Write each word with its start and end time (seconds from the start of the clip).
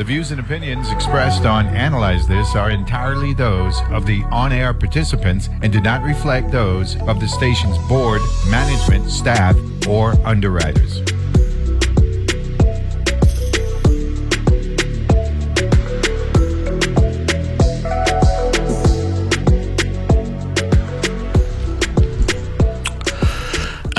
The 0.00 0.04
views 0.04 0.30
and 0.30 0.40
opinions 0.40 0.90
expressed 0.90 1.44
on 1.44 1.66
Analyze 1.66 2.26
This 2.26 2.56
are 2.56 2.70
entirely 2.70 3.34
those 3.34 3.78
of 3.90 4.06
the 4.06 4.22
on 4.30 4.50
air 4.50 4.72
participants 4.72 5.50
and 5.60 5.70
do 5.70 5.78
not 5.78 6.02
reflect 6.02 6.50
those 6.50 6.98
of 7.02 7.20
the 7.20 7.28
station's 7.28 7.76
board, 7.86 8.22
management, 8.48 9.10
staff, 9.10 9.54
or 9.86 10.12
underwriters. 10.26 11.02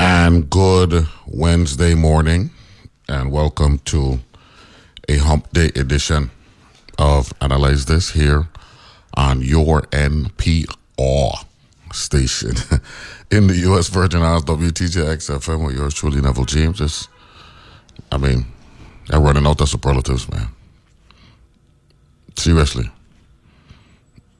And 0.00 0.50
good 0.50 1.06
Wednesday 1.28 1.94
morning, 1.94 2.50
and 3.08 3.30
welcome 3.30 3.78
to 3.84 4.18
a 5.12 5.18
hump 5.18 5.52
day 5.52 5.66
edition 5.76 6.30
of 6.98 7.34
Analyze 7.42 7.84
This 7.84 8.12
here 8.12 8.48
on 9.14 9.42
your 9.42 9.82
NPR 9.82 11.44
station 11.92 12.52
in 13.30 13.46
the 13.46 13.56
U.S. 13.68 13.88
Virgin 13.88 14.22
Islands, 14.22 14.46
WTJX 14.46 15.30
FM, 15.38 15.66
with 15.66 15.76
yours 15.76 15.92
truly, 15.92 16.22
Neville 16.22 16.46
James. 16.46 16.78
Just, 16.78 17.10
I 18.10 18.16
mean, 18.16 18.46
I'm 19.10 19.22
running 19.22 19.46
out 19.46 19.60
of 19.60 19.68
superlatives, 19.68 20.30
man. 20.30 20.48
Seriously. 22.36 22.90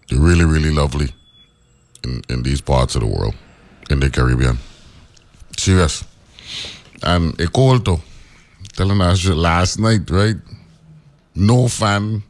They're 0.09 0.21
really, 0.21 0.47
really 0.47 0.71
lovely 0.71 1.11
in, 2.03 2.23
in 2.31 2.43
these 2.45 2.63
parts 2.63 2.95
of 2.95 3.03
the 3.03 3.09
world, 3.09 3.35
in 3.91 4.01
the 4.01 4.09
Caribbean. 4.09 4.57
Serious. 5.59 6.03
And 7.03 7.39
a 7.39 7.47
call 7.49 7.79
to 7.81 8.01
telling 8.73 9.03
us 9.03 9.27
last 9.27 9.79
night, 9.79 10.09
right? 10.09 10.37
No 11.35 11.69
fan. 11.69 12.23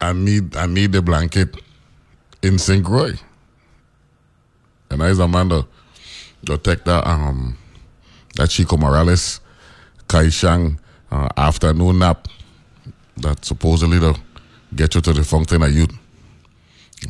I 0.00 0.12
need 0.12 0.56
I 0.56 0.66
need 0.66 0.94
a 0.94 1.02
blanket 1.02 1.56
in 2.42 2.58
St. 2.58 2.84
Croix. 2.84 3.14
And 4.90 5.02
I 5.02 5.10
Amanda 5.10 5.66
to 6.46 6.58
take 6.58 6.84
that 6.84 7.06
um 7.06 7.56
that 8.36 8.50
Chico 8.50 8.76
Morales 8.76 9.40
Kai 10.06 10.28
Shang 10.28 10.78
uh, 11.10 11.28
afternoon 11.36 11.98
nap 11.98 12.28
that 13.16 13.44
supposedly 13.44 13.98
to 13.98 14.14
get 14.74 14.94
you 14.94 15.00
to 15.00 15.12
the 15.12 15.24
fountain 15.24 15.62
of 15.62 15.74
youth. 15.74 15.92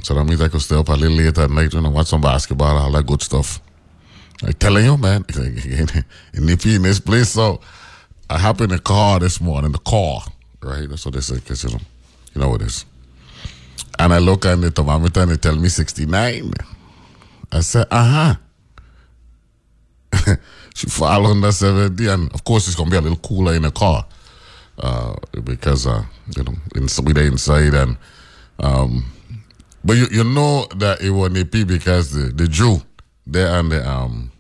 So 0.02 0.14
that 0.14 0.24
means 0.24 0.40
I 0.40 0.48
could 0.48 0.62
stay 0.62 0.76
up 0.76 0.88
a 0.88 0.92
little 0.92 1.16
later 1.16 1.42
at 1.42 1.50
night 1.50 1.72
you 1.72 1.80
know, 1.80 1.90
watch 1.90 2.08
some 2.08 2.20
basketball, 2.20 2.76
all 2.76 2.92
that 2.92 3.06
good 3.06 3.22
stuff. 3.22 3.60
I'm 4.42 4.52
telling 4.52 4.84
you, 4.84 4.96
man, 4.96 5.24
if 5.28 5.36
you 6.66 6.76
in 6.76 6.82
this 6.82 7.00
place, 7.00 7.30
so 7.30 7.60
I 8.30 8.38
hop 8.38 8.60
in 8.60 8.70
the 8.70 8.78
car 8.78 9.20
this 9.20 9.40
morning, 9.40 9.72
the 9.72 9.78
car, 9.78 10.22
right? 10.62 10.88
That's 10.88 11.04
what 11.04 11.14
they 11.14 11.20
say, 11.20 11.36
because 11.36 11.64
you 11.64 11.70
know, 11.70 11.80
you 12.34 12.40
know 12.40 12.48
what 12.50 12.62
it 12.62 12.66
is. 12.66 12.84
And 13.98 14.12
I 14.12 14.18
look 14.18 14.44
at 14.44 14.60
the 14.60 14.70
thermometer 14.70 15.20
and 15.20 15.30
they 15.30 15.36
tell 15.36 15.56
me 15.56 15.68
69. 15.68 16.52
I 17.50 17.60
said, 17.60 17.86
uh 17.90 18.36
huh. 20.14 20.36
she 20.74 20.86
fall 20.88 21.26
under 21.26 21.50
70, 21.50 22.06
and 22.08 22.32
of 22.32 22.44
course, 22.44 22.66
it's 22.66 22.76
going 22.76 22.90
to 22.90 22.92
be 22.92 22.98
a 22.98 23.00
little 23.00 23.18
cooler 23.18 23.54
in 23.54 23.62
the 23.62 23.70
car 23.70 24.06
uh, 24.78 25.14
because, 25.44 25.86
uh, 25.86 26.04
you 26.36 26.44
know, 26.44 26.54
we 27.02 27.12
there 27.12 27.26
inside. 27.26 27.74
And, 27.74 27.96
um, 28.60 29.04
but 29.84 29.96
you, 29.96 30.06
you 30.10 30.24
know 30.24 30.66
that 30.76 31.00
it 31.00 31.10
was 31.10 31.36
AP 31.36 31.66
because 31.66 32.12
the, 32.12 32.30
the 32.32 32.46
Drew, 32.46 32.82
there 33.28 33.58
and 33.60 33.70
the 33.70 33.88
um 33.88 34.32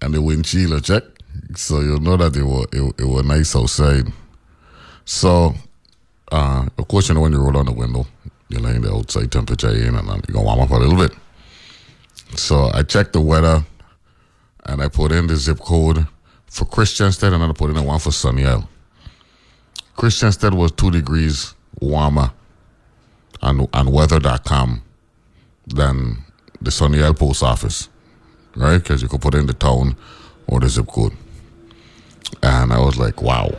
and 0.00 0.14
the 0.14 0.22
wind 0.22 0.44
chiller 0.44 0.80
check. 0.80 1.02
So 1.56 1.80
you 1.80 1.98
know 2.00 2.16
that 2.16 2.36
it 2.36 2.42
was 2.42 2.66
it, 2.72 3.00
it 3.00 3.04
was 3.04 3.24
nice 3.24 3.54
outside. 3.56 4.12
So 5.04 5.54
uh 6.30 6.66
of 6.78 6.88
course 6.88 7.08
you 7.08 7.14
know 7.14 7.20
when 7.22 7.32
you 7.32 7.38
roll 7.40 7.52
down 7.52 7.66
the 7.66 7.72
window, 7.72 8.06
you're 8.48 8.60
letting 8.60 8.82
the 8.82 8.92
outside 8.92 9.30
temperature 9.30 9.70
in 9.70 9.94
and 9.94 10.06
you're 10.06 10.34
gonna 10.34 10.44
warm 10.44 10.60
up 10.60 10.70
a 10.70 10.76
little 10.76 10.96
bit. 10.96 11.16
So 12.36 12.70
I 12.72 12.82
checked 12.82 13.12
the 13.12 13.20
weather 13.20 13.64
and 14.64 14.82
I 14.82 14.88
put 14.88 15.12
in 15.12 15.26
the 15.26 15.36
zip 15.36 15.58
code 15.58 16.06
for 16.46 16.64
Christiansted 16.64 17.32
and 17.32 17.42
I 17.42 17.52
put 17.52 17.70
in 17.70 17.76
the 17.76 17.82
one 17.82 17.98
for 17.98 18.12
Sunny 18.12 18.44
Isle. 18.46 18.68
Christiansted 19.96 20.54
was 20.54 20.72
two 20.72 20.90
degrees 20.90 21.54
warmer 21.80 22.32
on 23.42 23.66
on 23.72 23.90
weather.com 23.92 24.82
than 25.66 26.24
the 26.60 26.70
Sunny 26.70 27.02
Isle 27.02 27.14
post 27.14 27.42
office, 27.42 27.88
right? 28.56 28.78
Because 28.78 29.02
you 29.02 29.08
could 29.08 29.20
put 29.20 29.34
in 29.34 29.46
the 29.46 29.52
town 29.52 29.96
or 30.46 30.60
the 30.60 30.68
zip 30.68 30.86
code. 30.86 31.12
And 32.42 32.72
I 32.72 32.80
was 32.80 32.98
like, 32.98 33.22
wow. 33.22 33.50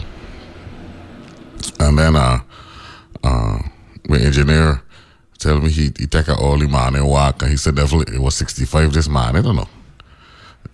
And 1.79 1.97
then 1.97 2.16
uh, 2.16 2.39
uh, 3.23 3.59
my 4.07 4.17
engineer 4.17 4.81
tell 5.38 5.59
me 5.59 5.69
he, 5.69 5.91
he 5.97 6.07
take 6.07 6.28
an 6.28 6.38
early 6.41 6.67
morning 6.67 7.06
walk 7.06 7.41
and 7.41 7.51
he 7.51 7.57
said 7.57 7.75
definitely 7.75 8.16
it 8.16 8.22
was 8.22 8.35
65 8.35 8.94
this 8.94 9.09
morning. 9.09 9.38
I 9.38 9.41
don't 9.41 9.56
know. 9.56 9.69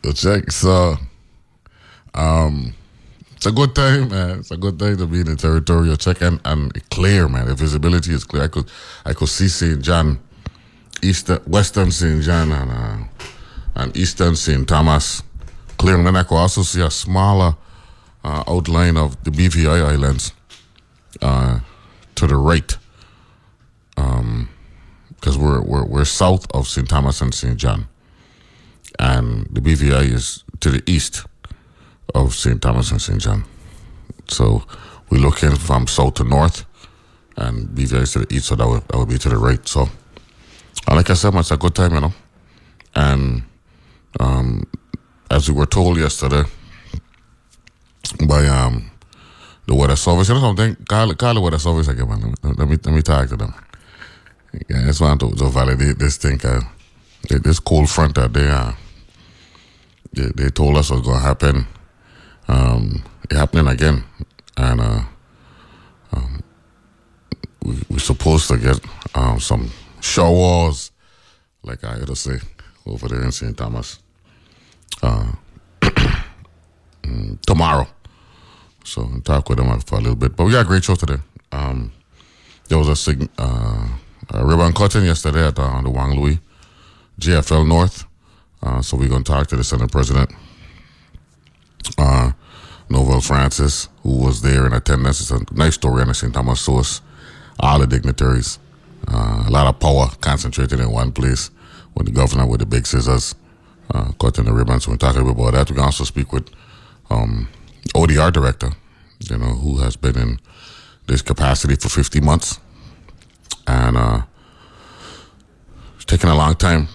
You 0.03 0.13
check. 0.13 0.51
So 0.51 0.95
um, 2.13 2.73
it's 3.35 3.45
a 3.45 3.51
good 3.51 3.75
time, 3.75 4.09
man. 4.09 4.39
It's 4.39 4.51
a 4.51 4.57
good 4.57 4.77
time 4.79 4.97
to 4.97 5.07
be 5.07 5.21
in 5.21 5.27
the 5.27 5.35
territorial 5.35 5.95
check 5.95 6.21
and, 6.21 6.39
and 6.45 6.89
clear, 6.89 7.27
man. 7.27 7.47
The 7.47 7.55
visibility 7.55 8.13
is 8.13 8.23
clear. 8.23 8.43
I 8.43 8.47
could 8.47 8.69
I 9.05 9.13
could 9.13 9.29
see 9.29 9.47
St. 9.47 9.81
John 9.81 10.19
Eastern, 11.01 11.39
Western 11.43 11.91
St. 11.91 12.21
John 12.21 12.51
and, 12.51 12.71
uh, 12.71 12.97
and 13.75 13.95
Eastern 13.95 14.35
St. 14.35 14.67
Thomas. 14.67 15.23
Clear, 15.77 15.95
and 15.95 16.05
then 16.05 16.15
I 16.15 16.23
could 16.23 16.35
also 16.35 16.61
see 16.61 16.81
a 16.81 16.91
smaller 16.91 17.55
uh, 18.23 18.43
outline 18.47 18.97
of 18.97 19.21
the 19.23 19.31
BVI 19.31 19.83
Islands 19.83 20.33
uh, 21.21 21.59
to 22.15 22.27
the 22.27 22.35
right. 22.35 22.77
Because 23.95 25.35
um, 25.35 25.41
we're, 25.41 25.61
we're, 25.61 25.85
we're 25.85 26.05
south 26.05 26.47
of 26.53 26.67
St. 26.67 26.87
Thomas 26.87 27.21
and 27.21 27.33
St. 27.33 27.57
John. 27.57 27.87
And 28.97 29.47
the 29.51 29.61
BVI 29.61 30.11
is 30.13 30.43
to 30.59 30.71
the 30.71 30.83
east 30.85 31.25
of 32.13 32.33
St. 32.33 32.61
Thomas 32.61 32.91
and 32.91 33.01
St. 33.01 33.21
John. 33.21 33.45
So 34.27 34.63
we're 35.09 35.19
looking 35.19 35.55
from 35.55 35.87
south 35.87 36.15
to 36.15 36.23
north, 36.23 36.65
and 37.37 37.69
BVI 37.69 38.01
is 38.01 38.13
to 38.13 38.19
the 38.19 38.33
east, 38.33 38.47
so 38.47 38.55
that 38.55 38.67
would, 38.67 38.87
that 38.87 38.97
would 38.97 39.09
be 39.09 39.17
to 39.17 39.29
the 39.29 39.37
right. 39.37 39.65
So 39.67 39.89
and 40.87 40.97
like 40.97 41.09
I 41.09 41.13
said, 41.13 41.35
it's 41.35 41.51
a 41.51 41.57
good 41.57 41.75
time, 41.75 41.93
you 41.93 42.01
know. 42.01 42.13
And 42.95 43.43
um, 44.19 44.65
as 45.29 45.49
we 45.49 45.55
were 45.55 45.67
told 45.67 45.97
yesterday 45.97 46.43
by 48.13 48.47
um, 48.47 48.91
the 49.65 49.75
weather 49.75 49.95
service, 49.95 50.29
you 50.29 50.35
know 50.35 50.41
something? 50.41 50.75
Call, 50.87 51.13
call 51.15 51.33
the 51.35 51.41
weather 51.41 51.59
service 51.59 51.87
again, 51.87 52.09
man. 52.09 52.33
Let 52.43 52.67
me 52.67 52.77
let 52.83 52.93
me 52.93 53.01
talk 53.01 53.29
to 53.29 53.37
them. 53.37 53.53
Yeah, 54.67 54.81
I 54.81 54.85
just 54.85 55.01
want 55.01 55.19
to, 55.19 55.29
to 55.31 55.49
validate 55.49 55.99
this 55.99 56.17
thing. 56.17 56.39
Uh, 56.43 56.61
this 57.29 57.59
cold 57.59 57.89
front 57.89 58.15
that 58.15 58.33
they, 58.33 58.47
uh, 58.47 58.71
they 60.13 60.31
they 60.35 60.49
told 60.49 60.77
us 60.77 60.89
was 60.89 61.01
to 61.03 61.13
happen. 61.13 61.67
Um, 62.47 63.03
it 63.29 63.37
happening 63.37 63.67
again, 63.67 64.03
and 64.57 64.81
uh, 64.81 65.01
um, 66.13 66.43
we 67.63 67.75
we're 67.89 67.99
supposed 67.99 68.47
to 68.47 68.57
get 68.57 68.79
um, 69.13 69.39
some 69.39 69.69
showers, 70.01 70.91
like 71.63 71.83
I 71.83 71.99
gotta 71.99 72.15
say, 72.15 72.39
over 72.87 73.07
there 73.07 73.23
in 73.23 73.31
St. 73.31 73.55
Thomas. 73.55 73.99
Uh, 75.03 75.33
tomorrow. 77.45 77.87
So 78.83 79.07
talk 79.23 79.49
with 79.49 79.57
them 79.59 79.79
for 79.81 79.95
a 79.95 80.01
little 80.01 80.15
bit. 80.15 80.35
But 80.35 80.45
we 80.45 80.51
got 80.51 80.65
a 80.65 80.67
great 80.67 80.83
show 80.83 80.95
today. 80.95 81.17
Um, 81.51 81.91
there 82.67 82.77
was 82.77 82.87
a, 82.87 82.95
sig- 82.95 83.29
uh, 83.37 83.87
a 84.29 84.45
ribbon 84.45 84.73
cutting 84.73 85.05
yesterday 85.05 85.47
at 85.47 85.57
uh, 85.59 85.81
the 85.81 85.89
Juan 85.89 86.13
Luis 86.15 86.37
JFL 87.19 87.67
North. 87.67 88.05
Uh, 88.61 88.81
so 88.81 88.97
we're 88.97 89.09
going 89.09 89.23
to 89.23 89.31
talk 89.31 89.47
to 89.47 89.55
the 89.55 89.63
Senate 89.63 89.91
President, 89.91 90.31
uh, 91.97 92.31
Novelle 92.89 93.21
Francis, 93.21 93.87
who 94.03 94.17
was 94.23 94.41
there 94.41 94.65
in 94.65 94.73
attendance. 94.73 95.21
It's 95.21 95.31
a 95.31 95.39
nice 95.53 95.75
story 95.75 96.01
on 96.01 96.09
the 96.09 96.13
St. 96.13 96.33
Thomas 96.33 96.59
source. 96.59 97.01
All 97.59 97.79
the 97.79 97.87
dignitaries. 97.87 98.59
Uh, 99.07 99.43
a 99.47 99.49
lot 99.49 99.67
of 99.67 99.79
power 99.79 100.07
concentrated 100.21 100.79
in 100.79 100.91
one 100.91 101.11
place 101.11 101.51
with 101.95 102.05
the 102.05 102.11
governor 102.11 102.45
with 102.45 102.59
the 102.59 102.65
big 102.65 102.85
scissors 102.85 103.35
uh, 103.93 104.11
cutting 104.19 104.45
the 104.45 104.53
ribbons. 104.53 104.85
So 104.85 104.91
we're 104.91 104.97
talking 104.97 105.27
about 105.27 105.51
that. 105.51 105.69
We 105.69 105.75
can 105.75 105.83
also 105.85 106.03
speak 106.03 106.31
with 106.31 106.49
um, 107.09 107.47
ODR 107.95 108.31
director, 108.31 108.71
you 109.19 109.37
know, 109.37 109.55
who 109.55 109.77
has 109.77 109.95
been 109.95 110.17
in 110.17 110.39
this 111.07 111.21
capacity 111.21 111.75
for 111.75 111.89
50 111.89 112.21
months. 112.21 112.59
And 113.67 113.97
uh, 113.97 114.21
it's 115.95 116.05
taken 116.05 116.29
a 116.29 116.35
long 116.35 116.55
time. 116.55 116.87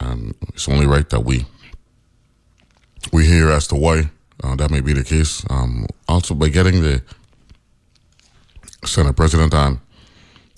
And 0.00 0.34
it's 0.48 0.68
only 0.68 0.86
right 0.86 1.08
that 1.10 1.20
we 1.20 1.46
we 3.12 3.26
hear 3.26 3.50
as 3.50 3.66
to 3.68 3.74
why 3.74 4.10
uh, 4.42 4.56
that 4.56 4.70
may 4.70 4.80
be 4.80 4.92
the 4.92 5.04
case. 5.04 5.44
Um, 5.50 5.86
also, 6.08 6.34
by 6.34 6.48
getting 6.48 6.82
the 6.82 7.02
Senate 8.84 9.14
President 9.16 9.54
on, 9.54 9.80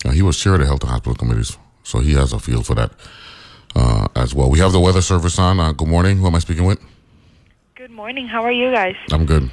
uh, 0.05 0.11
he 0.11 0.21
was 0.21 0.37
chair 0.39 0.53
of 0.53 0.59
the 0.59 0.65
Health 0.65 0.81
and 0.81 0.89
Hospital 0.89 1.15
Committees, 1.15 1.57
so 1.83 1.99
he 1.99 2.13
has 2.13 2.33
a 2.33 2.39
feel 2.39 2.63
for 2.63 2.75
that 2.75 2.91
uh, 3.75 4.07
as 4.15 4.33
well. 4.33 4.49
We 4.49 4.59
have 4.59 4.71
the 4.71 4.79
weather 4.79 5.01
service 5.01 5.37
on. 5.37 5.59
Uh, 5.59 5.71
good 5.73 5.87
morning. 5.87 6.17
Who 6.17 6.27
am 6.27 6.35
I 6.35 6.39
speaking 6.39 6.65
with? 6.65 6.79
Good 7.95 8.01
morning. 8.01 8.27
How 8.27 8.43
are 8.43 8.51
you 8.51 8.73
guys? 8.73 8.95
I'm 9.09 9.25
good. 9.25 9.43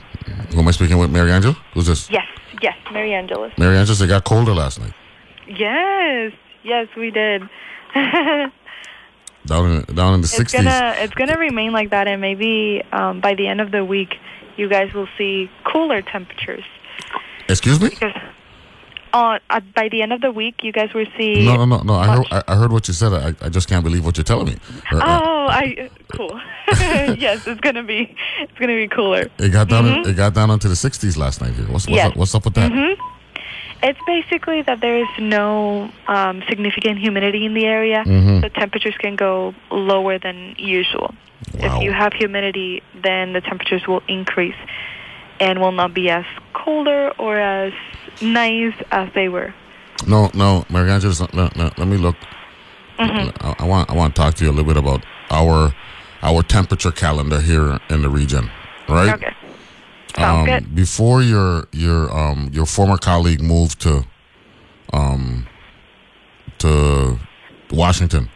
Who 0.50 0.58
am 0.58 0.66
I 0.66 0.72
speaking 0.72 0.98
with? 0.98 1.12
Mary 1.12 1.30
Angel? 1.30 1.52
Who's 1.74 1.86
this? 1.86 2.10
Yes, 2.10 2.26
yes, 2.60 2.74
Mary 2.92 3.14
Angeles. 3.14 3.52
Mary 3.56 3.76
Angel, 3.76 3.94
it 4.02 4.08
got 4.08 4.24
colder 4.24 4.52
last 4.52 4.80
night. 4.80 4.92
Yes, 5.46 6.32
yes, 6.64 6.88
we 6.96 7.12
did. 7.12 7.42
Down 7.94 8.50
in, 9.70 9.94
down 9.94 10.14
in 10.14 10.22
the 10.22 10.24
It's 10.24 10.36
60s. 10.36 10.52
gonna 10.54 10.94
it's 10.98 11.14
gonna 11.14 11.38
remain 11.38 11.70
like 11.70 11.90
that, 11.90 12.08
and 12.08 12.20
maybe 12.20 12.82
um, 12.90 13.20
by 13.20 13.36
the 13.36 13.46
end 13.46 13.60
of 13.60 13.70
the 13.70 13.84
week, 13.84 14.16
you 14.56 14.68
guys 14.68 14.92
will 14.92 15.08
see 15.16 15.48
cooler 15.64 16.02
temperatures. 16.02 16.64
Excuse 17.48 17.80
me? 17.80 17.90
Because 17.90 18.12
uh, 19.12 19.38
uh, 19.50 19.60
by 19.74 19.88
the 19.88 20.02
end 20.02 20.12
of 20.12 20.20
the 20.20 20.30
week, 20.32 20.62
you 20.62 20.72
guys 20.72 20.92
will 20.94 21.06
see. 21.18 21.44
No, 21.44 21.56
no, 21.56 21.64
no, 21.64 21.82
no. 21.82 21.94
I 21.94 22.16
heard, 22.16 22.26
I, 22.48 22.54
heard 22.56 22.72
what 22.72 22.88
you 22.88 22.94
said. 22.94 23.12
I, 23.12 23.34
I 23.44 23.48
just 23.48 23.68
can't 23.68 23.84
believe 23.84 24.04
what 24.04 24.16
you're 24.16 24.24
telling 24.24 24.46
me. 24.46 24.56
Uh, 24.90 25.00
Oh, 25.02 25.46
I 25.50 25.90
cool. 26.16 26.40
yes, 26.68 27.46
it's 27.46 27.60
gonna 27.60 27.82
be 27.82 28.14
it's 28.40 28.58
gonna 28.58 28.76
be 28.76 28.88
cooler. 28.88 29.28
it 29.38 29.48
got 29.52 29.68
down. 29.68 29.86
It 30.06 30.16
got 30.16 30.34
down 30.34 30.50
into 30.50 30.68
the 30.68 30.74
60s 30.74 31.16
last 31.16 31.40
night 31.40 31.54
here. 31.54 31.64
What's 31.66 31.86
what's, 31.86 31.96
Yes. 31.96 32.10
up, 32.12 32.16
what's 32.16 32.34
up 32.34 32.44
with 32.44 32.54
that? 32.54 32.70
It's 33.84 33.98
basically 34.06 34.62
that 34.62 34.80
there 34.80 34.98
is 35.00 35.08
no 35.18 35.90
um, 36.06 36.42
significant 36.48 36.98
humidity 37.00 37.44
in 37.44 37.54
the 37.54 37.66
area, 37.66 38.04
Mhm. 38.06 38.40
so 38.42 38.48
temperatures 38.48 38.94
can 38.98 39.16
go 39.16 39.54
lower 39.72 40.18
than 40.20 40.54
usual. 40.56 41.12
Wow. 41.58 41.76
If 41.78 41.82
you 41.82 41.92
have 41.92 42.12
humidity, 42.12 42.82
then 43.02 43.32
the 43.32 43.40
temperatures 43.40 43.84
will 43.88 44.02
increase 44.06 44.54
and 45.40 45.60
will 45.60 45.72
not 45.72 45.92
be 45.92 46.08
as 46.10 46.24
colder 46.52 47.10
or 47.18 47.36
as 47.36 47.72
nice 48.20 48.74
as 48.90 49.08
they 49.14 49.28
were. 49.28 49.54
No, 50.06 50.30
no, 50.34 50.64
Mary 50.68 50.90
Angel, 50.90 51.12
let, 51.32 51.56
let, 51.56 51.86
me 51.86 51.96
look. 51.96 52.16
I, 52.98 53.54
I 53.58 53.64
want 53.64 53.90
I 53.90 53.94
want 53.94 54.14
to 54.14 54.20
talk 54.20 54.34
to 54.34 54.44
you 54.44 54.50
a 54.50 54.52
little 54.52 54.66
bit 54.66 54.76
about 54.76 55.04
our 55.30 55.72
our 56.22 56.42
temperature 56.42 56.90
calendar 56.90 57.40
here 57.40 57.78
in 57.88 58.02
the 58.02 58.08
region, 58.08 58.50
right? 58.88 59.14
Okay. 59.14 59.32
Sounds 60.16 60.40
um, 60.40 60.46
good. 60.46 60.74
Before 60.74 61.22
your 61.22 61.68
your 61.72 62.10
um 62.16 62.50
your 62.52 62.66
former 62.66 62.98
colleague 62.98 63.42
moved 63.42 63.80
to 63.82 64.04
um 64.92 65.46
to 66.58 67.18
Washington, 67.70 68.28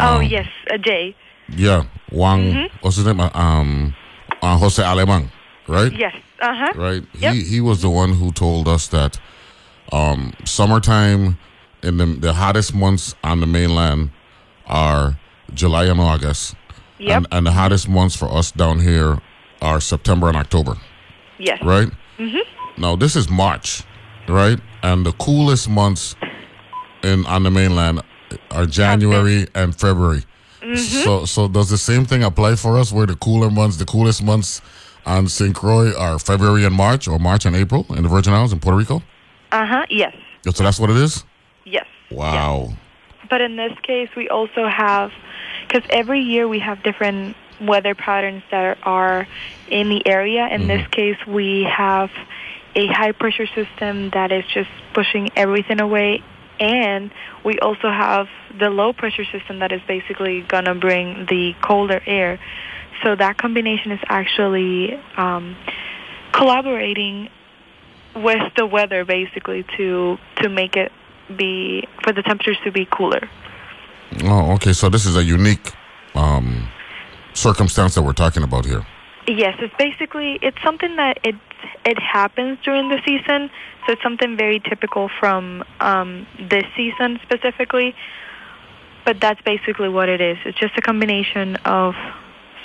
Oh, 0.00 0.16
um, 0.16 0.22
yes, 0.22 0.46
a 0.70 0.78
J. 0.78 1.14
yeah, 1.48 1.84
Wang, 2.12 2.68
what's 2.80 2.96
his 2.96 3.06
name? 3.06 3.20
Uh, 3.20 3.30
Um, 3.34 3.94
uh, 4.42 4.56
Jose 4.58 4.82
Aleman, 4.82 5.30
right? 5.66 5.92
Yes. 5.92 6.14
Uh 6.40 6.54
huh. 6.54 6.72
right? 6.76 7.04
Yep. 7.18 7.34
He 7.34 7.42
he 7.42 7.60
was 7.60 7.82
the 7.82 7.90
one 7.90 8.12
who 8.14 8.30
told 8.32 8.68
us 8.68 8.88
that 8.88 9.18
um, 9.92 10.32
summertime 10.44 11.38
in 11.82 11.96
the 11.96 12.06
the 12.06 12.32
hottest 12.34 12.74
months 12.74 13.14
on 13.24 13.40
the 13.40 13.46
mainland 13.46 14.10
are 14.66 15.18
July 15.54 15.84
and 15.86 16.00
August, 16.00 16.54
Yep. 16.98 17.16
and, 17.16 17.26
and 17.32 17.46
the 17.46 17.52
hottest 17.52 17.88
months 17.88 18.14
for 18.14 18.28
us 18.30 18.50
down 18.52 18.80
here 18.80 19.18
are 19.62 19.80
September 19.80 20.28
and 20.28 20.36
October, 20.36 20.76
yes. 21.38 21.58
right? 21.62 21.88
Mm-hmm. 22.18 22.80
Now 22.80 22.94
this 22.96 23.16
is 23.16 23.28
March, 23.30 23.82
right? 24.28 24.60
And 24.82 25.04
the 25.06 25.12
coolest 25.12 25.68
months 25.68 26.14
in 27.02 27.24
on 27.26 27.42
the 27.44 27.50
mainland 27.50 28.02
are 28.50 28.66
January 28.66 29.46
and 29.54 29.74
February. 29.74 30.22
Mm-hmm. 30.60 30.76
So 30.76 31.24
so 31.24 31.48
does 31.48 31.70
the 31.70 31.78
same 31.78 32.04
thing 32.04 32.22
apply 32.22 32.56
for 32.56 32.76
us? 32.78 32.92
Where 32.92 33.06
the 33.06 33.16
cooler 33.16 33.50
months, 33.50 33.76
the 33.78 33.84
coolest 33.86 34.22
months 34.22 34.60
on 35.08 35.26
St. 35.28 35.54
Croix 35.54 35.94
are 35.94 36.18
February 36.18 36.64
and 36.64 36.74
March, 36.74 37.08
or 37.08 37.18
March 37.18 37.46
and 37.46 37.56
April 37.56 37.86
in 37.90 38.02
the 38.02 38.08
Virgin 38.08 38.32
Islands 38.32 38.52
in 38.52 38.60
Puerto 38.60 38.76
Rico? 38.76 39.02
Uh 39.50 39.66
huh. 39.66 39.86
Yes. 39.88 40.14
So 40.44 40.62
that's 40.62 40.78
what 40.78 40.90
it 40.90 40.96
is. 40.96 41.24
Yes. 41.64 41.86
Wow. 42.10 42.70
But 43.28 43.40
in 43.40 43.56
this 43.56 43.72
case, 43.82 44.08
we 44.16 44.28
also 44.28 44.66
have, 44.66 45.12
because 45.66 45.82
every 45.90 46.20
year 46.20 46.48
we 46.48 46.60
have 46.60 46.82
different 46.82 47.36
weather 47.60 47.94
patterns 47.94 48.42
that 48.50 48.78
are 48.82 49.26
in 49.68 49.88
the 49.88 50.06
area. 50.06 50.46
In 50.46 50.68
this 50.68 50.86
case, 50.88 51.16
we 51.26 51.64
have 51.64 52.10
a 52.74 52.86
high 52.86 53.12
pressure 53.12 53.46
system 53.46 54.10
that 54.10 54.32
is 54.32 54.44
just 54.46 54.70
pushing 54.94 55.30
everything 55.36 55.80
away. 55.80 56.22
And 56.60 57.10
we 57.44 57.58
also 57.58 57.90
have 57.90 58.28
the 58.58 58.70
low 58.70 58.92
pressure 58.92 59.24
system 59.24 59.58
that 59.60 59.72
is 59.72 59.80
basically 59.86 60.40
going 60.42 60.64
to 60.64 60.74
bring 60.74 61.26
the 61.26 61.54
colder 61.60 62.02
air. 62.06 62.38
So 63.02 63.14
that 63.16 63.38
combination 63.38 63.92
is 63.92 64.00
actually 64.08 64.94
um, 65.16 65.56
collaborating 66.32 67.28
with 68.14 68.52
the 68.56 68.66
weather 68.66 69.04
basically 69.04 69.64
to 69.76 70.18
to 70.42 70.48
make 70.48 70.76
it 70.76 70.90
be 71.36 71.86
for 72.02 72.12
the 72.12 72.22
temperatures 72.22 72.58
to 72.64 72.72
be 72.72 72.86
cooler. 72.86 73.28
Oh, 74.24 74.52
okay. 74.54 74.72
So 74.72 74.88
this 74.88 75.06
is 75.06 75.16
a 75.16 75.22
unique 75.22 75.72
um, 76.14 76.68
circumstance 77.34 77.94
that 77.94 78.02
we're 78.02 78.12
talking 78.12 78.42
about 78.42 78.64
here. 78.64 78.86
Yes, 79.26 79.56
it's 79.60 79.74
basically 79.78 80.38
it's 80.42 80.56
something 80.64 80.96
that 80.96 81.18
it 81.22 81.36
it 81.84 81.98
happens 81.98 82.58
during 82.64 82.88
the 82.88 82.98
season, 83.04 83.50
so 83.86 83.92
it's 83.92 84.02
something 84.02 84.36
very 84.36 84.60
typical 84.60 85.10
from 85.20 85.64
um, 85.80 86.26
this 86.50 86.64
season 86.76 87.20
specifically. 87.22 87.94
But 89.04 89.20
that's 89.20 89.40
basically 89.42 89.88
what 89.88 90.08
it 90.08 90.20
is. 90.20 90.36
It's 90.44 90.58
just 90.58 90.76
a 90.76 90.82
combination 90.82 91.56
of 91.64 91.94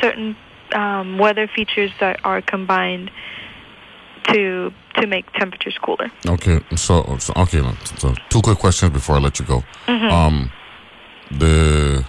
certain 0.01 0.35
um, 0.73 1.17
weather 1.17 1.47
features 1.47 1.91
that 1.99 2.19
are 2.23 2.41
combined 2.41 3.11
to 4.31 4.71
to 4.95 5.07
make 5.07 5.31
temperatures 5.33 5.77
cooler. 5.83 6.11
Okay. 6.27 6.59
So, 6.75 7.17
so 7.19 7.33
okay. 7.37 7.61
So 7.97 8.13
two 8.29 8.41
quick 8.41 8.59
questions 8.59 8.91
before 8.93 9.15
I 9.15 9.19
let 9.19 9.39
you 9.39 9.45
go. 9.45 9.63
Um, 9.87 10.51
the 11.31 12.05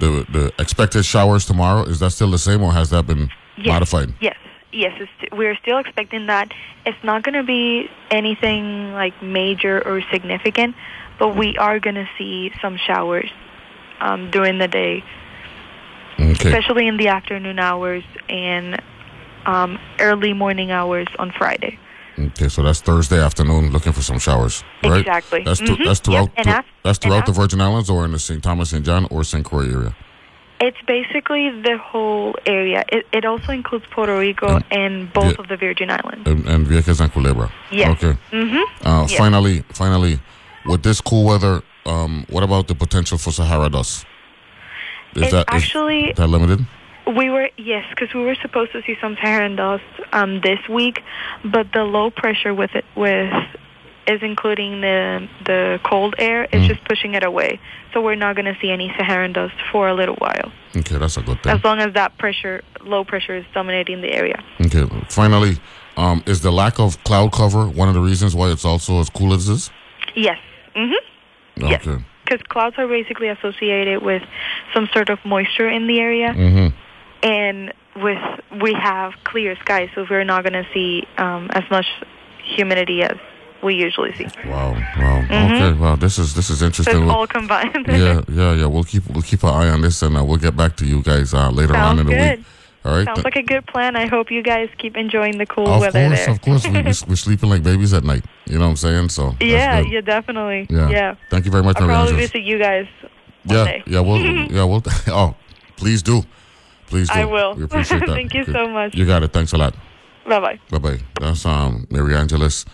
the 0.00 0.26
the 0.30 0.52
expected 0.58 1.04
showers 1.04 1.44
tomorrow 1.46 1.82
is 1.84 2.00
that 2.00 2.10
still 2.10 2.30
the 2.30 2.38
same, 2.38 2.62
or 2.62 2.72
has 2.72 2.90
that 2.90 3.06
been 3.06 3.30
Yes. 3.56 3.68
modified? 3.68 4.12
Yes, 4.20 4.36
yes, 4.72 4.92
it's, 5.00 5.32
we're 5.34 5.56
still 5.56 5.78
expecting 5.78 6.26
that. 6.26 6.52
It's 6.84 7.02
not 7.02 7.22
going 7.22 7.34
to 7.36 7.42
be 7.42 7.88
anything 8.10 8.92
like 8.92 9.22
major 9.22 9.80
or 9.86 10.02
significant, 10.12 10.74
but 11.18 11.36
we 11.36 11.56
are 11.56 11.80
going 11.80 11.94
to 11.94 12.06
see 12.18 12.52
some 12.60 12.76
showers 12.76 13.30
um, 14.00 14.30
during 14.30 14.58
the 14.58 14.68
day, 14.68 15.02
Okay. 16.18 16.32
especially 16.48 16.86
in 16.86 16.96
the 16.96 17.08
afternoon 17.08 17.58
hours 17.58 18.04
and 18.28 18.80
um, 19.44 19.78
early 20.00 20.32
morning 20.32 20.70
hours 20.70 21.06
on 21.18 21.30
Friday. 21.36 21.78
Okay, 22.18 22.48
so 22.48 22.62
that's 22.62 22.80
Thursday 22.80 23.20
afternoon. 23.20 23.70
Looking 23.70 23.92
for 23.92 24.00
some 24.02 24.18
showers, 24.18 24.64
right? 24.82 25.00
Exactly. 25.00 25.42
That's 25.44 25.60
thro- 25.60 25.76
Mhm. 25.76 25.84
that's 25.84 25.98
Yep, 26.00 26.04
throughout 26.04 26.30
and 26.36 26.46
thro- 26.46 26.58
af- 26.58 26.64
that's 26.82 26.98
and 26.98 27.02
throughout 27.12 27.26
the 27.26 27.32
Virgin 27.32 27.60
Islands, 27.60 27.90
or 27.90 28.04
in 28.06 28.12
the 28.12 28.18
St. 28.18 28.42
Thomas 28.42 28.70
St. 28.70 28.84
John 28.84 29.06
or 29.10 29.22
St. 29.24 29.44
Croix 29.44 29.68
area. 29.70 29.94
It's 30.58 30.78
basically 30.86 31.50
the 31.50 31.76
whole 31.76 32.34
area. 32.46 32.82
It, 32.90 33.06
it 33.12 33.26
also 33.26 33.52
includes 33.52 33.84
Puerto 33.90 34.18
Rico 34.18 34.48
Mm. 34.58 34.62
and 34.70 35.12
both 35.12 35.24
Yeah. 35.32 35.40
of 35.40 35.48
the 35.48 35.58
Virgin 35.58 35.90
Islands. 35.90 36.26
and, 36.26 36.46
and 36.46 36.66
Vieques 36.66 36.98
and 36.98 37.12
Culebra. 37.12 37.50
Yes. 37.70 37.90
Okay. 38.02 38.16
Mm-hmm. 38.32 38.88
Uh, 38.88 39.02
Yes. 39.06 39.18
Finally, 39.18 39.64
finally, 39.74 40.18
with 40.64 40.82
this 40.82 41.02
cool 41.02 41.24
weather, 41.26 41.60
um, 41.84 42.24
what 42.30 42.42
about 42.42 42.68
the 42.68 42.74
potential 42.74 43.18
for 43.18 43.30
Sahara 43.32 43.68
dust? 43.68 44.06
Is 45.16 45.22
It's 45.24 45.32
that 45.32 45.40
is 45.40 45.44
actually 45.62 46.12
that 46.16 46.26
limited? 46.28 46.66
We 47.06 47.30
were 47.30 47.48
yes, 47.56 47.84
because 47.90 48.12
we 48.14 48.22
were 48.22 48.34
supposed 48.42 48.72
to 48.72 48.82
see 48.82 48.96
some 49.00 49.14
Saharan 49.16 49.56
dust 49.56 49.84
um, 50.12 50.40
this 50.40 50.58
week, 50.68 51.02
but 51.44 51.72
the 51.72 51.84
low 51.84 52.10
pressure 52.10 52.52
with 52.52 52.74
it 52.74 52.84
with 52.96 53.32
is 54.08 54.20
including 54.22 54.80
the 54.80 55.28
the 55.44 55.80
cold 55.84 56.14
air 56.18 56.44
is 56.52 56.62
Mm. 56.62 56.68
just 56.68 56.84
pushing 56.84 57.14
it 57.14 57.24
away. 57.24 57.60
So 57.92 58.00
we're 58.00 58.14
not 58.16 58.34
going 58.36 58.46
to 58.52 58.56
see 58.60 58.70
any 58.70 58.92
Saharan 58.98 59.32
dust 59.32 59.54
for 59.72 59.88
a 59.88 59.94
little 59.94 60.16
while, 60.16 60.52
Okay, 60.76 60.98
that's 60.98 61.16
a 61.16 61.22
good 61.22 61.42
thing. 61.42 61.52
as 61.56 61.62
long 61.64 61.78
as 61.80 61.92
that 61.94 62.18
pressure, 62.18 62.62
low 62.84 63.04
pressure, 63.04 63.36
is 63.36 63.44
dominating 63.54 64.00
the 64.02 64.12
area. 64.12 64.42
Okay. 64.60 64.84
Finally, 65.08 65.58
um, 65.96 66.22
is 66.26 66.40
the 66.42 66.50
lack 66.52 66.78
of 66.78 67.02
cloud 67.04 67.32
cover 67.32 67.66
one 67.68 67.88
of 67.88 67.94
the 67.94 68.00
reasons 68.00 68.34
why 68.34 68.50
it's 68.50 68.64
also 68.64 69.00
as 69.00 69.08
cool 69.10 69.32
as 69.32 69.46
this? 69.46 69.70
Yes. 70.14 70.38
Mm-hmm. 70.74 71.66
Yes. 71.68 71.86
Because 72.26 72.42
clouds 72.48 72.76
are 72.78 72.88
basically 72.88 73.28
associated 73.28 74.02
with 74.02 74.22
some 74.74 74.88
sort 74.92 75.08
of 75.10 75.18
moisture 75.24 75.68
in 75.68 75.86
the 75.86 75.98
area, 76.00 76.30
Mm-hmm. 76.34 76.68
and 77.22 77.72
with 78.04 78.18
we 78.60 78.74
have 78.74 79.12
clear 79.24 79.56
skies, 79.56 79.88
so 79.94 80.04
we're 80.10 80.24
not 80.24 80.42
going 80.42 80.52
to 80.64 80.66
see 80.74 81.06
um, 81.18 81.48
as 81.52 81.64
much 81.70 81.86
humidity 82.56 83.02
as 83.02 83.16
we 83.62 83.74
usually 83.74 84.12
see. 84.14 84.26
Wow. 84.46 84.72
Wow. 84.98 85.24
Okay. 85.24 85.72
Wow. 85.72 85.96
This 85.96 86.18
is 86.18 86.34
this 86.34 86.50
is 86.50 86.56
Mm-hmm. 86.60 86.60
So 86.60 86.66
interesting. 86.66 87.02
it's 87.04 87.10
all 87.12 87.26
combined. 87.26 87.86
yeah. 87.88 88.20
Yeah. 88.28 88.52
Yeah. 88.54 88.66
We'll 88.66 88.84
keep 88.84 89.06
we'll 89.08 89.22
keep 89.22 89.42
an 89.44 89.50
eye 89.50 89.68
on 89.70 89.80
this, 89.80 90.02
and 90.02 90.16
uh, 90.16 90.24
we'll 90.24 90.36
get 90.36 90.56
back 90.56 90.76
to 90.76 90.84
you 90.86 91.02
guys 91.02 91.32
uh, 91.32 91.50
later 91.50 91.74
on 91.74 91.96
Sounds 91.96 92.00
in 92.00 92.06
the 92.06 92.12
good. 92.12 92.38
week. 92.38 92.46
All 92.86 92.94
right. 92.96 93.04
Sounds 93.06 93.24
like 93.24 93.34
a 93.36 93.42
good 93.42 93.66
plan. 93.66 93.96
I 93.96 94.06
hope 94.06 94.30
you 94.30 94.42
guys 94.42 94.68
keep 94.78 94.96
enjoying 94.96 95.38
the 95.38 95.46
cool 95.46 95.68
of 95.68 95.80
weather 95.80 96.06
course, 96.06 96.24
there. 96.24 96.30
of 96.30 96.40
course. 96.40 96.66
we, 96.68 96.82
we're 97.10 97.16
sleeping 97.26 97.50
like 97.50 97.62
babies 97.64 97.92
at 97.92 98.04
night. 98.04 98.24
You 98.46 98.58
know 98.58 98.64
what 98.66 98.70
I'm 98.70 98.76
saying? 98.76 99.08
So 99.08 99.34
yeah, 99.40 99.80
yeah, 99.80 100.00
definitely. 100.02 100.66
Yeah. 100.70 100.88
Yeah. 100.88 101.14
Thank 101.30 101.46
you 101.46 101.50
very 101.50 101.64
much, 101.64 101.78
I'll 101.80 101.86
probably 101.88 102.14
visit 102.14 102.42
you 102.42 102.58
guys 102.60 102.86
Yeah, 103.44 103.64
day. 103.64 103.82
yeah, 103.86 104.00
we'll, 104.00 104.20
yeah, 104.50 104.64
we'll. 104.64 104.82
Oh, 105.08 105.34
please 105.76 106.00
do, 106.02 106.22
please 106.86 107.08
do. 107.08 107.18
I 107.18 107.24
will. 107.24 107.54
We 107.56 107.64
appreciate 107.64 108.00
that. 108.06 108.08
Thank 108.08 108.34
you 108.34 108.44
so 108.44 108.68
much. 108.68 108.94
You 108.94 109.04
got 109.04 109.24
it. 109.24 109.32
Thanks 109.32 109.52
a 109.52 109.56
lot. 109.58 109.74
Bye 110.28 110.40
bye. 110.40 110.60
Bye 110.70 110.78
bye. 110.78 110.98
That's 111.20 111.44
um 111.44 111.86
Mary 111.90 112.14
Angeles, 112.14 112.64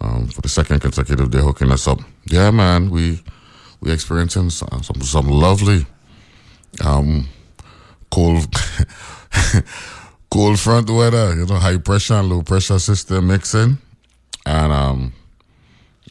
um 0.00 0.28
for 0.28 0.40
the 0.40 0.48
second 0.48 0.80
consecutive 0.80 1.30
day 1.30 1.40
hooking 1.40 1.70
us 1.70 1.86
up. 1.86 2.00
Yeah, 2.26 2.50
man, 2.50 2.88
we 2.90 3.22
we 3.80 3.92
experiencing 3.92 4.48
some 4.50 4.82
some, 4.82 5.00
some 5.02 5.28
lovely, 5.28 5.84
um, 6.82 7.28
cold, 8.10 8.46
cold 10.30 10.58
front 10.58 10.90
weather, 10.90 11.34
you 11.34 11.46
know, 11.46 11.56
high 11.56 11.78
pressure 11.78 12.14
and 12.14 12.28
low 12.28 12.42
pressure 12.42 12.78
system 12.78 13.26
mixing. 13.28 13.78
And, 14.46 14.72
um, 14.72 15.12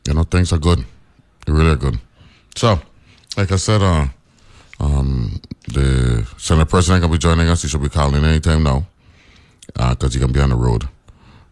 you 0.08 0.14
know, 0.14 0.24
things 0.24 0.54
are 0.54 0.60
good. 0.60 0.86
They 1.46 1.52
really 1.52 1.72
are 1.72 1.76
good. 1.76 2.00
So, 2.56 2.80
like 3.36 3.52
I 3.52 3.56
said, 3.58 3.82
uh, 3.82 4.08
um, 4.80 5.42
the 5.68 6.28
Senate 6.38 6.70
President 6.70 7.04
can 7.04 7.12
be 7.12 7.18
joining 7.18 7.48
us. 7.48 7.62
He 7.62 7.68
should 7.68 7.82
be 7.82 7.90
calling 7.90 8.24
anytime 8.24 8.64
now 8.64 8.86
Uh 9.76 9.94
because 9.96 10.14
he 10.14 10.20
can 10.20 10.32
be 10.32 10.40
on 10.40 10.50
the 10.50 10.56
road. 10.56 10.88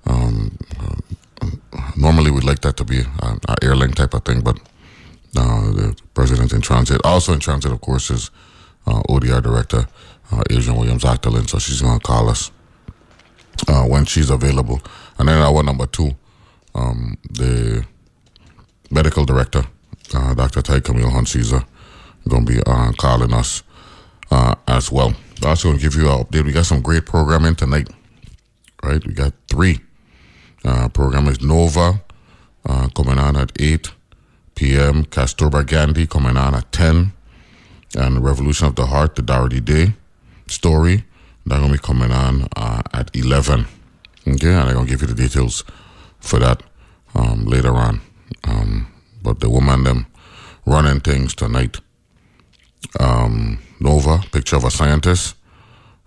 Um, 0.08 0.58
uh, 0.80 1.50
normally, 1.98 2.32
we'd 2.32 2.44
like 2.44 2.62
that 2.62 2.78
to 2.78 2.84
be 2.84 3.00
an 3.00 3.40
airlink 3.62 3.96
type 3.96 4.14
of 4.14 4.24
thing, 4.24 4.42
but 4.42 4.58
uh, 5.38 5.72
the 5.72 5.96
president 6.14 6.54
in 6.54 6.62
transit. 6.62 7.02
Also 7.04 7.34
in 7.34 7.40
transit, 7.40 7.72
of 7.72 7.82
course, 7.82 8.10
is 8.10 8.32
uh, 8.88 9.02
ODR 9.10 9.42
director 9.42 9.88
uh, 10.32 10.42
Adrienne 10.52 10.78
Williams 10.78 11.04
Octalien, 11.04 11.48
so 11.50 11.60
she's 11.60 11.82
to 11.82 12.00
call 12.00 12.30
us 12.30 12.52
uh, 13.68 13.84
when 13.84 14.06
she's 14.06 14.30
available. 14.30 14.82
And 15.18 15.28
then 15.28 15.42
our 15.42 15.64
number 15.64 15.86
two, 15.86 16.12
um, 16.74 17.18
the 17.30 17.86
medical 18.90 19.26
director, 19.26 19.64
uh, 20.14 20.34
Dr. 20.34 20.62
Ty 20.62 20.80
Camille 20.82 21.10
Hunt 21.10 21.28
Caesar, 21.30 21.64
to 22.30 22.42
be 22.42 22.60
uh, 22.66 22.92
calling 22.98 23.34
us 23.34 23.64
uh, 24.32 24.56
as 24.68 24.92
well. 24.92 25.14
Also, 25.44 25.74
to 25.74 25.80
give 25.80 25.96
you 25.96 26.10
an 26.10 26.24
update. 26.24 26.46
We 26.46 26.52
got 26.52 26.66
some 26.66 26.82
great 26.82 27.06
programming 27.06 27.56
tonight, 27.56 27.90
right? 28.84 29.06
We 29.06 29.14
got 29.14 29.34
three 29.48 29.82
uh, 30.64 30.90
programmers 30.90 31.42
Nova 31.42 32.02
uh, 32.66 32.88
coming 32.96 33.20
on 33.20 33.36
at 33.36 33.52
8 33.60 33.92
p.m., 34.56 35.04
Kasturba 35.06 35.66
Gandhi 35.68 36.08
coming 36.08 36.38
on 36.38 36.56
at 36.56 36.72
10, 36.72 37.14
and 37.98 38.24
Revolution 38.24 38.68
of 38.68 38.76
the 38.76 38.88
Heart, 38.88 39.16
the 39.16 39.22
Dorothy 39.22 39.60
Day 39.60 39.94
story. 40.48 41.04
They're 41.46 41.60
going 41.60 41.72
to 41.72 41.78
be 41.78 41.86
coming 41.86 42.12
on 42.12 42.48
uh, 42.56 42.82
at 42.94 43.16
11. 43.16 43.66
Okay, 44.28 44.48
and 44.50 44.70
I'm 44.70 44.74
going 44.74 44.86
to 44.88 44.92
give 44.92 45.02
you 45.02 45.08
the 45.08 45.14
details 45.14 45.64
for 46.20 46.40
that 46.40 46.64
um, 47.14 47.46
later 47.46 47.76
on. 47.76 48.02
Um, 48.44 48.88
but 49.22 49.40
the 49.40 49.50
woman, 49.50 49.84
them 49.84 50.08
running 50.66 51.00
things 51.00 51.36
tonight. 51.36 51.80
Um, 53.00 53.60
Nova, 53.80 54.20
picture 54.32 54.56
of 54.56 54.64
a 54.64 54.72
scientist. 54.72 55.36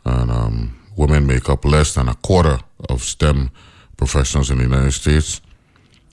And 0.04 0.30
um, 0.30 0.78
women 0.96 1.26
make 1.26 1.48
up 1.48 1.64
less 1.64 1.94
than 1.94 2.08
a 2.08 2.14
quarter 2.14 2.58
of 2.88 3.02
STEM 3.02 3.50
professionals 3.96 4.50
in 4.50 4.58
the 4.58 4.64
United 4.64 4.92
States. 4.92 5.40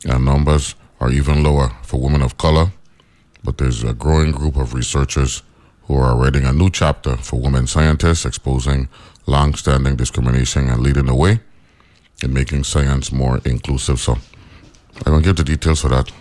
And 0.05 0.25
numbers 0.25 0.75
are 1.00 1.12
even 1.12 1.44
lower 1.44 1.72
for 1.82 2.00
women 2.00 2.22
of 2.22 2.38
color. 2.38 2.72
But 3.44 3.58
there's 3.58 3.84
a 3.84 3.94
growing 3.94 4.32
group 4.32 4.58
of 4.58 4.74
researchers 4.74 5.44
who 5.88 5.96
are 5.96 6.18
writing 6.18 6.46
a 6.46 6.54
new 6.54 6.70
chapter 6.70 7.18
for 7.18 7.39
women 7.39 7.68
scientists, 7.68 8.25
exposing 8.25 8.88
long-standing 9.27 9.96
discrimination 9.96 10.70
and 10.70 10.82
leading 10.82 11.06
the 11.06 11.15
way 11.15 11.39
in 12.24 12.34
making 12.34 12.63
science 12.63 13.12
more 13.12 13.39
inclusive. 13.46 14.00
So 14.00 14.13
I'm 14.13 15.12
going 15.12 15.22
to 15.22 15.27
give 15.27 15.36
the 15.36 15.44
details 15.44 15.82
for 15.82 15.89
that 15.89 16.12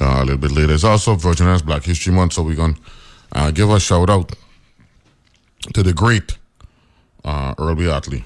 uh, 0.00 0.18
a 0.20 0.24
little 0.24 0.38
bit 0.38 0.50
later. 0.50 0.74
It's 0.74 0.84
also 0.84 1.14
Virgin 1.14 1.46
Islands 1.46 1.62
Black 1.62 1.84
History 1.84 2.12
Month, 2.12 2.34
so 2.34 2.42
we're 2.42 2.56
going 2.56 2.74
to 2.74 2.80
uh, 3.32 3.50
give 3.50 3.70
a 3.70 3.80
shout 3.80 4.10
out 4.10 4.32
to 5.72 5.82
the 5.82 5.92
great 5.92 6.38
uh, 7.24 7.54
Earle 7.58 7.74
B. 7.74 7.88
Ottley. 7.88 8.24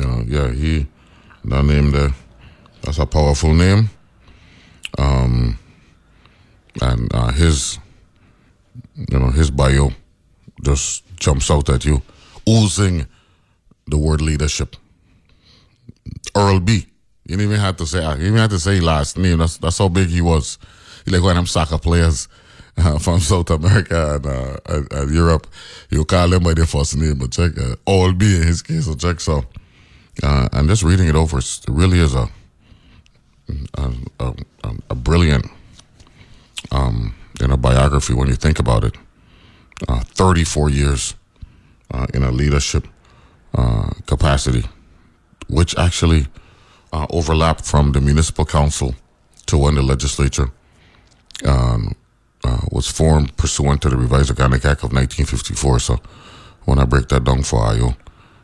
Uh, 0.00 0.22
yeah, 0.26 0.50
he, 0.50 0.86
that 1.44 1.64
name 1.64 1.90
there, 1.90 2.14
that's 2.82 2.98
a 2.98 3.06
powerful 3.06 3.54
name. 3.54 3.90
Um, 4.98 5.58
and 6.82 7.14
uh, 7.14 7.32
his, 7.32 7.78
you 8.96 9.18
know, 9.18 9.30
his 9.30 9.50
bio 9.50 9.90
just 10.62 11.04
jumps 11.16 11.50
out 11.50 11.68
at 11.68 11.84
you, 11.84 12.02
oozing 12.48 13.06
the 13.86 13.98
word 13.98 14.20
leadership. 14.20 14.76
Earle 16.36 16.60
B. 16.60 16.86
You 17.24 17.36
didn't 17.36 17.52
even 17.52 17.60
have 17.60 17.76
to 17.78 17.86
say. 17.86 18.02
You 18.02 18.10
didn't 18.10 18.26
even 18.26 18.38
have 18.38 18.50
to 18.50 18.60
say 18.60 18.80
last 18.80 19.18
name. 19.18 19.38
That's 19.38 19.56
that's 19.58 19.78
how 19.78 19.88
big 19.88 20.08
he 20.08 20.20
was. 20.20 20.58
He 21.04 21.10
like 21.10 21.22
one 21.22 21.30
of 21.30 21.36
them 21.36 21.46
soccer 21.46 21.78
players 21.78 22.28
uh, 22.76 22.98
from 23.00 23.20
South 23.20 23.50
America 23.50 24.16
and, 24.16 24.26
uh, 24.26 24.56
and, 24.66 24.92
and, 24.92 25.14
Europe. 25.14 25.46
You 25.90 26.04
call 26.04 26.28
them 26.28 26.42
by 26.42 26.54
their 26.54 26.66
first 26.66 26.96
name, 26.96 27.18
but 27.18 27.32
check 27.32 27.52
uh, 27.58 27.76
Earle 27.88 28.12
B 28.12 28.36
in 28.36 28.42
his 28.42 28.62
case. 28.62 28.86
So 28.86 28.94
check 28.94 29.20
so. 29.20 29.44
Uh, 30.22 30.48
and 30.52 30.68
just 30.68 30.82
reading 30.82 31.08
it 31.08 31.14
over, 31.14 31.38
it 31.38 31.64
really 31.68 31.98
is 31.98 32.14
a 32.14 32.28
a, 33.74 33.92
a, 34.20 34.34
a 34.90 34.94
brilliant 34.94 35.46
um, 36.72 37.14
in 37.40 37.50
a 37.50 37.56
biography 37.56 38.14
when 38.14 38.28
you 38.28 38.34
think 38.34 38.58
about 38.58 38.84
it. 38.84 38.96
Uh, 39.88 40.00
34 40.00 40.70
years 40.70 41.14
uh, 41.92 42.06
in 42.14 42.22
a 42.22 42.30
leadership 42.30 42.88
uh, 43.54 43.90
capacity, 44.06 44.64
which 45.48 45.76
actually 45.76 46.26
uh, 46.92 47.06
overlapped 47.10 47.64
from 47.64 47.92
the 47.92 48.00
municipal 48.00 48.44
council 48.44 48.94
to 49.46 49.58
when 49.58 49.74
the 49.74 49.82
legislature 49.82 50.50
um, 51.46 51.94
uh, 52.44 52.60
was 52.72 52.90
formed 52.90 53.36
pursuant 53.36 53.82
to 53.82 53.88
the 53.88 53.96
Revised 53.96 54.30
Organic 54.30 54.64
Act 54.64 54.82
of 54.84 54.92
1954. 54.92 55.78
So 55.80 56.00
when 56.64 56.78
I 56.78 56.84
break 56.84 57.08
that 57.08 57.24
down 57.24 57.42
for 57.42 57.74
you, 57.74 57.94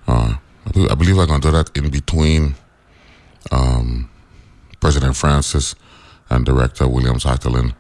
uh, 0.07 0.35
I 0.67 0.95
believe 0.95 1.19
I'm 1.19 1.27
going 1.27 1.41
to 1.41 1.49
do 1.49 1.53
that 1.53 1.77
in 1.77 1.91
between 1.91 2.55
um, 3.51 4.09
President 4.81 5.17
Francis 5.17 5.75
and 6.31 6.45
Director 6.45 6.87
Williams 6.89 7.25
Octalien 7.25 7.75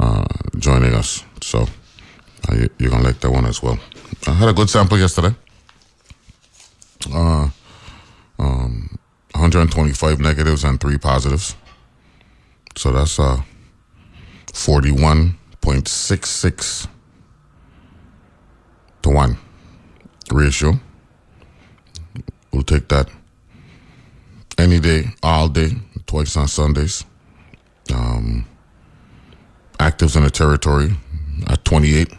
uh, 0.00 0.24
joining 0.58 0.94
us. 0.94 1.24
So 1.42 1.66
uh, 2.48 2.54
you, 2.54 2.70
you're 2.78 2.90
going 2.90 3.02
to 3.02 3.08
like 3.08 3.20
that 3.20 3.30
one 3.30 3.44
as 3.46 3.62
well. 3.62 3.78
I 4.26 4.32
had 4.32 4.48
a 4.48 4.52
good 4.52 4.68
sample 4.70 4.98
yesterday. 4.98 5.34
Uh, 7.12 7.48
um, 8.38 8.98
125 9.34 10.20
negatives 10.20 10.64
and 10.64 10.80
three 10.80 10.98
positives. 10.98 11.56
So 12.76 12.92
that's 12.92 13.18
uh, 13.18 13.42
41.66 14.46 16.86
to 19.02 19.10
1 19.10 19.36
ratio. 20.32 20.78
We'll 22.52 22.62
take 22.62 22.88
that 22.88 23.08
any 24.58 24.80
day, 24.80 25.14
all 25.22 25.48
day, 25.48 25.70
twice 26.06 26.36
on 26.36 26.48
Sundays. 26.48 27.04
Um, 27.92 28.46
actives 29.80 30.14
in 30.14 30.22
the 30.22 30.30
territory 30.30 30.90
at 31.48 31.64
28. 31.64 32.12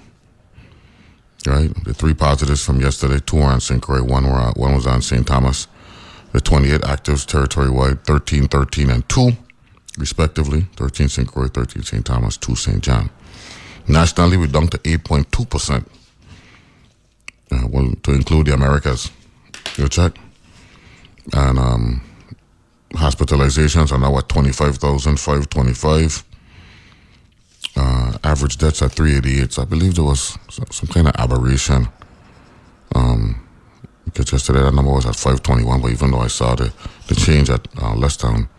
Right, 1.48 1.74
the 1.86 1.94
three 1.94 2.14
positives 2.14 2.64
from 2.64 2.82
yesterday, 2.82 3.20
two 3.26 3.38
were 3.38 3.44
on 3.44 3.62
St. 3.62 3.82
Croix, 3.82 4.04
one 4.04 4.26
were 4.30 4.52
one 4.56 4.76
was 4.76 4.86
on 4.86 5.02
St. 5.02 5.26
Thomas. 5.26 5.68
The 6.34 6.42
28 6.42 6.82
actives 6.82 7.26
territory 7.26 7.70
wide, 7.70 8.04
13, 8.06 8.48
13, 8.48 8.90
and 8.92 9.10
2, 9.10 9.32
respectively. 9.98 10.68
13 10.76 11.10
St. 11.10 11.28
Croix, 11.28 11.48
13 11.48 11.82
St. 11.82 12.06
Thomas, 12.06 12.38
2 12.38 12.56
St. 12.56 12.82
John. 12.82 13.10
Nationally, 13.88 14.38
we 14.38 14.48
dunked 14.48 14.70
to 14.72 14.78
8.2%, 14.78 15.86
uh, 17.52 17.68
well, 17.68 17.92
to 18.04 18.12
include 18.12 18.46
the 18.46 18.54
Americas. 18.54 19.12
You 19.78 19.90
check. 19.90 20.16
And 21.34 21.58
um, 21.58 22.02
hospitalizations 22.94 23.92
are 23.92 23.98
now 23.98 24.16
at 24.20 24.30
25,525. 24.30 26.24
Uh, 27.76 28.18
average 28.24 28.58
deaths 28.58 28.82
at 28.82 28.92
388. 28.92 29.54
So 29.54 29.62
I 29.62 29.66
believe 29.66 29.96
there 29.96 30.04
was 30.04 30.38
some 30.50 30.88
kind 30.88 31.08
of 31.08 31.16
aberration. 31.16 31.88
Um, 32.94 33.48
because 34.06 34.32
yesterday 34.32 34.62
that 34.62 34.74
number 34.74 34.92
was 34.92 35.06
at 35.06 35.16
521, 35.16 35.82
but 35.82 35.92
even 35.92 36.12
though 36.12 36.20
I 36.20 36.28
saw 36.28 36.56
the, 36.56 36.74
the 37.08 37.16
change 37.16 37.50
at 37.50 37.66
uh, 37.82 37.96
less 37.96 38.18
than 38.18 38.50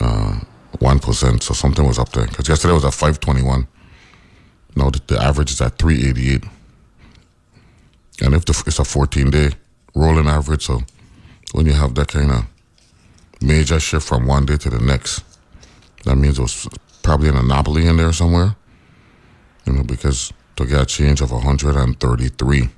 uh, 0.00 0.40
1%, 0.78 1.42
so 1.42 1.54
something 1.54 1.86
was 1.86 1.98
up 1.98 2.10
there. 2.10 2.26
Because 2.26 2.48
yesterday 2.48 2.74
was 2.74 2.84
at 2.84 2.92
521. 2.92 3.66
Now 4.76 4.90
the, 4.90 5.00
the 5.06 5.18
average 5.18 5.52
is 5.52 5.60
at 5.60 5.78
388. 5.78 6.44
And 8.22 8.34
if 8.34 8.44
the, 8.44 8.62
it's 8.66 8.78
a 8.78 8.84
14 8.84 9.30
day 9.30 9.50
rolling 9.94 10.26
average, 10.26 10.66
so 10.66 10.82
when 11.52 11.66
you 11.66 11.72
have 11.72 11.94
that 11.94 12.08
kind 12.08 12.30
of 12.30 12.44
major 13.40 13.80
shift 13.80 14.06
from 14.06 14.26
one 14.26 14.46
day 14.46 14.56
to 14.56 14.70
the 14.70 14.80
next, 14.80 15.22
that 16.04 16.16
means 16.16 16.38
it 16.38 16.42
was 16.42 16.68
probably 17.04 17.28
an 17.28 17.36
anomaly 17.36 17.86
in 17.86 17.98
there 17.98 18.12
somewhere. 18.12 18.56
You 19.64 19.74
know, 19.74 19.84
because 19.84 20.32
to 20.56 20.66
get 20.66 20.80
a 20.80 20.86
change 20.86 21.20
of 21.20 21.30
133 21.30 22.68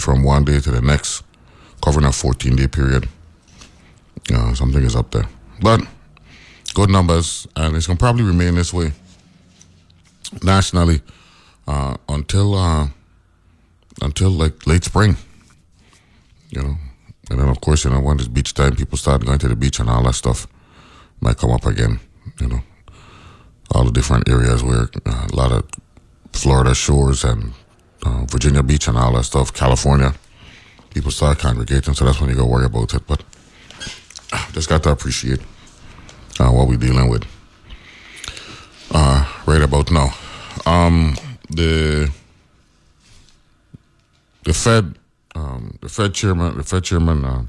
from 0.00 0.22
one 0.22 0.44
day 0.44 0.60
to 0.60 0.70
the 0.70 0.80
next, 0.80 1.22
covering 1.84 2.06
a 2.06 2.12
14 2.12 2.56
day 2.56 2.68
period, 2.68 3.08
uh, 4.32 4.54
something 4.54 4.82
is 4.82 4.96
up 4.96 5.10
there. 5.10 5.28
But 5.60 5.82
good 6.74 6.88
numbers, 6.88 7.46
and 7.56 7.76
it's 7.76 7.86
going 7.86 7.98
to 7.98 8.02
probably 8.02 8.24
remain 8.24 8.54
this 8.54 8.72
way 8.72 8.92
nationally 10.42 11.00
uh, 11.66 11.96
until 12.08 12.54
uh, 12.54 12.88
until 14.00 14.30
like 14.30 14.66
late 14.66 14.84
spring. 14.84 15.16
You 16.50 16.62
know, 16.62 16.74
and 17.30 17.38
then 17.38 17.48
of 17.48 17.60
course, 17.60 17.84
you 17.84 17.90
know, 17.90 18.00
when 18.00 18.18
it's 18.18 18.28
beach 18.28 18.54
time, 18.54 18.76
people 18.76 18.98
start 18.98 19.24
going 19.24 19.38
to 19.38 19.48
the 19.48 19.56
beach 19.56 19.80
and 19.80 19.90
all 19.90 20.02
that 20.04 20.14
stuff 20.14 20.46
might 21.20 21.36
come 21.36 21.50
up 21.50 21.66
again. 21.66 22.00
You 22.40 22.48
know, 22.48 22.60
all 23.74 23.84
the 23.84 23.92
different 23.92 24.28
areas 24.28 24.62
where 24.62 24.88
uh, 25.06 25.28
a 25.30 25.36
lot 25.36 25.52
of 25.52 25.64
Florida 26.32 26.74
shores 26.74 27.24
and 27.24 27.52
uh, 28.04 28.24
Virginia 28.30 28.62
Beach 28.62 28.88
and 28.88 28.96
all 28.96 29.12
that 29.14 29.24
stuff, 29.24 29.52
California. 29.52 30.14
people 30.90 31.10
start 31.10 31.38
congregating. 31.38 31.94
So 31.94 32.04
that's 32.04 32.20
when 32.20 32.30
you 32.30 32.36
go 32.36 32.46
worry 32.46 32.64
about 32.64 32.94
it. 32.94 33.02
But 33.06 33.22
uh, 34.32 34.50
just 34.52 34.68
got 34.68 34.82
to 34.84 34.90
appreciate 34.90 35.40
uh, 36.40 36.50
what 36.50 36.68
we're 36.68 36.76
dealing 36.76 37.08
with 37.08 37.24
uh, 38.90 39.24
right 39.46 39.62
about 39.62 39.90
now. 39.90 40.14
Um, 40.66 41.16
the 41.50 42.10
the 44.44 44.54
Fed, 44.54 44.94
um, 45.34 45.78
the 45.82 45.88
Fed 45.88 46.14
chairman, 46.14 46.56
the 46.56 46.62
Fed 46.62 46.84
chairman 46.84 47.24
uh, 47.24 47.44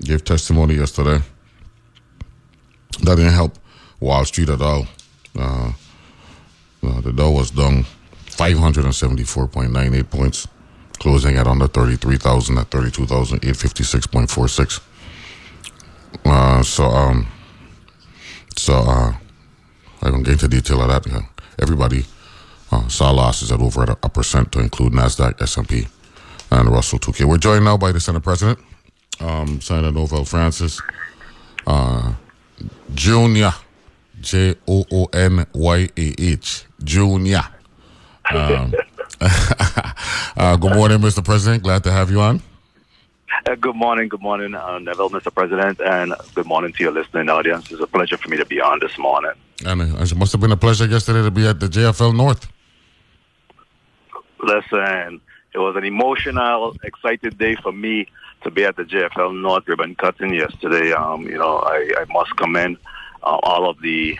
gave 0.00 0.24
testimony 0.24 0.74
yesterday. 0.74 1.22
That 3.02 3.16
didn't 3.16 3.32
help 3.32 3.58
Wall 3.98 4.24
Street 4.24 4.48
at 4.48 4.60
all. 4.60 4.86
Uh, 5.38 5.72
uh, 6.82 7.00
the 7.00 7.12
Dow 7.12 7.30
was 7.30 7.50
down 7.50 7.84
574.98 8.30 10.10
points, 10.10 10.48
closing 10.98 11.36
at 11.36 11.46
under 11.46 11.66
33,000 11.66 12.56
at 12.58 12.70
32,856.46. 12.70 14.80
Uh, 16.24 16.62
so, 16.62 16.84
um, 16.84 17.26
so, 18.56 18.74
uh, 18.74 19.12
I 20.02 20.10
won't 20.10 20.24
get 20.24 20.32
into 20.32 20.48
detail 20.48 20.80
of 20.82 20.88
that. 20.88 21.06
Everybody 21.60 22.04
uh, 22.72 22.88
saw 22.88 23.10
losses 23.10 23.52
at 23.52 23.60
over 23.60 23.84
a, 23.84 23.94
percent 24.08 24.50
to 24.52 24.60
include 24.60 24.94
Nasdaq, 24.94 25.40
S&P, 25.42 25.86
and 26.50 26.68
Russell 26.68 26.98
2K. 26.98 27.26
We're 27.26 27.38
joined 27.38 27.64
now 27.64 27.76
by 27.76 27.92
the 27.92 28.00
Senate 28.00 28.22
President, 28.22 28.58
um, 29.20 29.60
Senator 29.60 29.92
Novelle 29.92 30.24
Francis 30.24 30.80
uh, 31.66 32.14
Junior, 32.94 33.52
J 34.20 34.54
O 34.68 34.84
O 34.92 35.04
N 35.12 35.46
Y 35.54 35.88
A 35.96 36.14
H, 36.18 36.64
Junior. 36.82 37.42
Um, 38.32 38.74
uh, 39.20 40.56
good 40.56 40.74
morning, 40.74 40.98
Mr. 40.98 41.24
President. 41.24 41.62
Glad 41.62 41.82
to 41.84 41.92
have 41.92 42.10
you 42.10 42.20
on. 42.20 42.42
Uh, 43.46 43.54
good 43.54 43.74
morning, 43.76 44.08
good 44.08 44.20
morning, 44.20 44.54
uh, 44.54 44.78
Neville, 44.78 45.10
Mr. 45.10 45.32
President, 45.34 45.80
and 45.80 46.14
good 46.34 46.46
morning 46.46 46.72
to 46.72 46.82
your 46.82 46.92
listening 46.92 47.28
audience. 47.28 47.70
It's 47.70 47.80
a 47.80 47.86
pleasure 47.86 48.16
for 48.18 48.28
me 48.28 48.36
to 48.36 48.44
be 48.44 48.60
on 48.60 48.80
this 48.80 48.98
morning. 48.98 49.32
And 49.64 49.80
it 49.80 50.16
must 50.16 50.32
have 50.32 50.40
been 50.40 50.52
a 50.52 50.56
pleasure 50.56 50.86
yesterday 50.86 51.22
to 51.22 51.30
be 51.30 51.46
at 51.46 51.58
the 51.58 51.66
JFL 51.66 52.14
North. 52.14 52.48
Listen, 54.42 55.20
it 55.54 55.58
was 55.58 55.74
an 55.76 55.84
emotional, 55.84 56.76
excited 56.82 57.38
day 57.38 57.56
for 57.56 57.72
me 57.72 58.08
to 58.42 58.50
be 58.50 58.64
at 58.64 58.76
the 58.76 58.84
JFL 58.84 59.40
North 59.40 59.66
ribbon 59.68 59.94
cutting 59.94 60.34
yesterday. 60.34 60.92
Um, 60.92 61.22
you 61.22 61.38
know, 61.38 61.58
I, 61.58 61.92
I 61.98 62.04
must 62.12 62.36
commend 62.36 62.78
uh, 63.22 63.38
all 63.42 63.68
of 63.68 63.80
the 63.80 64.18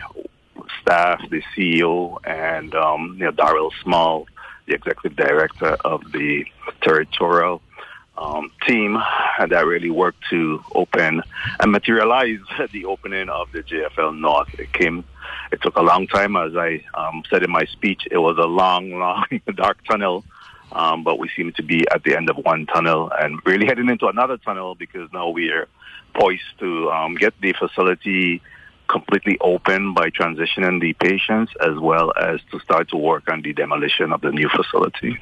staff, 0.81 1.21
the 1.29 1.41
CEO, 1.55 2.17
and 2.25 2.73
um, 2.75 3.15
you 3.17 3.25
know 3.25 3.31
Daryl 3.31 3.71
Small, 3.83 4.27
the 4.67 4.73
executive 4.73 5.15
director 5.15 5.77
of 5.85 6.11
the 6.11 6.45
territorial 6.81 7.61
um, 8.17 8.51
team 8.67 8.93
that 9.39 9.65
really 9.65 9.89
worked 9.89 10.23
to 10.29 10.63
open 10.75 11.23
and 11.59 11.71
materialize 11.71 12.39
the 12.71 12.85
opening 12.85 13.29
of 13.29 13.51
the 13.51 13.63
JFL 13.63 14.17
North. 14.19 14.53
It 14.59 14.71
came, 14.73 15.03
it 15.51 15.61
took 15.61 15.75
a 15.75 15.81
long 15.81 16.07
time, 16.07 16.35
as 16.35 16.55
I 16.55 16.83
um, 16.93 17.23
said 17.29 17.43
in 17.43 17.51
my 17.51 17.65
speech. 17.65 18.07
It 18.11 18.17
was 18.17 18.37
a 18.37 18.47
long, 18.47 18.91
long, 18.99 19.25
dark 19.55 19.83
tunnel, 19.85 20.23
um, 20.71 21.03
but 21.03 21.19
we 21.19 21.29
seem 21.35 21.51
to 21.53 21.63
be 21.63 21.85
at 21.89 22.03
the 22.03 22.15
end 22.15 22.29
of 22.29 22.37
one 22.37 22.65
tunnel 22.67 23.11
and 23.17 23.39
really 23.45 23.65
heading 23.65 23.89
into 23.89 24.07
another 24.07 24.37
tunnel 24.37 24.75
because 24.75 25.11
now 25.11 25.29
we 25.29 25.49
are 25.49 25.67
poised 26.13 26.43
to 26.59 26.91
um, 26.91 27.15
get 27.15 27.33
the 27.41 27.53
facility 27.53 28.41
completely 28.91 29.37
open 29.41 29.93
by 29.93 30.09
transitioning 30.09 30.79
the 30.81 30.91
patients 31.07 31.51
as 31.69 31.75
well 31.79 32.07
as 32.29 32.39
to 32.51 32.59
start 32.59 32.89
to 32.89 32.97
work 32.97 33.23
on 33.33 33.41
the 33.41 33.53
demolition 33.53 34.11
of 34.15 34.21
the 34.21 34.31
new 34.31 34.49
facility. 34.49 35.17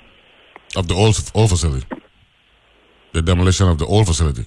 Of 0.76 0.88
the 0.88 0.96
old, 0.96 1.16
old 1.34 1.50
facility? 1.50 1.86
The 3.14 3.22
demolition 3.22 3.68
of 3.68 3.78
the 3.78 3.86
old 3.86 4.06
facility? 4.08 4.46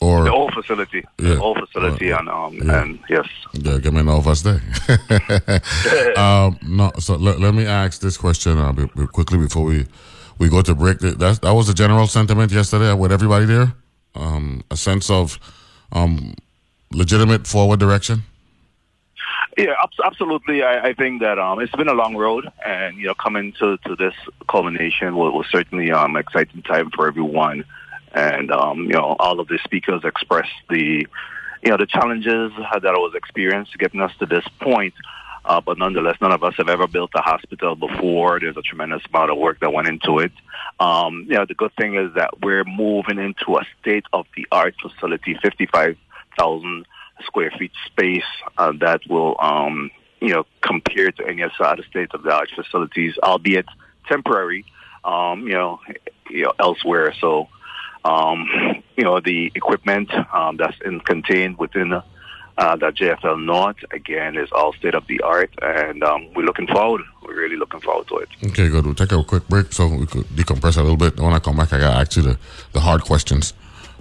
Or 0.00 0.24
the 0.24 0.32
old 0.32 0.52
facility, 0.52 1.02
Yeah. 1.18 1.34
the 1.34 1.40
old 1.40 1.58
facility, 1.64 2.08
Uh, 2.12 2.18
and 2.18 2.28
um, 2.28 2.52
yeah. 2.54 2.82
and 2.82 2.98
yes, 3.08 3.28
Yeah, 3.52 3.78
give 3.78 3.92
me 3.94 4.00
an 4.00 4.08
of 4.08 4.26
us 4.26 4.42
there. 4.42 4.60
um, 6.16 6.58
no, 6.62 6.90
so 6.98 7.14
let, 7.16 7.38
let 7.40 7.54
me 7.54 7.64
ask 7.66 8.00
this 8.00 8.16
question 8.16 8.58
uh, 8.58 8.72
be, 8.72 8.86
be- 8.96 9.06
quickly 9.06 9.38
before 9.38 9.64
we, 9.64 9.86
we 10.40 10.48
go 10.48 10.60
to 10.62 10.74
break. 10.74 10.98
That 10.98 11.38
that 11.42 11.54
was 11.54 11.66
the 11.68 11.74
general 11.74 12.06
sentiment 12.08 12.50
yesterday 12.50 12.92
with 12.94 13.12
everybody 13.12 13.46
there. 13.46 13.72
Um, 14.16 14.62
a 14.70 14.76
sense 14.76 15.08
of 15.08 15.38
um, 15.92 16.34
legitimate 16.92 17.46
forward 17.46 17.78
direction. 17.78 18.24
Yeah, 19.58 19.74
abs- 19.82 20.00
absolutely. 20.02 20.62
I, 20.62 20.88
I 20.88 20.92
think 20.94 21.20
that 21.20 21.38
um, 21.38 21.60
it's 21.60 21.74
been 21.74 21.88
a 21.88 21.94
long 21.94 22.16
road, 22.16 22.48
and 22.64 22.96
you 22.96 23.06
know, 23.06 23.14
coming 23.14 23.52
to, 23.58 23.76
to 23.78 23.96
this 23.96 24.14
culmination 24.48 25.14
was, 25.14 25.32
was 25.34 25.46
certainly 25.50 25.90
um 25.92 26.16
exciting 26.16 26.62
time 26.62 26.90
for 26.90 27.06
everyone. 27.06 27.64
And 28.14 28.50
um, 28.50 28.84
you 28.84 28.92
know, 28.94 29.16
all 29.18 29.40
of 29.40 29.48
the 29.48 29.58
speakers 29.64 30.02
expressed 30.04 30.50
the 30.70 31.06
you 31.62 31.70
know 31.70 31.76
the 31.76 31.86
challenges 31.86 32.52
that 32.56 32.86
I 32.86 32.98
was 32.98 33.14
experienced 33.14 33.76
getting 33.78 34.00
us 34.00 34.12
to 34.20 34.26
this 34.26 34.44
point. 34.60 34.94
Uh, 35.44 35.60
but 35.60 35.76
nonetheless, 35.76 36.16
none 36.20 36.30
of 36.32 36.44
us 36.44 36.54
have 36.56 36.68
ever 36.68 36.86
built 36.86 37.10
a 37.14 37.20
hospital 37.20 37.74
before. 37.74 38.38
There's 38.38 38.56
a 38.56 38.62
tremendous 38.62 39.02
amount 39.12 39.32
of 39.32 39.38
work 39.38 39.58
that 39.60 39.72
went 39.72 39.88
into 39.88 40.20
it. 40.20 40.30
Um, 40.78 41.26
you 41.28 41.36
know, 41.36 41.44
the 41.44 41.54
good 41.54 41.74
thing 41.74 41.96
is 41.96 42.14
that 42.14 42.40
we're 42.40 42.64
moving 42.64 43.18
into 43.18 43.56
a 43.56 43.66
state-of-the-art 43.80 44.76
facility, 44.80 45.36
55,000 45.42 46.86
square 47.24 47.50
feet 47.58 47.72
space 47.86 48.24
uh, 48.58 48.72
that 48.80 49.00
will, 49.08 49.36
um, 49.40 49.90
you 50.20 50.28
know, 50.28 50.44
compare 50.60 51.10
to 51.12 51.26
any 51.26 51.42
other 51.42 51.84
state-of-the-art 51.90 52.50
facilities, 52.54 53.14
albeit 53.22 53.66
temporary, 54.06 54.64
um, 55.04 55.46
you 55.46 55.54
know, 55.54 55.80
you 56.30 56.44
know, 56.44 56.52
elsewhere. 56.58 57.14
So, 57.20 57.48
um, 58.04 58.48
you 58.96 59.04
know, 59.04 59.20
the 59.20 59.52
equipment 59.54 60.12
um, 60.32 60.56
that's 60.56 60.76
in, 60.84 61.00
contained 61.00 61.58
within 61.58 61.92
uh, 62.58 62.76
the 62.76 62.86
JFL 62.86 63.44
North, 63.44 63.76
again, 63.92 64.36
is 64.36 64.50
all 64.52 64.72
state-of-the-art, 64.74 65.50
and 65.62 66.04
um, 66.04 66.28
we're 66.34 66.44
looking 66.44 66.66
forward. 66.66 67.02
We're 67.22 67.34
really 67.34 67.56
looking 67.56 67.80
forward 67.80 68.08
to 68.08 68.16
it. 68.16 68.28
Okay, 68.44 68.68
good. 68.68 68.84
We'll 68.84 68.94
take 68.94 69.12
a 69.12 69.24
quick 69.24 69.48
break 69.48 69.72
so 69.72 69.88
we 69.88 70.06
could 70.06 70.24
decompress 70.24 70.76
a 70.76 70.82
little 70.82 70.98
bit. 70.98 71.18
When 71.18 71.32
I 71.32 71.38
come 71.38 71.56
back, 71.56 71.72
I 71.72 71.78
got 71.78 71.94
to 71.94 72.00
ask 72.00 72.16
you 72.16 72.22
the, 72.22 72.38
the 72.72 72.80
hard 72.80 73.02
questions 73.02 73.54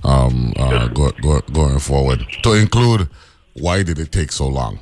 um, 0.04 0.54
uh, 0.58 0.88
go, 0.88 1.12
go, 1.22 1.42
going 1.54 1.80
forward. 1.80 2.26
To 2.44 2.54
include, 2.54 3.10
why 3.54 3.84
did 3.84 4.00
it 4.00 4.12
take 4.12 4.32
so 4.32 4.48
long? 4.48 4.80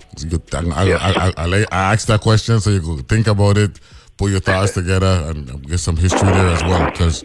I, 0.53 0.61
I, 0.71 0.91
I, 0.91 1.11
I, 1.15 1.33
I, 1.37 1.65
I 1.71 1.93
asked 1.93 2.07
that 2.07 2.21
question 2.21 2.59
so 2.59 2.69
you 2.69 2.81
could 2.81 3.07
think 3.07 3.27
about 3.27 3.57
it, 3.57 3.79
put 4.17 4.31
your 4.31 4.39
thoughts 4.39 4.73
together, 4.73 5.23
and 5.27 5.67
get 5.67 5.79
some 5.79 5.97
history 5.97 6.29
there 6.29 6.47
as 6.47 6.63
well, 6.63 6.89
because 6.91 7.23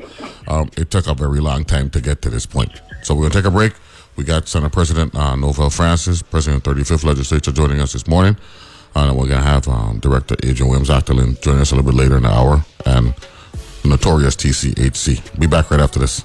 um, 0.49 0.71
it 0.77 0.91
took 0.91 1.07
a 1.07 1.15
very 1.15 1.41
long 1.41 1.65
time 1.65 1.91
to 1.91 2.01
get 2.01 2.23
to 2.23 2.31
this 2.31 2.47
point. 2.47 2.71
So 3.03 3.15
we're 3.15 3.23
going 3.23 3.33
to 3.33 3.39
take 3.39 3.47
a 3.47 3.51
break. 3.51 3.75
We 4.17 4.25
got 4.25 4.47
Senate 4.47 4.73
President 4.73 5.15
uh, 5.15 5.35
Novelle 5.35 5.71
Francis, 5.71 6.23
President 6.23 6.67
of 6.67 6.77
the 6.77 6.83
35th 6.83 7.05
Legislature, 7.05 7.53
joining 7.53 7.81
us 7.81 7.93
this 7.93 8.07
morning. 8.07 8.37
Uh, 8.97 9.09
and 9.09 9.19
we're 9.19 9.27
going 9.27 9.41
to 9.41 9.47
have 9.47 9.67
um, 9.67 9.99
Director 9.99 10.37
Adrienne 10.45 10.69
Williams 10.69 10.89
Octalien 10.89 11.41
join 11.43 11.59
us 11.59 11.73
a 11.73 11.75
little 11.75 11.91
bit 11.91 11.99
later 11.99 12.17
in 12.17 12.23
the 12.23 12.31
hour, 12.31 12.65
and 12.87 13.13
Notorious 13.85 14.37
TCHC. 14.37 15.39
Be 15.39 15.47
back 15.47 15.71
right 15.71 15.81
after 15.81 15.99
this. 15.99 16.25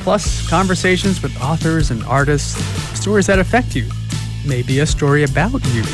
plus 0.02 0.48
conversations 0.50 1.22
with 1.22 1.40
authors 1.40 1.92
and 1.92 2.02
artists, 2.06 2.60
stories 2.98 3.28
that 3.28 3.38
affect 3.38 3.76
you, 3.76 3.88
maybe 4.44 4.80
a 4.80 4.87
story 4.87 5.22
about 5.22 5.64
you. 5.66 5.84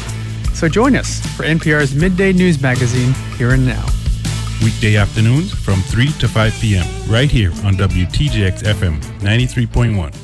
So 0.54 0.68
join 0.68 0.96
us 0.96 1.20
for 1.36 1.44
NPR's 1.44 1.94
midday 1.94 2.32
news 2.32 2.60
magazine 2.60 3.14
Here 3.36 3.52
and 3.52 3.66
Now. 3.66 3.86
Weekday 4.62 4.96
afternoons 4.96 5.54
from 5.54 5.80
3 5.80 6.12
to 6.12 6.28
5 6.28 6.52
p.m. 6.60 6.86
right 7.10 7.30
here 7.30 7.50
on 7.64 7.76
WTJX 7.76 8.62
FM 8.62 9.00
93.1. 9.20 10.14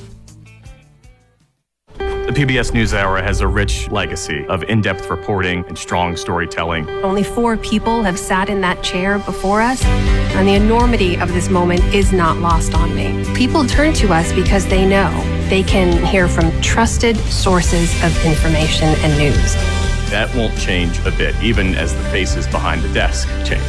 The 2.27 2.33
PBS 2.33 2.73
NewsHour 2.73 3.23
has 3.23 3.41
a 3.41 3.47
rich 3.47 3.89
legacy 3.91 4.45
of 4.49 4.65
in 4.65 4.83
depth 4.83 5.09
reporting 5.09 5.65
and 5.69 5.79
strong 5.79 6.17
storytelling. 6.17 6.91
Only 7.05 7.23
four 7.23 7.57
people 7.57 8.03
have 8.03 8.19
sat 8.19 8.51
in 8.51 8.61
that 8.63 8.83
chair 8.83 9.21
before 9.21 9.63
us, 9.63 9.83
and 9.85 10.47
the 10.47 10.55
enormity 10.55 11.17
of 11.19 11.33
this 11.33 11.49
moment 11.49 11.83
is 11.95 12.13
not 12.13 12.37
lost 12.39 12.75
on 12.75 12.95
me. 12.95 13.25
People 13.37 13.65
turn 13.65 13.95
to 13.95 14.13
us 14.13 14.33
because 14.33 14.67
they 14.67 14.85
know 14.85 15.09
they 15.49 15.63
can 15.63 16.05
hear 16.05 16.27
from 16.27 16.51
trusted 16.61 17.17
sources 17.17 17.95
of 18.03 18.25
information 18.25 18.89
and 18.89 19.17
news. 19.17 19.76
That 20.11 20.33
won't 20.37 20.57
change 20.59 20.99
a 21.01 21.11
bit, 21.11 21.35
even 21.43 21.75
as 21.75 21.95
the 21.95 22.03
faces 22.05 22.47
behind 22.47 22.83
the 22.83 22.93
desk 22.93 23.29
change. 23.45 23.63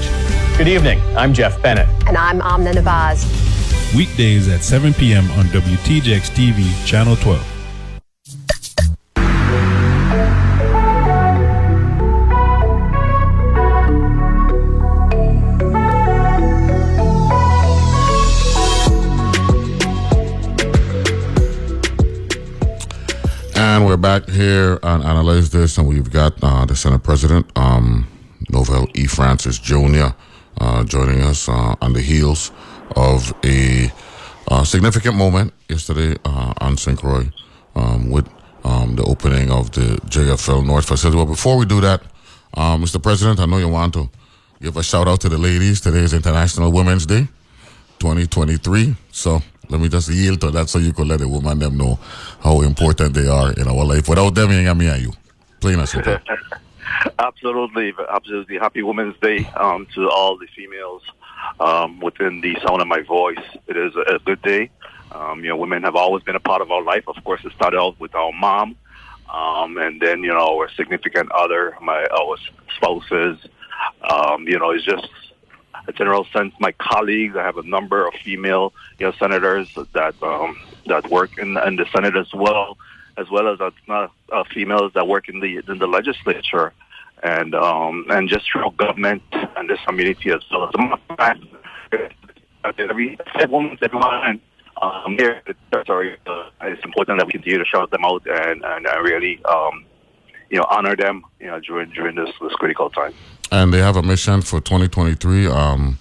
Good 0.58 0.68
evening. 0.68 1.00
I'm 1.18 1.34
Jeff 1.34 1.60
Bennett. 1.64 1.88
And 2.08 2.16
I'm 2.16 2.42
Amna 2.42 2.74
Nawaz. 2.74 3.26
Weekdays 3.96 4.48
at 4.48 4.64
7 4.64 4.94
p.m. 4.94 5.30
on 5.32 5.46
WTJX 5.46 6.30
TV, 6.32 6.86
Channel 6.86 7.16
12. 7.16 7.57
We're 23.88 23.96
back 23.96 24.28
here 24.28 24.80
and 24.84 25.02
Analyze 25.02 25.50
This, 25.52 25.78
and 25.78 25.88
we've 25.88 26.12
got 26.12 26.34
uh, 26.44 26.66
the 26.66 26.76
Senate 26.76 27.04
President, 27.04 27.50
um, 27.56 28.06
Novelle 28.50 28.86
E. 28.96 29.08
Francis 29.08 29.58
Jr., 29.60 30.08
uh, 30.60 30.84
joining 30.84 31.22
us 31.22 31.48
uh, 31.48 31.74
on 31.82 31.94
the 31.94 32.02
heels 32.02 32.52
of 32.98 33.34
a 33.46 33.90
uh, 34.50 34.66
significant 34.66 35.16
moment 35.16 35.54
yesterday 35.70 36.18
uh, 36.26 36.54
on 36.60 36.76
St. 36.76 37.00
Croix 37.00 37.32
um, 37.78 38.10
with 38.10 38.28
um, 38.66 38.98
the 38.98 39.04
opening 39.04 39.50
of 39.52 39.72
the 39.72 39.96
JFL 40.10 40.66
North 40.66 40.86
facility. 40.86 41.18
But 41.18 41.32
before 41.32 41.56
we 41.56 41.66
do 41.66 41.80
that, 41.80 42.04
Mr. 42.58 42.96
Um, 42.96 43.02
President, 43.02 43.40
I 43.40 43.46
know 43.46 43.58
you 43.58 43.70
want 43.70 43.94
to 43.94 44.10
give 44.62 44.76
a 44.76 44.84
shout 44.84 45.08
out 45.08 45.22
to 45.22 45.30
the 45.30 45.38
ladies. 45.38 45.80
Today 45.80 46.00
is 46.00 46.14
International 46.14 46.74
Women's 46.74 47.06
Day 47.06 47.30
2023. 48.00 48.98
So 49.14 49.42
let 49.70 49.82
me 49.82 49.90
just 49.90 50.10
yield 50.10 50.42
to 50.42 50.52
that 50.52 50.70
so 50.70 50.80
you 50.80 50.94
could 50.94 51.08
let 51.08 51.20
the 51.20 51.28
woman 51.28 51.60
them 51.60 51.78
know 51.78 52.00
how 52.42 52.62
important 52.62 53.14
they 53.14 53.28
are 53.28 53.52
in 53.54 53.68
our 53.68 53.84
life. 53.86 54.08
Without 54.08 54.34
them, 54.34 54.52
you 54.52 54.76
me 54.76 54.88
and 54.88 55.02
you. 55.02 55.14
Plain 55.60 55.80
and 55.80 55.90
simple. 55.90 56.18
absolutely, 57.20 57.94
absolutely. 58.10 58.58
Happy 58.58 58.82
Women's 58.82 59.18
Day 59.20 59.46
um, 59.56 59.88
to 59.96 60.10
all 60.10 60.38
the 60.38 60.48
females 60.56 61.02
um, 61.60 62.00
within 62.00 62.42
the 62.42 62.58
sound 62.66 62.82
of 62.82 62.88
my 62.88 63.02
voice. 63.02 63.44
It 63.68 63.78
is 63.78 63.94
a, 63.96 64.20
good 64.20 64.42
day. 64.42 64.70
Um, 65.12 65.44
you 65.44 65.50
know, 65.50 65.58
women 65.58 65.84
have 65.84 65.96
always 65.96 66.24
been 66.24 66.36
a 66.36 66.40
part 66.40 66.62
of 66.62 66.72
our 66.72 66.84
life. 66.84 67.04
Of 67.08 67.24
course, 67.24 67.44
it 67.44 67.52
started 67.54 67.78
out 67.78 68.00
with 68.00 68.14
our 68.16 68.32
mom, 68.34 68.76
um, 69.34 69.78
and 69.78 70.02
then 70.02 70.22
you 70.22 70.30
know 70.30 70.60
our 70.60 70.70
significant 70.72 71.32
other, 71.32 71.76
my 71.82 72.06
our 72.06 72.38
spouses. 72.76 73.38
Um, 74.10 74.48
you 74.48 74.60
know, 74.60 74.72
it's 74.72 74.86
just 74.86 75.08
a 75.88 75.94
general 75.94 76.26
sense. 76.34 76.54
My 76.60 76.74
colleagues, 76.74 77.36
I 77.36 77.44
have 77.44 77.58
a 77.58 77.64
number 77.64 78.06
of 78.06 78.14
female, 78.24 78.74
you 79.00 79.08
know, 79.08 79.14
senators 79.14 79.74
that 79.94 80.22
um, 80.22 80.58
that 80.88 81.10
work 81.10 81.38
in, 81.38 81.58
in 81.58 81.78
the 81.78 81.86
Senate 81.94 82.16
as 82.16 82.34
well, 82.34 82.78
as 83.18 83.30
well 83.30 83.48
as 83.48 83.60
uh, 83.60 83.72
uh, 84.32 84.44
females 84.54 84.92
that 84.96 85.08
work 85.08 85.30
in 85.30 85.40
the 85.40 85.62
in 85.68 85.78
the 85.80 85.88
legislature, 85.88 86.74
and 87.24 87.56
um, 87.56 88.06
and 88.10 88.30
just 88.30 88.46
throughout 88.52 88.76
government 88.78 89.24
and 89.32 89.70
this 89.70 89.80
community 89.86 90.32
as 90.32 90.42
well. 90.52 90.72
As 91.20 92.74
every 92.78 93.18
woman, 93.50 93.78
everyone 93.82 94.42
um, 94.82 95.16
here 95.18 95.42
territory, 95.72 96.18
uh, 96.28 96.50
it's 96.64 96.84
important 96.84 97.20
that 97.20 97.26
we 97.26 97.32
continue 97.32 97.60
to 97.60 97.66
shout 97.66 97.92
them 97.92 98.04
out 98.04 98.26
and 98.28 98.64
and 98.64 98.88
uh, 98.88 99.02
really. 99.02 99.44
Um, 99.46 99.86
you 100.50 100.58
know, 100.58 100.66
honor 100.70 100.96
them, 100.96 101.24
you 101.40 101.48
know, 101.48 101.60
during 101.60 101.90
during 101.92 102.16
this 102.16 102.30
this 102.42 102.54
critical 102.54 102.90
time 102.90 103.14
and 103.52 103.74
they 103.74 103.80
have 103.80 103.96
a 103.96 104.04
mission 104.04 104.42
for 104.42 104.60
2023. 104.60 105.48
Um, 105.48 105.98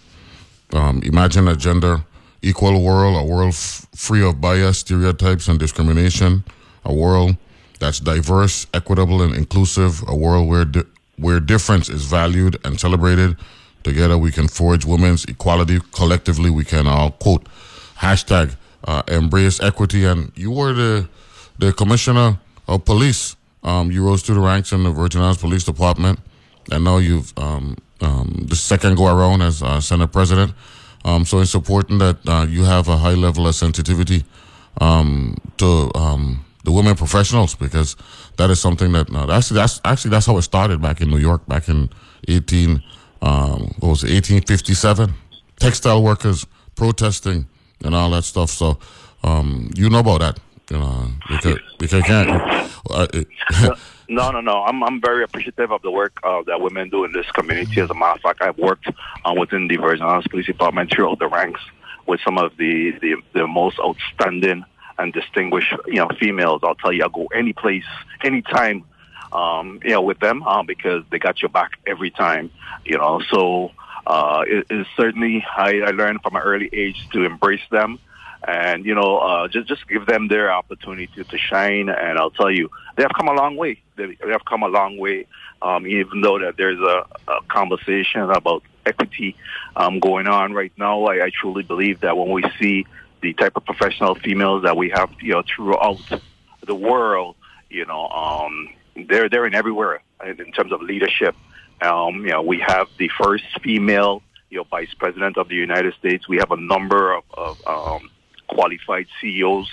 um, 0.73 1.01
imagine 1.05 1.49
a 1.49 1.57
gender 1.57 2.05
equal 2.43 2.83
world, 2.83 3.17
a 3.17 3.25
world 3.25 3.51
f- 3.55 3.87
free 3.95 4.27
of 4.27 4.41
bias, 4.41 4.79
stereotypes, 4.79 5.49
and 5.49 5.59
discrimination, 5.59 6.45
a 6.85 6.93
world 6.93 7.37
that's 7.79 8.01
diverse, 8.01 8.67
equitable, 8.75 9.23
and 9.23 9.35
inclusive, 9.35 10.03
a 10.09 10.15
world 10.17 10.49
where 10.49 10.65
di- 10.65 10.83
where 11.19 11.41
difference 11.41 11.89
is 11.89 12.05
valued 12.05 12.59
and 12.65 12.79
celebrated. 12.81 13.37
Together, 13.85 14.19
we 14.19 14.33
can 14.33 14.49
forge 14.49 14.85
women's 14.85 15.25
equality. 15.27 15.79
Collectively, 15.93 16.51
we 16.51 16.65
can 16.65 16.87
all 16.89 17.13
quote 17.13 17.47
hashtag 17.99 18.57
uh, 18.85 19.03
embrace 19.09 19.61
equity. 19.61 20.05
And 20.05 20.33
you 20.35 20.51
were 20.51 20.73
the 20.73 21.09
the 21.59 21.73
commissioner 21.73 22.39
of 22.67 22.85
police. 22.85 23.36
Um, 23.67 23.91
you 23.91 24.07
rose 24.07 24.23
through 24.23 24.37
the 24.37 24.41
ranks 24.41 24.73
in 24.73 24.85
the 24.85 24.93
Virgin 24.93 25.21
Islands 25.21 25.41
Police 25.41 25.65
Department. 25.65 26.21
I 26.71 26.79
know 26.79 26.99
you've 26.99 27.37
um, 27.37 27.77
um, 28.01 28.47
the 28.49 28.57
second 28.57 28.97
go 28.97 29.07
around 29.07 29.43
as 29.43 29.63
uh, 29.63 29.81
Senate 29.81 30.13
President. 30.13 30.53
Um, 31.05 31.25
so 31.25 31.41
it's 31.41 31.55
important 31.55 31.99
that 31.99 32.17
uh, 32.29 32.47
you 32.49 32.65
have 32.65 32.89
a 32.89 32.97
high 32.97 33.15
level 33.15 33.47
of 33.47 33.55
sensitivity 33.55 34.25
um, 34.81 35.37
to 35.59 35.91
um, 35.95 36.45
the 36.65 36.71
women 36.71 36.95
professionals 36.95 37.55
because 37.55 37.97
that 38.37 38.51
is 38.51 38.61
something 38.61 38.93
that 38.93 39.13
uh, 39.13 39.31
actually 39.33 39.57
that's 39.57 39.81
actually 39.85 40.11
that's 40.11 40.27
how 40.27 40.37
it 40.37 40.43
started 40.43 40.81
back 40.81 41.01
in 41.01 41.11
New 41.11 41.19
York 41.19 41.47
back 41.47 41.69
in 41.69 41.91
eighteen 42.29 42.83
um, 43.23 43.75
what 43.81 43.91
was 43.91 44.05
it 44.05 44.11
eighteen 44.11 44.43
fifty 44.43 44.75
seven 44.75 45.15
textile 45.59 46.03
workers 46.03 46.47
protesting 46.75 47.47
and 47.85 47.95
all 47.95 48.11
that 48.11 48.23
stuff. 48.23 48.51
So 48.51 48.79
you 49.75 49.91
know 49.91 50.01
about 50.01 50.21
that, 50.21 50.41
you 50.71 50.79
know, 50.79 51.09
because 51.29 51.59
because 51.79 52.03
can't. 52.03 52.67
Uh, 52.89 53.07
No, 54.09 54.31
no, 54.31 54.41
no. 54.41 54.63
I'm 54.63 54.83
I'm 54.85 55.01
very 55.01 55.25
appreciative 55.25 55.73
of 55.73 55.83
the 55.83 55.91
work 55.91 56.21
uh, 56.23 56.43
that 56.47 56.61
women 56.61 56.89
do 56.89 57.05
in 57.05 57.13
this 57.13 57.27
community. 57.33 57.81
As 57.81 57.91
a 57.91 57.95
matter 57.95 58.15
of 58.15 58.21
fact, 58.21 58.41
I've 58.41 58.59
worked 58.59 58.87
uh, 59.25 59.35
within 59.37 59.67
the 59.67 59.77
Virgin 59.77 60.05
Islands 60.05 60.29
Police 60.29 60.47
Department 60.47 60.93
throughout 60.93 61.19
the 61.19 61.27
ranks 61.27 61.61
with 62.07 62.21
some 62.25 62.39
of 62.39 62.57
the, 62.57 62.93
the, 63.03 63.17
the 63.33 63.47
most 63.49 63.81
outstanding 63.81 64.65
and 64.99 65.13
distinguished 65.13 65.75
you 65.87 65.97
know 65.97 66.09
females. 66.21 66.61
I'll 66.63 66.77
tell 66.77 66.93
you, 66.93 67.03
I'll 67.03 67.09
go 67.09 67.27
any 67.35 67.53
place, 67.53 67.85
anytime, 68.23 68.85
um, 69.33 69.81
you 69.83 69.91
know, 69.91 70.03
with 70.03 70.21
them 70.21 70.45
uh, 70.45 70.63
because 70.63 71.03
they 71.11 71.19
got 71.19 71.43
your 71.43 71.49
back 71.49 71.73
every 71.87 72.11
time. 72.11 72.51
You 72.85 72.99
know, 72.99 73.21
so 73.29 73.73
uh, 74.07 74.45
it, 74.47 74.67
it 74.71 74.87
certainly 74.97 75.45
I, 75.57 75.81
I 75.81 75.91
learned 75.91 76.23
from 76.23 76.37
an 76.37 76.43
early 76.43 76.71
age 76.73 77.09
to 77.13 77.25
embrace 77.25 77.67
them 77.73 77.99
and 78.47 78.87
you 78.87 78.95
know 78.95 79.19
uh, 79.19 79.49
just 79.49 79.69
just 79.69 79.87
give 79.89 80.07
them 80.07 80.29
their 80.29 80.53
opportunity 80.53 81.09
to, 81.17 81.25
to 81.25 81.39
shine. 81.39 81.89
And 81.89 82.19
I'll 82.19 82.31
tell 82.31 82.51
you, 82.51 82.71
they 82.97 83.03
have 83.03 83.13
come 83.17 83.29
a 83.29 83.35
long 83.35 83.57
way. 83.57 83.81
They, 83.97 84.07
they 84.07 84.31
have 84.31 84.45
come 84.45 84.63
a 84.63 84.69
long 84.69 84.99
way. 84.99 85.27
Um, 85.63 85.87
even 85.87 86.21
though 86.21 86.39
that 86.39 86.57
there's 86.57 86.79
a, 86.79 87.05
a 87.29 87.43
conversation 87.49 88.21
about 88.21 88.63
equity 88.85 89.37
um, 89.75 89.99
going 90.01 90.29
on 90.29 90.53
right 90.53 90.73
now, 90.77 91.05
I, 91.05 91.25
I 91.25 91.31
truly 91.31 91.63
believe 91.63 92.01
that 92.01 92.17
when 92.17 92.31
we 92.31 92.45
see 92.61 92.87
the 93.23 93.33
type 93.33 93.57
of 93.57 93.65
professional 93.65 94.15
females 94.15 94.63
that 94.65 94.77
we 94.77 94.91
have, 94.91 95.11
you 95.21 95.33
know, 95.33 95.43
throughout 95.43 95.99
the 96.65 96.75
world, 96.75 97.37
you 97.71 97.87
know, 97.87 98.07
um, 98.09 98.69
they're 99.09 99.29
they're 99.29 99.47
in 99.47 99.55
everywhere 99.55 100.03
in 100.25 100.53
terms 100.53 100.73
of 100.73 100.83
leadership. 100.83 101.35
Um, 101.83 102.25
you 102.25 102.33
know, 102.33 102.43
we 102.43 102.63
have 102.67 102.89
the 102.99 103.11
first 103.21 103.45
female, 103.63 104.23
you 104.51 104.59
know, 104.59 104.65
vice 104.65 104.95
president 104.95 105.37
of 105.37 105.49
the 105.49 105.57
United 105.57 105.95
States. 105.95 106.29
We 106.29 106.39
have 106.39 106.51
a 106.51 106.57
number 106.57 107.13
of, 107.13 107.25
of 107.35 107.67
um, 107.67 108.11
qualified 108.49 109.07
CEOs 109.21 109.71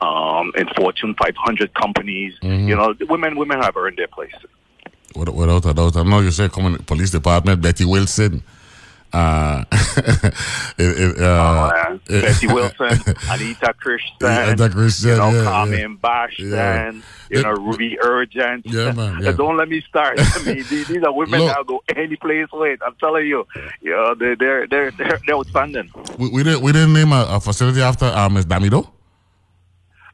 um, 0.00 0.52
in 0.56 0.68
Fortune 0.76 1.14
500 1.14 1.74
companies. 1.74 2.34
Mm-hmm. 2.42 2.68
You 2.68 2.76
know, 2.76 2.94
women 3.08 3.36
women 3.36 3.60
have 3.60 3.76
earned 3.76 3.96
their 3.98 4.08
place. 4.08 4.34
Without 5.14 5.66
a 5.66 5.74
doubt, 5.74 5.96
I 5.96 6.02
know 6.02 6.20
you 6.20 6.30
say 6.30 6.48
coming 6.48 6.76
police 6.84 7.10
department, 7.10 7.60
Betty 7.60 7.84
Wilson. 7.84 8.42
Uh, 9.12 9.64
it, 9.72 10.30
it, 10.78 11.18
uh, 11.18 11.70
oh, 11.72 11.98
Betty 12.06 12.46
Wilson, 12.48 13.14
Anita 13.28 13.74
Christian, 13.78 14.14
Anita 14.20 14.70
Christian, 14.70 15.10
you 15.10 15.16
know, 15.16 15.30
yeah, 15.30 15.42
Carmen 15.42 15.78
yeah. 15.78 15.96
Bashton, 16.00 16.50
yeah. 16.50 16.92
you 17.28 17.42
know, 17.42 17.50
Ruby 17.50 17.98
Urgent. 18.00 18.66
Yeah, 18.66 18.92
man. 18.92 19.20
Yeah. 19.20 19.32
Don't 19.32 19.56
let 19.56 19.68
me 19.68 19.80
start. 19.82 20.18
I 20.18 20.42
mean, 20.44 20.64
these, 20.70 20.88
these 20.88 21.02
are 21.02 21.12
women 21.12 21.40
that 21.40 21.66
go 21.66 21.82
any 21.94 22.16
place 22.16 22.46
with. 22.52 22.80
I'm 22.86 22.94
telling 22.96 23.26
you, 23.26 23.46
you 23.80 23.90
know, 23.90 24.14
they're 24.14 24.36
they're 24.36 24.66
they're 24.66 24.90
they're, 24.92 25.18
they're 25.26 25.36
outstanding. 25.36 25.90
We, 26.18 26.30
we 26.30 26.42
didn't 26.42 26.62
we 26.62 26.72
didn't 26.72 26.92
name 26.92 27.12
a, 27.12 27.26
a 27.28 27.40
facility 27.40 27.82
after 27.82 28.06
uh, 28.06 28.28
Miss 28.28 28.44
Damido. 28.44 28.88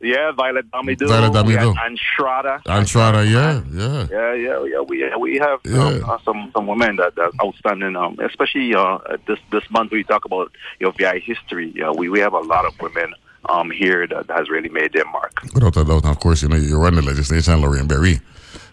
Yeah, 0.01 0.33
Violet 0.33 0.71
Damido. 0.71 1.09
Violet 1.09 1.33
Damido. 1.33 1.75
Anstrada. 1.75 2.63
Anstrada, 2.65 3.25
yeah, 3.31 3.63
yeah. 3.73 4.07
Yeah, 4.11 4.35
yeah, 4.35 4.65
yeah. 4.65 4.81
We 4.81 5.11
we 5.19 5.39
have 5.39 5.61
Yeah. 5.65 6.01
um, 6.09 6.19
some 6.25 6.51
some 6.55 6.67
women 6.67 6.97
that 6.97 7.15
that 7.17 7.33
outstanding. 7.43 7.97
Um, 7.97 8.19
especially 8.21 8.75
uh, 8.75 8.99
this 9.27 9.39
this 9.51 9.63
month 9.71 9.93
we 9.93 10.05
talk 10.05 10.25
about 10.25 10.53
your 10.81 10.93
VI 10.93 11.21
history. 11.21 11.73
Yeah, 11.75 11.91
we 11.91 12.09
we 12.09 12.21
have 12.21 12.35
a 12.35 12.41
lot 12.41 12.65
of 12.67 12.79
women 12.81 13.15
um 13.49 13.71
here 13.71 14.07
that 14.07 14.27
has 14.31 14.49
really 14.51 14.69
made 14.69 14.93
their 14.93 15.05
mark. 15.07 15.43
Without 15.55 15.77
a 15.77 15.85
doubt, 15.85 16.05
of 16.05 16.19
course, 16.21 16.43
you 16.43 16.49
know, 16.49 16.57
you 16.57 16.79
run 16.79 16.95
the 16.95 17.03
legislation, 17.03 17.61
Lorraine 17.61 17.87
Berry. 17.87 18.21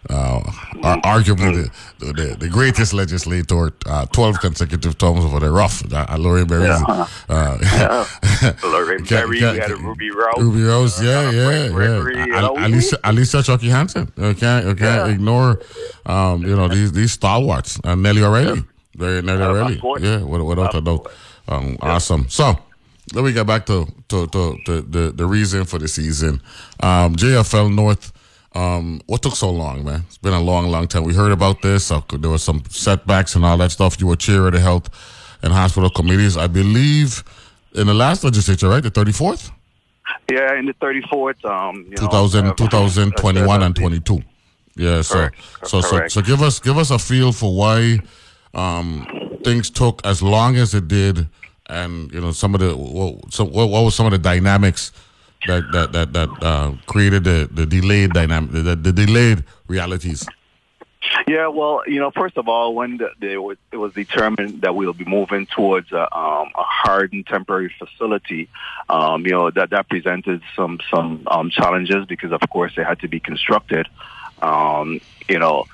Uh, 0.10 0.42
are 0.84 1.00
arguably 1.16 1.70
the, 2.00 2.12
the, 2.12 2.36
the 2.38 2.50
greatest 2.50 2.94
legislator, 2.94 3.72
uh, 3.86 4.06
12 4.08 4.38
consecutive 4.42 4.98
terms 4.98 5.24
over 5.24 5.40
the 5.40 5.50
rough. 5.50 5.82
Uh, 5.94 6.06
Lorraine 6.20 6.46
Berry. 6.46 6.66
Yeah. 6.66 7.08
Uh, 7.30 8.06
Lorraine 8.64 9.06
Can- 9.06 9.18
Berry, 9.18 9.30
we 9.30 9.40
had 9.40 9.72
a 9.72 9.78
Ruby 9.78 10.12
Rose. 10.12 10.34
Ruby 10.40 10.64
Rose, 10.64 11.02
yeah, 11.02 11.32
yeah, 11.32 11.70
Gregory, 11.70 12.18
yeah. 12.18 12.36
Al- 12.40 12.58
Alicia, 12.66 12.98
Alicia 13.06 13.44
Chucky 13.44 13.70
Hansen. 13.70 14.12
You 14.18 14.28
you 14.28 14.34
can't 14.36 14.80
Yeah. 14.82 15.08
ignore, 15.08 15.62
um, 16.06 16.42
you 16.44 16.56
know, 16.56 16.68
these 16.68 16.92
these 16.92 17.14
stalwarts. 17.14 17.80
And 17.86 18.04
Nelly 18.04 18.24
O'Reilly. 18.24 18.64
Very 18.98 19.22
Nelly 19.22 19.42
Uh, 19.42 19.48
O'Reilly. 19.52 19.82
Yeah, 20.02 20.22
without, 20.24 20.46
without 20.46 20.76
a 20.76 20.82
doubt. 20.82 21.08
Um, 21.48 21.78
Awesome. 21.82 22.26
So, 22.30 22.58
let 23.13 23.23
me 23.26 23.32
get 23.32 23.47
back 23.47 23.65
to 23.67 23.86
to, 24.10 24.28
to, 24.28 24.58
to 24.65 24.82
the, 24.82 25.12
the 25.15 25.26
reason 25.26 25.65
for 25.65 25.80
the 25.80 25.88
season. 25.88 26.41
Um, 26.82 27.15
JFL 27.15 27.73
North. 27.73 28.12
Um, 28.56 29.02
what 29.08 29.23
took 29.23 29.36
so 29.36 29.49
long, 29.49 29.84
man? 29.84 30.04
It's 30.06 30.19
been 30.19 30.34
a 30.34 30.39
long, 30.39 30.67
long 30.67 30.88
time. 30.88 31.04
We 31.04 31.15
heard 31.15 31.32
about 31.32 31.63
this. 31.63 31.89
Uh, 31.91 32.02
there 32.19 32.30
were 32.30 32.38
some 32.38 32.62
setbacks 32.69 33.36
and 33.36 33.43
all 33.43 33.58
that 33.58 33.71
stuff. 33.71 33.99
You 33.99 34.06
were 34.06 34.15
chair 34.15 34.45
of 34.45 34.54
the 34.54 34.60
health 34.60 34.89
and 35.41 35.52
hospital 35.52 35.89
committees, 35.89 36.38
I 36.38 36.45
believe, 36.45 37.23
in 37.73 37.88
the 37.88 37.95
last 37.95 38.23
legislature, 38.23 38.69
right? 38.69 38.84
The 38.84 38.91
thirty 38.91 39.12
fourth. 39.12 39.52
Yeah, 40.32 40.58
in 40.58 40.65
the 40.65 40.73
34th, 40.76 41.43
um, 41.45 41.86
you 41.86 41.91
know, 41.91 42.08
2000, 42.08 42.47
uh, 42.47 42.54
2021 42.54 43.63
and 43.63 43.78
uh, 43.78 43.82
22. 43.82 44.21
Yeah, 44.76 45.02
so 45.02 45.15
Correct. 45.15 45.36
so 45.65 45.82
so 45.82 46.08
so 46.08 46.21
give 46.21 46.41
us 46.41 46.60
give 46.60 46.78
us 46.78 46.89
a 46.89 46.97
feel 46.97 47.32
for 47.32 47.56
why 47.56 47.99
um, 48.54 49.06
things 49.43 49.69
took 49.69 50.06
as 50.06 50.23
long 50.23 50.56
as 50.56 50.73
it 50.73 50.88
did, 50.88 51.28
and 51.69 52.12
you 52.12 52.21
know 52.21 52.32
some 52.32 52.54
of 52.54 52.62
the 52.62 52.76
what, 52.76 53.34
so 53.34 53.43
what, 53.43 53.69
what 53.69 53.84
was 53.84 53.95
some 53.95 54.06
of 54.06 54.12
the 54.12 54.17
dynamics 54.17 54.91
that 55.47 55.63
that 55.71 55.91
that 55.93 56.13
that 56.13 56.30
uh, 56.41 56.73
created 56.86 57.23
the 57.23 57.49
the 57.52 57.65
delayed 57.65 58.12
dynamic 58.12 58.52
the, 58.52 58.76
the 58.76 58.91
delayed 58.91 59.43
realities. 59.67 60.28
Yeah, 61.28 61.47
well, 61.47 61.84
you 61.86 61.99
know, 61.99 62.12
first 62.12 62.38
of 62.38 62.47
all, 62.47 62.76
when 62.76 62.99
the, 63.19 63.38
were, 63.38 63.58
it 63.71 63.78
was 63.78 63.93
determined 63.93 64.62
that 64.62 64.76
we'll 64.76 64.93
be 64.93 65.06
moving 65.06 65.45
towards 65.45 65.91
a, 65.91 66.02
um, 66.17 66.49
a 66.56 66.63
hardened 66.63 67.28
temporary 67.28 67.73
facility, 67.78 68.49
um, 68.89 69.26
you 69.26 69.32
know, 69.32 69.52
that 69.52 69.69
that 69.71 69.89
presented 69.89 70.41
some 70.56 70.80
some 70.89 71.23
um, 71.28 71.49
challenges 71.49 72.06
because, 72.06 72.32
of 72.32 72.41
course, 72.49 72.73
they 72.76 72.84
had 72.84 72.99
to 73.02 73.08
be 73.08 73.19
constructed. 73.19 73.88
Um, 74.44 75.00
you 75.30 75.40
know, 75.40 75.66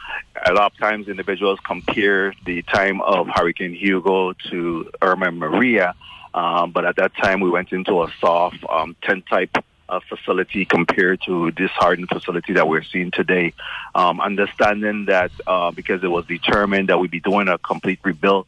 a 0.46 0.54
lot 0.54 0.72
of 0.72 0.78
times 0.78 1.08
individuals 1.08 1.60
compare 1.66 2.34
the 2.46 2.62
time 2.62 3.02
of 3.02 3.28
Hurricane 3.28 3.74
Hugo 3.74 4.34
to 4.52 4.92
Irma 5.02 5.28
and 5.28 5.40
Maria, 5.40 5.96
um, 6.36 6.72
but 6.72 6.86
at 6.86 6.96
that 6.98 7.16
time 7.18 7.40
we 7.40 7.50
went 7.50 7.72
into 7.72 8.04
a 8.04 8.14
soft 8.22 8.64
um, 8.70 8.96
tent 9.02 9.26
type 9.28 9.58
uh, 9.90 10.00
facility 10.08 10.66
compared 10.66 11.20
to 11.26 11.52
this 11.58 11.72
hardened 11.72 12.10
facility 12.10 12.54
that 12.54 12.68
we're 12.68 12.84
seeing 12.84 13.10
today. 13.10 13.54
Um, 13.96 14.22
understanding 14.22 15.06
that 15.06 15.32
uh, 15.48 15.72
because 15.72 16.04
it 16.04 16.12
was 16.12 16.28
determined 16.28 16.90
that 16.90 17.00
we'd 17.00 17.10
be 17.10 17.20
doing 17.20 17.48
a 17.48 17.58
complete 17.58 18.00
rebuild 18.04 18.46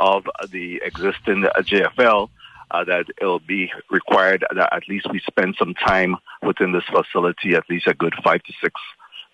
of 0.00 0.26
the 0.50 0.80
existing 0.82 1.42
JFL, 1.42 2.30
uh, 2.70 2.84
that 2.84 3.04
it'll 3.20 3.38
be 3.38 3.70
required 3.90 4.46
that 4.54 4.72
at 4.72 4.88
least 4.88 5.10
we 5.10 5.20
spend 5.20 5.56
some 5.58 5.74
time 5.74 6.16
within 6.42 6.72
this 6.72 6.84
facility, 6.84 7.54
at 7.54 7.68
least 7.68 7.86
a 7.86 7.92
good 7.92 8.14
five 8.24 8.42
to 8.44 8.52
six 8.62 8.80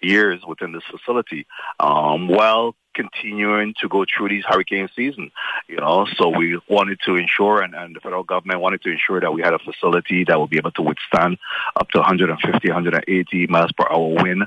years 0.05 0.41
within 0.47 0.73
this 0.73 0.83
facility, 0.91 1.47
um, 1.81 2.29
while 2.29 2.75
continuing 2.95 3.75
to 3.81 3.89
go 3.89 4.05
through 4.05 4.29
these 4.29 4.45
hurricane 4.47 4.89
season. 4.95 5.31
You 5.69 5.77
know, 5.77 6.07
so 6.17 6.29
we 6.29 6.59
wanted 6.69 7.01
to 7.07 7.17
ensure, 7.17 7.61
and, 7.61 7.75
and 7.75 7.97
the 7.97 8.01
federal 8.01 8.23
government 8.23 8.61
wanted 8.61 8.83
to 8.83 8.91
ensure 8.91 9.21
that 9.21 9.33
we 9.33 9.43
had 9.43 9.53
a 9.53 9.59
facility 9.59 10.25
that 10.25 10.41
would 10.41 10.51
be 10.51 10.59
able 10.59 10.73
to 10.73 10.83
withstand 10.83 11.39
up 11.77 11.91
to 11.91 11.99
150, 11.99 12.69
180 12.69 13.47
miles 13.49 13.73
per 13.73 13.87
hour 13.91 14.23
wind. 14.23 14.45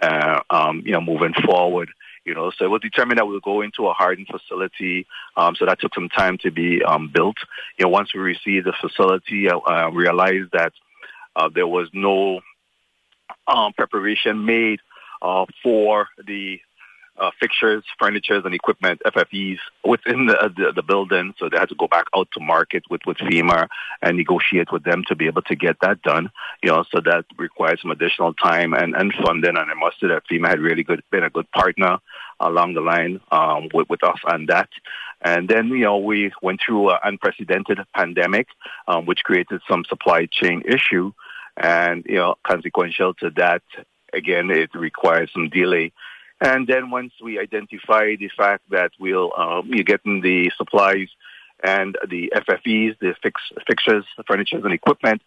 Uh, 0.00 0.40
um, 0.48 0.82
you 0.86 0.92
know, 0.92 1.00
moving 1.00 1.34
forward. 1.44 1.90
You 2.24 2.32
know, 2.32 2.52
so 2.56 2.64
it 2.64 2.68
was 2.68 2.82
determined 2.82 3.18
that 3.18 3.26
we'll 3.26 3.40
go 3.40 3.62
into 3.62 3.88
a 3.88 3.92
hardened 3.92 4.28
facility. 4.28 5.08
Um, 5.36 5.56
so 5.56 5.66
that 5.66 5.80
took 5.80 5.92
some 5.92 6.08
time 6.08 6.38
to 6.42 6.52
be 6.52 6.84
um, 6.84 7.10
built. 7.12 7.38
You 7.78 7.86
know, 7.86 7.88
once 7.88 8.14
we 8.14 8.20
received 8.20 8.66
the 8.66 8.74
facility, 8.80 9.50
I 9.50 9.56
uh, 9.56 9.90
realized 9.90 10.52
that 10.52 10.72
uh, 11.34 11.48
there 11.52 11.66
was 11.66 11.88
no 11.92 12.42
um, 13.48 13.72
preparation 13.72 14.44
made 14.44 14.78
uh, 14.78 14.87
for 15.62 16.08
the 16.26 16.60
uh, 17.18 17.30
fixtures, 17.40 17.84
furnitures, 17.98 18.42
and 18.44 18.54
equipment 18.54 19.02
(FFEs) 19.04 19.58
within 19.84 20.26
the, 20.26 20.52
the 20.56 20.72
the 20.72 20.82
building. 20.82 21.34
So 21.38 21.48
they 21.48 21.58
had 21.58 21.68
to 21.70 21.74
go 21.74 21.88
back 21.88 22.06
out 22.14 22.28
to 22.32 22.40
market 22.40 22.84
with 22.90 23.00
with 23.06 23.18
FEMA 23.18 23.68
and 24.02 24.16
negotiate 24.16 24.70
with 24.72 24.84
them 24.84 25.02
to 25.08 25.16
be 25.16 25.26
able 25.26 25.42
to 25.42 25.56
get 25.56 25.76
that 25.80 26.02
done. 26.02 26.30
You 26.62 26.70
know, 26.70 26.84
so 26.90 27.00
that 27.04 27.24
required 27.36 27.80
some 27.80 27.90
additional 27.90 28.34
time 28.34 28.72
and, 28.72 28.94
and 28.94 29.12
funding. 29.24 29.56
And 29.56 29.70
I 29.70 29.74
must 29.74 30.00
say 30.00 30.08
that 30.08 30.28
FEMA 30.30 30.48
had 30.48 30.60
really 30.60 30.84
good 30.84 31.02
been 31.10 31.24
a 31.24 31.30
good 31.30 31.50
partner 31.50 31.98
along 32.40 32.74
the 32.74 32.80
line 32.80 33.20
um, 33.30 33.68
with 33.74 33.88
with 33.88 34.04
us 34.04 34.18
on 34.24 34.46
that. 34.46 34.68
And 35.20 35.48
then 35.48 35.68
you 35.68 35.84
know 35.84 35.98
we 35.98 36.32
went 36.42 36.60
through 36.64 36.90
an 36.90 36.98
unprecedented 37.02 37.80
pandemic, 37.94 38.48
um, 38.86 39.06
which 39.06 39.24
created 39.24 39.60
some 39.68 39.84
supply 39.88 40.26
chain 40.30 40.62
issue, 40.66 41.12
and 41.56 42.04
you 42.06 42.16
know 42.16 42.36
consequential 42.46 43.14
to 43.14 43.30
that, 43.36 43.62
again 44.12 44.50
it 44.50 44.74
requires 44.74 45.30
some 45.32 45.48
delay. 45.48 45.92
And 46.40 46.68
then 46.68 46.90
once 46.90 47.12
we 47.20 47.38
identify 47.38 48.14
the 48.16 48.30
fact 48.36 48.62
that 48.70 48.92
we'll 49.00 49.32
um, 49.36 49.70
you're 49.72 49.84
getting 49.84 50.20
the 50.20 50.50
supplies 50.56 51.08
and 51.62 51.96
the 52.08 52.32
FFEs, 52.34 52.98
the 53.00 53.14
fix, 53.22 53.40
fixtures, 53.66 54.04
furniture, 54.26 54.58
and 54.58 54.72
equipment, 54.72 55.22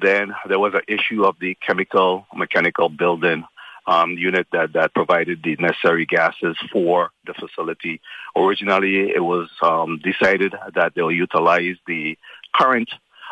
then 0.00 0.32
there 0.48 0.58
was 0.58 0.74
an 0.74 0.82
issue 0.88 1.24
of 1.24 1.36
the 1.40 1.56
chemical 1.64 2.26
mechanical 2.34 2.88
building 2.88 3.44
um, 3.86 4.12
unit 4.12 4.46
that, 4.52 4.72
that 4.74 4.94
provided 4.94 5.42
the 5.42 5.56
necessary 5.56 6.06
gases 6.06 6.56
for 6.72 7.10
the 7.26 7.34
facility. 7.34 8.00
Originally, 8.36 9.10
it 9.10 9.24
was 9.24 9.48
um, 9.62 10.00
decided 10.02 10.54
that 10.74 10.92
they'll 10.94 11.10
utilize 11.10 11.76
the 11.86 12.16
current 12.54 12.90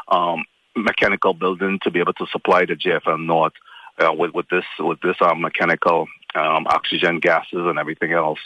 um, 0.09 0.44
mechanical 0.77 1.35
building 1.35 1.79
to 1.83 1.90
be 1.90 2.01
able 2.01 2.14
to 2.14 2.27
supply 2.33 2.64
the 2.64 2.74
JFL 2.74 3.24
North 3.24 3.53
uh, 3.99 4.13
with, 4.13 4.33
with 4.35 4.49
this 4.49 4.65
with 4.79 5.01
this 5.01 5.17
um, 5.21 5.41
mechanical 5.41 6.07
um, 6.35 6.67
oxygen 6.67 7.21
gases 7.21 7.49
and 7.53 7.79
everything 7.79 8.13
else. 8.13 8.39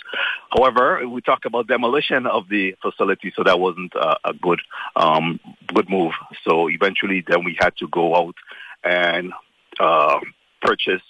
However, 0.50 1.06
we 1.08 1.20
talk 1.20 1.44
about 1.44 1.66
demolition 1.66 2.26
of 2.26 2.48
the 2.48 2.74
facility, 2.80 3.32
so 3.36 3.42
that 3.44 3.58
wasn't 3.58 3.94
uh, 3.96 4.16
a 4.24 4.32
good 4.34 4.60
um, 4.96 5.40
good 5.68 5.88
move. 5.88 6.12
So 6.46 6.68
eventually, 6.68 7.24
then 7.26 7.44
we 7.44 7.56
had 7.58 7.76
to 7.78 7.88
go 7.88 8.14
out 8.14 8.34
and 8.84 9.32
uh, 9.78 10.20
purchase 10.60 11.02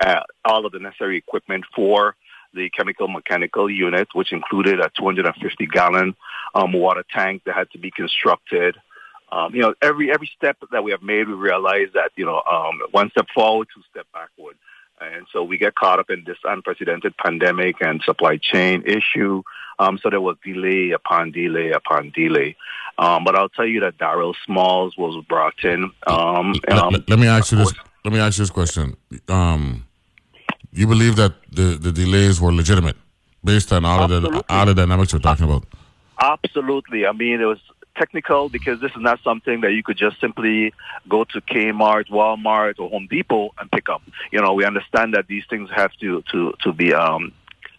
uh, 0.00 0.20
all 0.44 0.66
of 0.66 0.72
the 0.72 0.78
necessary 0.78 1.18
equipment 1.18 1.64
for 1.74 2.16
the 2.54 2.70
chemical 2.70 3.06
mechanical 3.06 3.70
unit, 3.70 4.08
which 4.12 4.32
included 4.32 4.80
a 4.80 4.90
250 4.96 5.66
gallon 5.66 6.16
um, 6.54 6.72
water 6.72 7.04
tank 7.12 7.42
that 7.46 7.54
had 7.54 7.70
to 7.70 7.78
be 7.78 7.90
constructed. 7.90 8.76
Um, 9.32 9.54
you 9.54 9.62
know, 9.62 9.74
every 9.80 10.12
every 10.12 10.30
step 10.36 10.56
that 10.72 10.82
we 10.82 10.90
have 10.90 11.02
made, 11.02 11.28
we 11.28 11.34
realize 11.34 11.88
that 11.94 12.12
you 12.16 12.26
know, 12.26 12.42
um, 12.50 12.80
one 12.90 13.10
step 13.10 13.26
forward, 13.34 13.68
two 13.74 13.82
step 13.90 14.06
backward, 14.12 14.56
and 15.00 15.26
so 15.32 15.42
we 15.42 15.56
get 15.56 15.74
caught 15.74 15.98
up 15.98 16.10
in 16.10 16.24
this 16.26 16.38
unprecedented 16.44 17.16
pandemic 17.16 17.76
and 17.80 18.02
supply 18.02 18.36
chain 18.36 18.82
issue. 18.86 19.42
Um, 19.78 19.98
so 20.02 20.10
there 20.10 20.20
was 20.20 20.36
delay 20.44 20.90
upon 20.90 21.30
delay 21.32 21.70
upon 21.70 22.10
delay. 22.10 22.56
Um, 22.98 23.24
but 23.24 23.34
I'll 23.34 23.48
tell 23.48 23.66
you 23.66 23.80
that 23.80 23.96
Daryl 23.98 24.34
Smalls 24.44 24.96
was 24.98 25.24
brought 25.26 25.64
in. 25.64 25.90
Um, 26.06 26.52
Let, 26.68 26.78
um, 26.78 27.04
let- 27.08 27.18
me 27.18 27.28
ask 27.28 27.52
you 27.52 27.58
this. 27.58 27.72
Let 28.04 28.12
me 28.14 28.20
ask 28.20 28.38
you 28.38 28.42
this 28.42 28.50
question. 28.50 28.96
Um, 29.28 29.86
you 30.72 30.86
believe 30.86 31.16
that 31.16 31.34
the, 31.50 31.78
the 31.80 31.92
delays 31.92 32.40
were 32.40 32.52
legitimate 32.52 32.96
based 33.44 33.72
on 33.72 33.84
all 33.84 34.04
of 34.04 34.10
the 34.10 34.16
Absolutely. 34.16 34.42
all 34.48 34.66
the 34.66 34.74
dynamics 34.74 35.12
we're 35.12 35.20
talking 35.20 35.44
about? 35.44 35.64
Absolutely. 36.20 37.06
I 37.06 37.12
mean, 37.12 37.40
it 37.40 37.46
was 37.46 37.58
technical 38.00 38.48
because 38.48 38.80
this 38.80 38.92
is 38.92 39.02
not 39.02 39.18
something 39.22 39.60
that 39.60 39.72
you 39.72 39.82
could 39.82 39.98
just 39.98 40.18
simply 40.20 40.72
go 41.08 41.24
to 41.24 41.40
Kmart, 41.42 42.08
Walmart, 42.08 42.80
or 42.80 42.88
Home 42.88 43.06
Depot 43.10 43.52
and 43.58 43.70
pick 43.70 43.88
up. 43.88 44.02
You 44.32 44.40
know, 44.40 44.54
we 44.54 44.64
understand 44.64 45.14
that 45.14 45.26
these 45.26 45.44
things 45.50 45.68
have 45.70 45.92
to 46.00 46.22
to 46.32 46.54
to 46.62 46.72
be 46.72 46.94
um, 46.94 47.32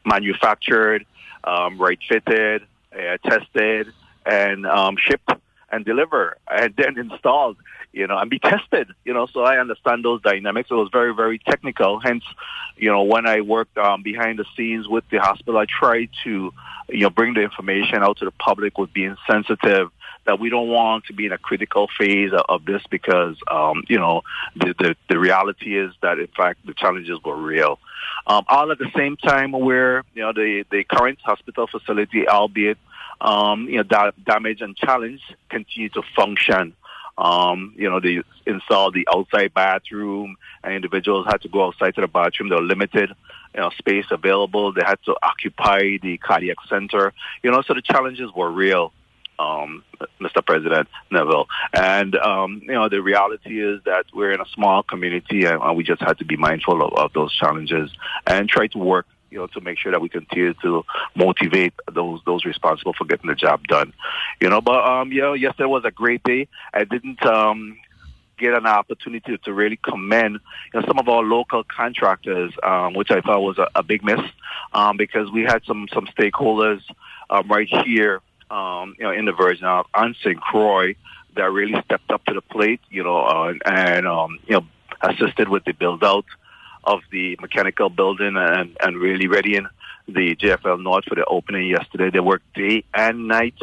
manufactured, 0.05 1.05
um, 1.43 1.81
right 1.81 1.99
fitted, 2.07 2.63
uh, 2.93 3.17
tested, 3.27 3.87
and 4.25 4.67
um, 4.67 4.95
shipped 4.97 5.31
and 5.71 5.83
delivered, 5.83 6.37
and 6.49 6.73
then 6.77 6.97
installed. 6.97 7.57
You 7.93 8.07
know, 8.07 8.17
and 8.17 8.29
be 8.29 8.39
tested. 8.39 8.87
You 9.03 9.13
know, 9.13 9.25
so 9.25 9.43
I 9.43 9.59
understand 9.59 10.05
those 10.05 10.21
dynamics. 10.21 10.69
It 10.71 10.75
was 10.75 10.89
very, 10.93 11.13
very 11.13 11.39
technical. 11.39 11.99
Hence, 11.99 12.23
you 12.77 12.89
know, 12.89 13.03
when 13.03 13.27
I 13.27 13.41
worked 13.41 13.77
um, 13.77 14.01
behind 14.01 14.39
the 14.39 14.45
scenes 14.55 14.87
with 14.87 15.03
the 15.09 15.17
hospital, 15.17 15.57
I 15.57 15.65
tried 15.65 16.09
to, 16.23 16.53
you 16.87 17.03
know, 17.05 17.09
bring 17.09 17.33
the 17.33 17.41
information 17.41 17.97
out 18.01 18.19
to 18.19 18.25
the 18.25 18.31
public 18.31 18.77
with 18.77 18.93
being 18.93 19.17
sensitive 19.29 19.89
that 20.25 20.39
we 20.39 20.49
don't 20.49 20.67
want 20.67 21.05
to 21.05 21.13
be 21.13 21.25
in 21.25 21.31
a 21.31 21.37
critical 21.37 21.87
phase 21.97 22.31
of, 22.31 22.41
of 22.47 22.65
this 22.65 22.81
because, 22.89 23.35
um, 23.49 23.83
you 23.87 23.97
know, 23.97 24.21
the, 24.55 24.73
the, 24.77 24.95
the 25.09 25.19
reality 25.19 25.77
is 25.77 25.91
that, 26.01 26.19
in 26.19 26.27
fact, 26.27 26.65
the 26.65 26.73
challenges 26.73 27.19
were 27.23 27.35
real. 27.35 27.79
Um, 28.27 28.45
all 28.47 28.71
at 28.71 28.77
the 28.77 28.91
same 28.95 29.17
time 29.17 29.51
where, 29.51 30.03
you 30.13 30.21
know, 30.21 30.33
the, 30.33 30.63
the 30.69 30.83
current 30.83 31.19
hospital 31.23 31.67
facility, 31.67 32.27
albeit, 32.27 32.77
um, 33.19 33.67
you 33.67 33.77
know, 33.77 33.83
da- 33.83 34.11
damaged 34.25 34.61
and 34.61 34.75
challenge, 34.75 35.21
continue 35.49 35.89
to 35.89 36.01
function. 36.15 36.75
Um, 37.17 37.73
you 37.77 37.89
know, 37.89 37.99
they 37.99 38.21
installed 38.45 38.93
the 38.93 39.07
outside 39.13 39.53
bathroom, 39.53 40.37
and 40.63 40.73
individuals 40.73 41.27
had 41.29 41.41
to 41.41 41.49
go 41.49 41.67
outside 41.67 41.95
to 41.95 42.01
the 42.01 42.07
bathroom. 42.07 42.49
They 42.49 42.55
were 42.55 42.61
limited, 42.61 43.11
you 43.53 43.61
know, 43.61 43.69
space 43.71 44.05
available. 44.09 44.71
They 44.71 44.81
had 44.83 44.99
to 45.05 45.15
occupy 45.21 45.97
the 46.01 46.17
cardiac 46.17 46.57
center. 46.67 47.13
You 47.43 47.51
know, 47.51 47.61
so 47.61 47.73
the 47.73 47.81
challenges 47.81 48.31
were 48.35 48.49
real, 48.51 48.93
um, 49.41 49.83
Mr. 50.19 50.45
President 50.45 50.87
Novelle. 51.09 51.47
And 51.73 52.15
um, 52.15 52.61
you 52.63 52.73
know, 52.73 52.89
the 52.89 53.01
reality 53.01 53.61
is 53.61 53.81
that 53.85 54.05
we're 54.13 54.31
in 54.31 54.41
a 54.41 54.49
small 54.53 54.83
community, 54.83 55.45
and, 55.45 55.61
we 55.75 55.83
just 55.83 56.01
had 56.01 56.17
to 56.19 56.25
be 56.25 56.37
mindful 56.37 56.81
of, 56.81 56.93
of 56.93 57.13
those 57.13 57.33
challenges 57.35 57.89
and 58.27 58.49
try 58.49 58.67
to 58.67 58.77
work 58.77 59.07
you 59.29 59.37
know, 59.37 59.47
to 59.47 59.61
make 59.61 59.79
sure 59.79 59.93
that 59.93 60.01
we 60.01 60.09
continue 60.09 60.53
to 60.61 60.83
motivate 61.15 61.73
those 61.91 62.19
those 62.25 62.43
responsible 62.43 62.93
for 62.93 63.05
getting 63.05 63.29
the 63.29 63.35
job 63.35 63.65
done. 63.67 63.93
You 64.41 64.49
know, 64.49 64.61
but 64.61 64.83
um, 64.85 65.11
you 65.11 65.21
know, 65.21 65.33
yesterday 65.33 65.67
was 65.67 65.85
a 65.85 65.91
great 65.91 66.21
day. 66.23 66.47
I 66.73 66.83
didn't 66.83 67.25
um 67.25 67.77
get 68.37 68.53
an 68.53 68.65
opportunity 68.65 69.37
to 69.37 69.53
really 69.53 69.77
commend 69.77 70.39
you 70.73 70.81
know, 70.81 70.85
some 70.87 70.99
of 70.99 71.07
our 71.07 71.23
local 71.23 71.63
contractors, 71.63 72.51
um, 72.63 72.93
which 72.93 73.11
I 73.11 73.21
thought 73.21 73.41
was 73.41 73.57
a, 73.59 73.67
a 73.75 73.83
big 73.83 74.03
miss, 74.03 74.19
um, 74.73 74.97
because 74.97 75.31
we 75.31 75.43
had 75.43 75.63
some 75.65 75.87
some 75.93 76.07
stakeholders 76.07 76.81
um, 77.29 77.47
right 77.47 77.69
here, 77.85 78.21
um, 78.51 78.95
you 78.99 79.05
know, 79.05 79.11
in 79.11 79.25
the 79.25 79.31
Virgin 79.31 79.65
Islands 79.65 79.89
on 79.93 80.15
St. 80.21 80.39
Croix 80.39 80.95
that 81.35 81.51
really 81.51 81.81
stepped 81.85 82.11
up 82.11 82.23
to 82.25 82.33
the 82.33 82.41
plate, 82.41 82.81
you 82.89 83.03
know, 83.03 83.21
uh, 83.21 83.53
and 83.65 84.05
um, 84.05 84.37
you 84.45 84.55
know, 84.55 84.65
assisted 85.01 85.47
with 85.47 85.63
the 85.63 85.71
build 85.71 86.03
out 86.03 86.25
of 86.83 86.99
the 87.11 87.37
mechanical 87.41 87.89
building 87.89 88.35
and, 88.35 88.75
and 88.81 88.97
really 88.97 89.27
readying 89.27 89.67
the 90.07 90.35
JFL 90.35 90.83
North 90.83 91.05
for 91.05 91.15
the 91.15 91.23
opening 91.25 91.69
yesterday. 91.69 92.09
They 92.09 92.19
worked 92.19 92.53
day 92.53 92.83
and 92.93 93.27
night, 93.27 93.57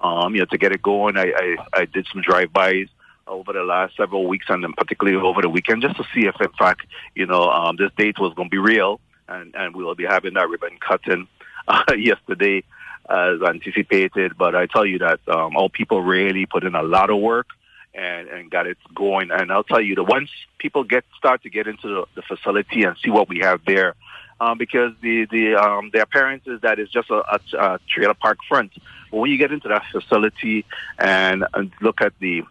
um, 0.00 0.34
you 0.34 0.40
know, 0.40 0.46
to 0.46 0.58
get 0.58 0.72
it 0.72 0.82
going. 0.82 1.16
I, 1.16 1.32
I, 1.36 1.56
I 1.72 1.84
did 1.84 2.06
some 2.12 2.22
drive-bys 2.22 2.88
over 3.28 3.52
the 3.52 3.62
last 3.62 3.96
several 3.96 4.26
weeks 4.26 4.46
and 4.48 4.64
then 4.64 4.72
particularly 4.72 5.16
over 5.16 5.42
the 5.42 5.48
weekend 5.48 5.82
just 5.82 5.96
to 5.96 6.04
see 6.14 6.26
if, 6.26 6.34
in 6.40 6.50
fact, 6.58 6.86
you 7.14 7.26
know, 7.26 7.48
um, 7.48 7.76
this 7.76 7.92
date 7.96 8.18
was 8.18 8.34
going 8.34 8.48
to 8.48 8.50
be 8.50 8.58
real 8.58 8.98
and, 9.28 9.54
and 9.54 9.76
we 9.76 9.84
will 9.84 9.94
be 9.94 10.04
having 10.04 10.34
that 10.34 10.48
ribbon 10.48 10.76
cutting 10.80 11.28
uh, 11.68 11.84
yesterday 11.96 12.64
as 13.08 13.42
anticipated. 13.42 14.36
But 14.36 14.54
I 14.54 14.66
tell 14.66 14.86
you 14.86 14.98
that 14.98 15.20
um, 15.28 15.56
all 15.56 15.68
people 15.68 16.02
really 16.02 16.46
put 16.46 16.64
in 16.64 16.74
a 16.74 16.82
lot 16.82 17.10
of 17.10 17.20
work 17.20 17.48
and, 17.94 18.28
and 18.28 18.50
got 18.50 18.66
it 18.66 18.78
going. 18.94 19.30
And 19.30 19.52
I'll 19.52 19.64
tell 19.64 19.80
you 19.80 19.94
that 19.96 20.04
once 20.04 20.30
people 20.58 20.84
get 20.84 21.04
start 21.16 21.42
to 21.42 21.50
get 21.50 21.66
into 21.66 21.88
the, 21.88 22.04
the 22.16 22.22
facility 22.22 22.84
and 22.84 22.96
see 23.02 23.10
what 23.10 23.28
we 23.28 23.40
have 23.40 23.60
there, 23.66 23.94
um, 24.40 24.58
because 24.58 24.92
the 25.00 25.26
the 25.30 25.54
um, 25.54 25.90
the 25.92 26.02
appearance 26.02 26.44
is 26.46 26.60
that 26.62 26.78
it's 26.78 26.92
just 26.92 27.10
a, 27.10 27.22
a, 27.34 27.40
a 27.58 27.80
trailer 27.88 28.14
park 28.14 28.38
front. 28.48 28.72
But 29.10 29.18
when 29.18 29.30
you 29.30 29.38
get 29.38 29.52
into 29.52 29.68
that 29.68 29.84
facility 29.92 30.64
and, 30.98 31.44
and 31.54 31.70
look 31.80 32.00
at 32.00 32.12
the 32.18 32.42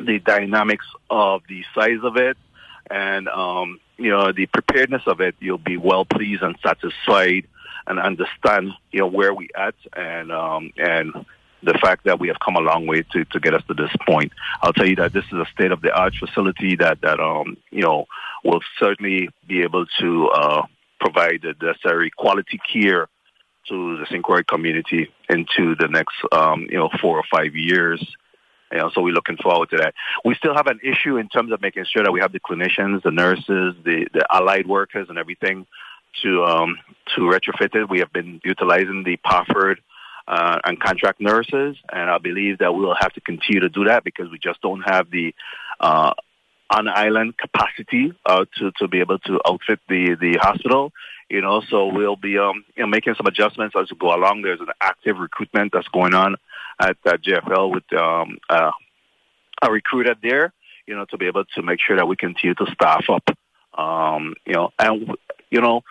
the 0.00 0.18
dynamics 0.18 0.86
of 1.08 1.42
the 1.48 1.64
size 1.74 2.00
of 2.02 2.16
it 2.16 2.36
and 2.90 3.28
um, 3.28 3.80
you 3.96 4.10
know 4.10 4.32
the 4.32 4.46
preparedness 4.46 5.02
of 5.06 5.20
it, 5.20 5.34
you'll 5.38 5.58
be 5.58 5.76
well 5.76 6.04
pleased 6.04 6.42
and 6.42 6.56
satisfied 6.62 7.46
and 7.86 7.98
understand 7.98 8.72
you 8.92 9.00
know 9.00 9.06
where 9.06 9.32
we 9.34 9.48
at 9.56 9.74
and 9.94 10.32
um, 10.32 10.72
and 10.76 11.12
the 11.62 11.74
fact 11.74 12.04
that 12.04 12.20
we 12.20 12.28
have 12.28 12.38
come 12.38 12.56
a 12.56 12.60
long 12.60 12.86
way 12.86 13.02
to, 13.12 13.24
to 13.26 13.40
get 13.40 13.54
us 13.54 13.62
to 13.68 13.74
this 13.74 13.90
point. 14.06 14.32
I'll 14.62 14.72
tell 14.72 14.86
you 14.86 14.96
that 14.96 15.12
this 15.12 15.24
is 15.24 15.38
a 15.38 15.46
state 15.52 15.72
of 15.72 15.80
the 15.82 15.92
art 15.92 16.14
facility 16.14 16.76
that, 16.76 17.00
that 17.02 17.20
um, 17.20 17.56
you 17.70 17.82
know, 17.82 18.06
will 18.44 18.60
certainly 18.78 19.28
be 19.46 19.62
able 19.62 19.86
to 20.00 20.28
uh, 20.28 20.62
provide 21.00 21.42
the 21.42 21.54
necessary 21.60 22.10
quality 22.10 22.60
care 22.72 23.08
to 23.68 23.98
the 23.98 24.06
St. 24.06 24.22
Croix 24.22 24.42
community 24.44 25.08
into 25.28 25.74
the 25.74 25.88
next, 25.88 26.14
um, 26.30 26.68
you 26.70 26.78
know, 26.78 26.88
four 27.00 27.18
or 27.18 27.24
five 27.30 27.56
years. 27.56 28.04
You 28.70 28.78
know, 28.78 28.90
so 28.94 29.00
we're 29.00 29.14
looking 29.14 29.36
forward 29.36 29.70
to 29.70 29.76
that. 29.78 29.94
We 30.24 30.34
still 30.34 30.54
have 30.54 30.66
an 30.66 30.80
issue 30.82 31.16
in 31.16 31.28
terms 31.28 31.52
of 31.52 31.60
making 31.62 31.84
sure 31.90 32.02
that 32.02 32.12
we 32.12 32.20
have 32.20 32.32
the 32.32 32.40
clinicians, 32.40 33.02
the 33.02 33.10
nurses, 33.10 33.74
the, 33.84 34.06
the 34.12 34.26
allied 34.30 34.66
workers, 34.66 35.06
and 35.08 35.18
everything 35.18 35.66
to 36.22 36.44
um, 36.44 36.78
to 37.14 37.22
retrofit 37.22 37.74
it. 37.74 37.88
We 37.88 38.00
have 38.00 38.12
been 38.12 38.40
utilizing 38.44 39.04
the 39.04 39.16
PAFRD 39.18 39.76
uh, 40.28 40.58
and 40.64 40.80
contract 40.80 41.20
nurses. 41.20 41.76
And 41.90 42.10
I 42.10 42.18
believe 42.18 42.58
that 42.58 42.74
we'll 42.74 42.96
have 42.98 43.12
to 43.14 43.20
continue 43.20 43.60
to 43.60 43.68
do 43.68 43.84
that 43.84 44.04
because 44.04 44.30
we 44.30 44.38
just 44.38 44.60
don't 44.60 44.82
have 44.82 45.10
the 45.10 45.34
uh, 45.80 46.12
on 46.68 46.88
island 46.88 47.34
capacity 47.38 48.12
uh, 48.24 48.44
to 48.56 48.72
to 48.78 48.88
be 48.88 49.00
able 49.00 49.18
to 49.20 49.40
outfit 49.46 49.80
the 49.88 50.16
the 50.20 50.38
hospital. 50.40 50.92
You 51.28 51.40
know, 51.40 51.60
so 51.70 51.86
we'll 51.86 52.16
be 52.16 52.38
um, 52.38 52.64
you 52.76 52.82
know 52.82 52.88
making 52.88 53.14
some 53.16 53.26
adjustments 53.26 53.74
as 53.78 53.90
we 53.90 53.96
go 53.96 54.14
along. 54.14 54.42
There's 54.42 54.60
an 54.60 54.68
active 54.80 55.18
recruitment 55.18 55.72
that's 55.72 55.88
going 55.88 56.14
on 56.14 56.36
at, 56.80 56.96
at 57.06 57.22
JFL 57.22 57.72
with 57.72 57.92
um, 57.92 58.38
uh, 58.48 58.72
a 59.62 59.70
recruiter 59.70 60.14
there. 60.22 60.52
You 60.86 60.94
know, 60.94 61.04
to 61.06 61.18
be 61.18 61.26
able 61.26 61.44
to 61.44 61.62
make 61.62 61.80
sure 61.84 61.96
that 61.96 62.06
we 62.06 62.16
continue 62.16 62.54
to 62.54 62.66
staff 62.72 63.04
up. 63.10 63.28
Um, 63.78 64.34
you 64.46 64.54
know, 64.54 64.70
and 64.78 65.16
you 65.56 65.62
know, 65.62 65.82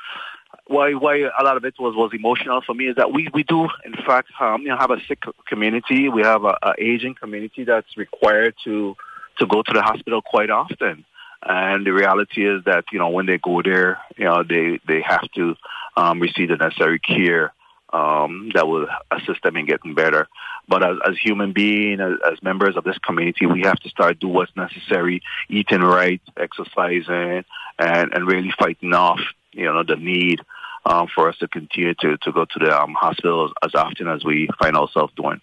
why 0.68 0.94
why 0.94 1.16
a 1.18 1.44
lot 1.44 1.58
of 1.58 1.66
it 1.66 1.74
was 1.80 1.96
was 1.96 2.12
emotional 2.14 2.62
for 2.62 2.76
me 2.76 2.88
is 2.88 2.96
that 2.98 3.12
we 3.12 3.28
we 3.34 3.44
do 3.44 3.68
in 3.84 3.96
fact 4.06 4.30
um, 4.40 4.62
you 4.62 4.70
know 4.70 4.78
have 4.78 4.92
a 4.92 5.02
sick 5.08 5.24
community. 5.48 6.08
We 6.08 6.22
have 6.22 6.44
a, 6.44 6.56
a 6.62 6.74
aging 6.78 7.16
community 7.16 7.64
that's 7.64 7.98
required 7.98 8.54
to 8.64 8.96
to 9.40 9.46
go 9.48 9.64
to 9.64 9.74
the 9.74 9.82
hospital 9.82 10.22
quite 10.22 10.52
often. 10.52 11.04
And 11.48 11.86
the 11.86 11.94
reality 11.94 12.48
is 12.48 12.64
that 12.66 12.86
you 12.92 13.00
know 13.00 13.10
when 13.10 13.26
they 13.26 13.40
go 13.40 13.62
there, 13.64 14.00
you 14.18 14.26
know 14.26 14.44
they 14.44 14.80
they 14.88 15.02
have 15.02 15.28
to 15.36 15.56
um, 15.98 16.20
receive 16.20 16.50
the 16.50 16.58
necessary 16.58 17.00
care 17.00 17.54
um, 17.92 18.52
that 18.54 18.68
will 18.68 18.88
assist 19.12 19.42
them 19.44 19.58
in 19.58 19.66
getting 19.66 19.96
better. 19.96 20.28
But 20.68 20.84
as, 20.84 20.98
as 21.08 21.16
human 21.22 21.54
beings, 21.54 22.02
as, 22.02 22.14
as, 22.32 22.44
members 22.44 22.76
of 22.76 22.84
this 22.84 22.98
community, 22.98 23.46
we 23.46 23.62
have 23.62 23.80
to 23.82 23.90
start 23.90 24.20
do 24.20 24.28
what's 24.28 24.56
necessary, 24.56 25.22
eating 25.48 25.82
right, 25.82 26.22
exercising, 26.36 27.46
and, 27.78 28.14
and 28.14 28.28
really 28.28 28.52
fighting 28.58 28.94
off, 28.94 29.20
you 29.56 29.66
know, 29.66 29.84
the 29.84 29.96
need 29.96 30.42
um, 30.86 31.08
for 31.14 31.30
us 31.30 31.38
to 31.40 31.48
continue 31.48 31.94
to, 31.96 32.18
to 32.18 32.32
go 32.32 32.46
to 32.46 32.60
the 32.60 32.80
um, 32.80 32.94
hospital 32.94 33.46
as, 33.46 33.52
as 33.64 33.76
often 33.76 34.08
as 34.08 34.24
we 34.24 34.50
find 34.60 34.76
ourselves 34.76 35.14
doing. 35.16 35.42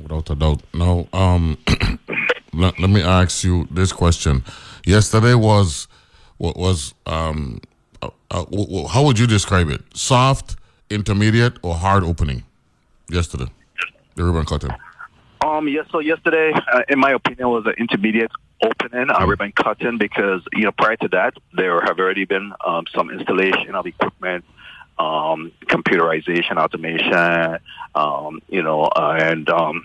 Without 0.00 0.30
a 0.30 0.34
doubt. 0.34 0.62
Now, 0.72 1.06
um, 1.12 1.58
let, 2.52 2.78
let, 2.78 2.90
me 2.90 3.02
ask 3.02 3.44
you 3.44 3.68
this 3.70 3.92
question. 3.92 4.44
Yesterday 4.84 5.34
was 5.34 5.88
what 6.38 6.56
was 6.56 6.94
um, 7.06 7.60
uh, 8.02 8.10
uh, 8.30 8.86
how 8.88 9.04
would 9.04 9.18
you 9.18 9.26
describe 9.26 9.68
it? 9.68 9.82
Soft, 9.94 10.56
intermediate, 10.90 11.58
or 11.62 11.74
hard 11.74 12.02
opening? 12.02 12.42
Yesterday, 13.08 13.46
the 14.16 14.24
ribbon 14.24 14.44
cutting. 14.44 14.70
Um, 15.44 15.68
yes. 15.68 15.86
So 15.92 16.00
yesterday, 16.00 16.52
uh, 16.72 16.82
in 16.88 16.98
my 16.98 17.12
opinion, 17.12 17.50
was 17.50 17.64
an 17.66 17.74
intermediate 17.78 18.32
opening, 18.64 19.08
a 19.10 19.26
ribbon 19.26 19.52
cutting, 19.52 19.98
because 19.98 20.42
you 20.52 20.64
know 20.64 20.72
prior 20.72 20.96
to 20.96 21.08
that, 21.08 21.34
there 21.52 21.80
have 21.80 21.98
already 21.98 22.24
been 22.24 22.52
um, 22.64 22.84
some 22.94 23.10
installation 23.10 23.74
of 23.74 23.86
equipment 23.86 24.44
um, 24.98 25.52
computerization, 25.66 26.56
automation, 26.56 27.58
um, 27.94 28.40
you 28.48 28.62
know, 28.62 28.84
uh, 28.84 29.16
and 29.20 29.48
um, 29.50 29.84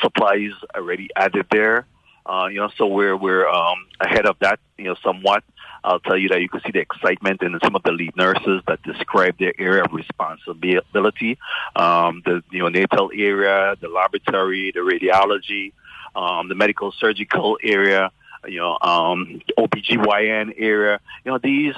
supplies 0.00 0.52
already 0.74 1.08
added 1.16 1.46
there. 1.50 1.86
Uh, 2.24 2.46
you 2.50 2.60
know, 2.60 2.70
so 2.76 2.86
we're 2.86 3.16
we're 3.16 3.48
um, 3.48 3.86
ahead 4.00 4.26
of 4.26 4.36
that, 4.40 4.60
you 4.78 4.84
know, 4.84 4.96
somewhat. 5.02 5.42
I'll 5.84 5.98
tell 5.98 6.16
you 6.16 6.28
that 6.28 6.40
you 6.40 6.48
can 6.48 6.60
see 6.60 6.70
the 6.70 6.78
excitement 6.78 7.42
in 7.42 7.58
some 7.64 7.74
of 7.74 7.82
the 7.82 7.90
lead 7.90 8.16
nurses 8.16 8.62
that 8.68 8.80
describe 8.84 9.36
their 9.38 9.52
area 9.58 9.82
of 9.82 9.92
responsibility, 9.92 11.38
um, 11.74 12.22
the 12.24 12.40
neonatal 12.52 13.10
area, 13.18 13.74
the 13.80 13.88
laboratory, 13.88 14.70
the 14.72 14.78
radiology, 14.78 15.72
um, 16.14 16.48
the 16.48 16.54
medical 16.54 16.92
surgical 16.92 17.58
area, 17.62 18.10
you 18.46 18.58
know, 18.58 18.78
um, 18.80 19.40
OBGYN 19.58 20.54
area. 20.56 21.00
You 21.24 21.32
know, 21.32 21.38
these 21.38 21.74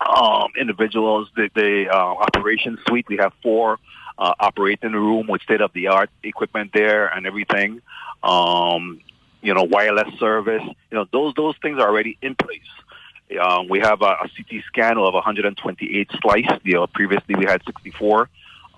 um, 0.00 0.52
individuals. 0.58 1.28
The, 1.36 1.50
the 1.54 1.88
uh, 1.90 1.96
operations 1.96 2.80
suite, 2.86 3.06
we 3.08 3.16
have 3.18 3.32
four 3.42 3.78
uh, 4.18 4.34
operating 4.38 4.92
room 4.92 5.26
with 5.26 5.42
state 5.42 5.60
of 5.60 5.72
the 5.72 5.88
art 5.88 6.10
equipment 6.22 6.72
there 6.72 7.06
and 7.06 7.26
everything. 7.26 7.82
Um, 8.22 9.00
you 9.42 9.54
know, 9.54 9.62
wireless 9.62 10.18
service. 10.18 10.62
You 10.90 10.98
know, 10.98 11.06
those 11.12 11.34
those 11.34 11.54
things 11.62 11.78
are 11.78 11.88
already 11.88 12.18
in 12.22 12.34
place. 12.34 12.60
Um, 13.40 13.68
we 13.68 13.80
have 13.80 14.02
a, 14.02 14.04
a, 14.04 14.28
CT 14.36 14.62
scan 14.66 14.98
of 14.98 15.12
128 15.14 16.10
slice. 16.22 16.60
You 16.62 16.74
know, 16.74 16.86
previously 16.86 17.34
we 17.34 17.44
had 17.44 17.62
64. 17.64 18.28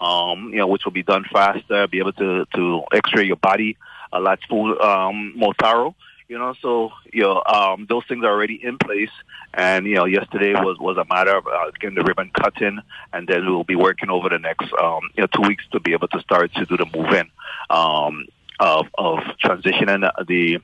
Um, 0.01 0.51
you 0.53 0.59
know, 0.59 0.69
which 0.69 0.85
will 0.85 0.93
be 0.93 1.03
done 1.03 1.25
faster, 1.25 1.87
be 1.89 1.99
able 1.99 2.13
to 2.15 2.47
to 2.55 2.83
X-ray 2.93 3.25
your 3.25 3.37
body 3.37 3.77
a 4.13 4.21
lot 4.21 4.39
full, 4.49 4.81
um, 4.83 5.37
more 5.37 5.55
thorough. 5.61 5.95
You 6.29 6.39
know, 6.39 6.55
so 6.61 6.91
you 7.11 7.23
know 7.23 7.43
um, 7.47 7.87
those 7.89 8.05
things 8.07 8.23
are 8.23 8.31
already 8.31 8.63
in 8.63 8.77
place, 8.77 9.11
and 9.55 9.87
you 9.87 9.95
know 9.95 10.05
yesterday 10.05 10.53
was 10.53 10.79
was 10.79 10.99
a 10.99 11.07
matter 11.13 11.37
of 11.37 11.47
uh, 11.47 11.71
getting 11.81 11.97
the 11.97 12.05
ribbon 12.05 12.31
cutting, 12.39 12.81
and 13.15 13.27
then 13.27 13.47
we'll 13.47 13.65
be 13.65 13.77
working 13.77 14.11
over 14.11 14.29
the 14.29 14.39
next 14.39 14.71
um, 14.75 15.09
you 15.15 15.23
know 15.23 15.27
two 15.35 15.41
weeks 15.49 15.65
to 15.73 15.81
be 15.81 15.93
able 15.93 16.09
to 16.09 16.21
start 16.21 16.53
to 16.55 16.67
do 16.67 16.77
the 16.77 16.87
move 16.95 17.13
in. 17.15 17.31
Um, 17.71 18.27
of, 18.61 18.87
of 18.97 19.19
transitioning 19.43 20.11
the 20.27 20.59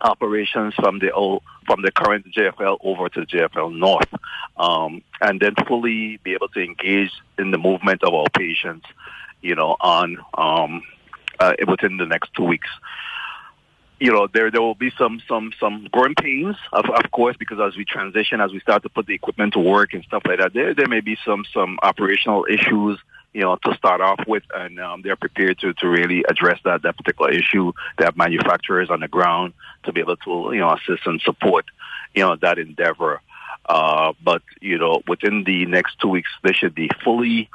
operations 0.00 0.74
from 0.74 0.98
the 0.98 1.10
old 1.10 1.42
from 1.66 1.82
the 1.82 1.90
current 1.90 2.26
JFL 2.32 2.78
over 2.82 3.08
to 3.10 3.20
JFL 3.20 3.76
North, 3.76 4.08
um, 4.56 5.02
and 5.20 5.40
then 5.40 5.54
fully 5.66 6.18
be 6.22 6.32
able 6.32 6.48
to 6.48 6.64
engage 6.64 7.12
in 7.38 7.50
the 7.50 7.58
movement 7.58 8.02
of 8.02 8.14
our 8.14 8.28
patients, 8.32 8.86
you 9.42 9.54
know, 9.54 9.76
on 9.80 10.18
um, 10.36 10.82
uh, 11.40 11.54
within 11.66 11.96
the 11.96 12.06
next 12.06 12.30
two 12.34 12.44
weeks. 12.44 12.68
You 14.00 14.12
know, 14.12 14.28
there 14.32 14.50
there 14.50 14.62
will 14.62 14.76
be 14.76 14.92
some 14.96 15.20
some 15.28 15.52
some 15.58 15.88
growing 15.90 16.14
pains, 16.14 16.56
of, 16.72 16.84
of 16.88 17.10
course, 17.10 17.36
because 17.36 17.58
as 17.60 17.76
we 17.76 17.84
transition, 17.84 18.40
as 18.40 18.52
we 18.52 18.60
start 18.60 18.84
to 18.84 18.88
put 18.88 19.06
the 19.06 19.14
equipment 19.14 19.54
to 19.54 19.58
work 19.58 19.92
and 19.92 20.04
stuff 20.04 20.22
like 20.24 20.38
that, 20.38 20.54
there 20.54 20.72
there 20.72 20.86
may 20.86 21.00
be 21.00 21.16
some 21.24 21.44
some 21.52 21.78
operational 21.82 22.46
issues 22.48 22.98
you 23.32 23.42
know, 23.42 23.56
to 23.64 23.74
start 23.76 24.00
off 24.00 24.20
with, 24.26 24.42
and 24.54 24.80
um, 24.80 25.02
they're 25.02 25.16
prepared 25.16 25.58
to, 25.60 25.74
to 25.74 25.88
really 25.88 26.24
address 26.28 26.58
that, 26.64 26.82
that 26.82 26.96
particular 26.96 27.30
issue. 27.30 27.72
They 27.96 28.04
have 28.04 28.16
manufacturers 28.16 28.90
on 28.90 29.00
the 29.00 29.08
ground 29.08 29.52
to 29.84 29.92
be 29.92 30.00
able 30.00 30.16
to, 30.16 30.50
you 30.52 30.60
know, 30.60 30.72
assist 30.72 31.06
and 31.06 31.20
support, 31.20 31.66
you 32.14 32.22
know, 32.22 32.36
that 32.36 32.58
endeavor. 32.58 33.20
Uh, 33.66 34.14
but, 34.24 34.42
you 34.60 34.78
know, 34.78 35.02
within 35.06 35.44
the 35.44 35.66
next 35.66 36.00
two 36.00 36.08
weeks, 36.08 36.30
they 36.42 36.52
should 36.52 36.74
be 36.74 36.90
fully 37.04 37.50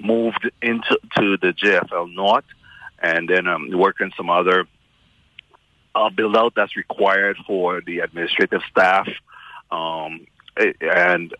moved 0.00 0.50
into 0.62 0.98
to 1.16 1.36
the 1.36 1.52
JFL 1.52 2.14
North 2.14 2.44
and 3.02 3.28
then 3.28 3.46
um, 3.46 3.70
working 3.72 4.12
some 4.16 4.30
other 4.30 4.66
uh, 5.94 6.10
build 6.10 6.36
out 6.36 6.54
that's 6.54 6.76
required 6.76 7.36
for 7.46 7.80
the 7.80 8.00
administrative 8.00 8.62
staff. 8.70 9.08
Um, 9.70 10.26
and 10.80 11.34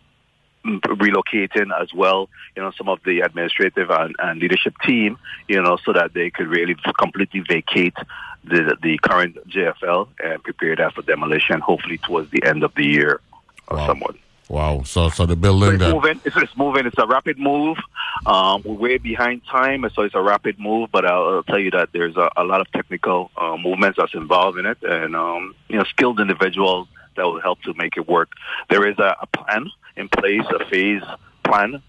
relocating 0.65 1.69
as 1.81 1.93
well, 1.93 2.29
you 2.55 2.61
know, 2.61 2.71
some 2.77 2.89
of 2.89 2.99
the 3.05 3.21
administrative 3.21 3.89
and, 3.89 4.15
and, 4.19 4.39
leadership 4.39 4.73
team, 4.85 5.17
you 5.47 5.61
know, 5.61 5.77
so 5.83 5.93
that 5.93 6.13
they 6.13 6.29
could 6.29 6.47
really 6.47 6.75
completely 6.97 7.41
vacate 7.41 7.95
the 8.43 8.77
the 8.81 8.97
current 8.99 9.37
JFL 9.49 10.07
and 10.23 10.43
prepare 10.43 10.75
that 10.75 10.93
for 10.93 11.01
demolition, 11.01 11.59
hopefully 11.59 11.97
towards 11.97 12.29
the 12.31 12.43
end 12.43 12.63
of 12.63 12.73
the 12.75 12.85
year 12.85 13.21
or 13.67 13.77
wow. 13.77 13.87
somewhat. 13.87 14.15
Wow. 14.49 14.81
So, 14.83 15.09
so 15.09 15.27
the 15.27 15.35
building 15.35 15.79
so 15.79 15.85
it's 15.85 15.93
moving. 15.93 16.21
It's, 16.25 16.35
it's, 16.35 16.57
moving. 16.57 16.87
It's 16.87 16.97
a 16.97 17.05
rapid 17.05 17.37
move. 17.37 17.77
Um, 18.25 18.63
we're 18.65 18.73
way 18.73 18.97
behind 18.97 19.45
time, 19.45 19.87
so 19.93 20.01
it's 20.01 20.15
a 20.15 20.21
rapid 20.21 20.59
move. 20.59 20.89
But 20.91 21.05
I'll, 21.05 21.35
I'll 21.35 21.43
tell 21.43 21.59
you 21.59 21.69
that 21.71 21.89
there's 21.93 22.17
a, 22.17 22.31
a 22.35 22.43
lot 22.43 22.59
of 22.59 22.71
technical 22.71 23.29
uh, 23.37 23.57
movements 23.57 23.99
that's 23.99 24.15
involved 24.15 24.57
in 24.57 24.65
it, 24.65 24.79
and 24.81 25.15
um, 25.15 25.55
you 25.67 25.77
know, 25.77 25.83
skilled 25.83 26.19
individuals 26.19 26.87
that 27.15 27.23
will 27.23 27.39
help 27.39 27.61
to 27.61 27.75
make 27.75 27.95
it 27.95 28.07
work. 28.07 28.31
There 28.69 28.87
is 28.87 28.97
a, 28.97 29.15
a 29.21 29.27
plan 29.27 29.69
in 29.95 30.09
place, 30.09 30.45
a 30.49 30.65
phase 30.65 31.03
plan. 31.43 31.81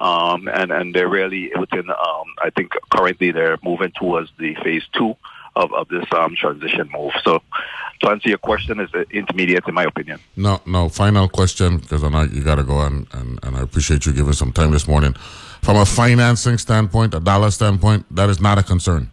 Um, 0.00 0.46
and, 0.46 0.70
and 0.70 0.94
they're 0.94 1.08
really 1.08 1.50
within, 1.58 1.90
um, 1.90 2.26
I 2.40 2.50
think 2.50 2.70
currently 2.88 3.32
they're 3.32 3.58
moving 3.64 3.90
towards 3.90 4.30
the 4.38 4.54
phase 4.62 4.84
two 4.92 5.16
of, 5.58 5.72
of 5.74 5.88
this 5.88 6.04
um, 6.12 6.34
transition 6.36 6.88
move. 6.92 7.12
So 7.24 7.42
to 8.00 8.10
answer 8.10 8.28
your 8.28 8.38
question, 8.38 8.80
is 8.80 8.88
intermediate 9.10 9.66
in 9.66 9.74
my 9.74 9.84
opinion. 9.84 10.20
No, 10.36 10.60
no. 10.66 10.88
Final 10.88 11.28
question, 11.28 11.78
because 11.78 12.04
I 12.04 12.08
know 12.08 12.22
you 12.22 12.42
got 12.42 12.56
to 12.56 12.64
go 12.64 12.76
on, 12.76 13.06
and, 13.12 13.38
and 13.42 13.56
I 13.56 13.60
appreciate 13.62 14.06
you 14.06 14.12
giving 14.12 14.32
some 14.32 14.52
time 14.52 14.70
this 14.70 14.86
morning. 14.86 15.14
From 15.62 15.76
a 15.76 15.84
financing 15.84 16.58
standpoint, 16.58 17.14
a 17.14 17.20
dollar 17.20 17.50
standpoint, 17.50 18.06
that 18.14 18.30
is 18.30 18.40
not 18.40 18.58
a 18.58 18.62
concern. 18.62 19.10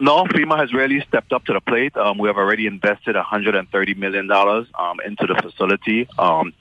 No, 0.00 0.24
FEMA 0.24 0.58
has 0.58 0.74
really 0.74 1.00
stepped 1.06 1.32
up 1.32 1.44
to 1.44 1.52
the 1.52 1.60
plate. 1.60 1.96
Um, 1.96 2.18
we 2.18 2.26
have 2.28 2.36
already 2.36 2.66
invested 2.66 3.14
$130 3.14 3.96
million 3.96 4.28
um, 4.32 5.00
into 5.06 5.26
the 5.28 5.40
facility. 5.40 6.08
Um, 6.18 6.52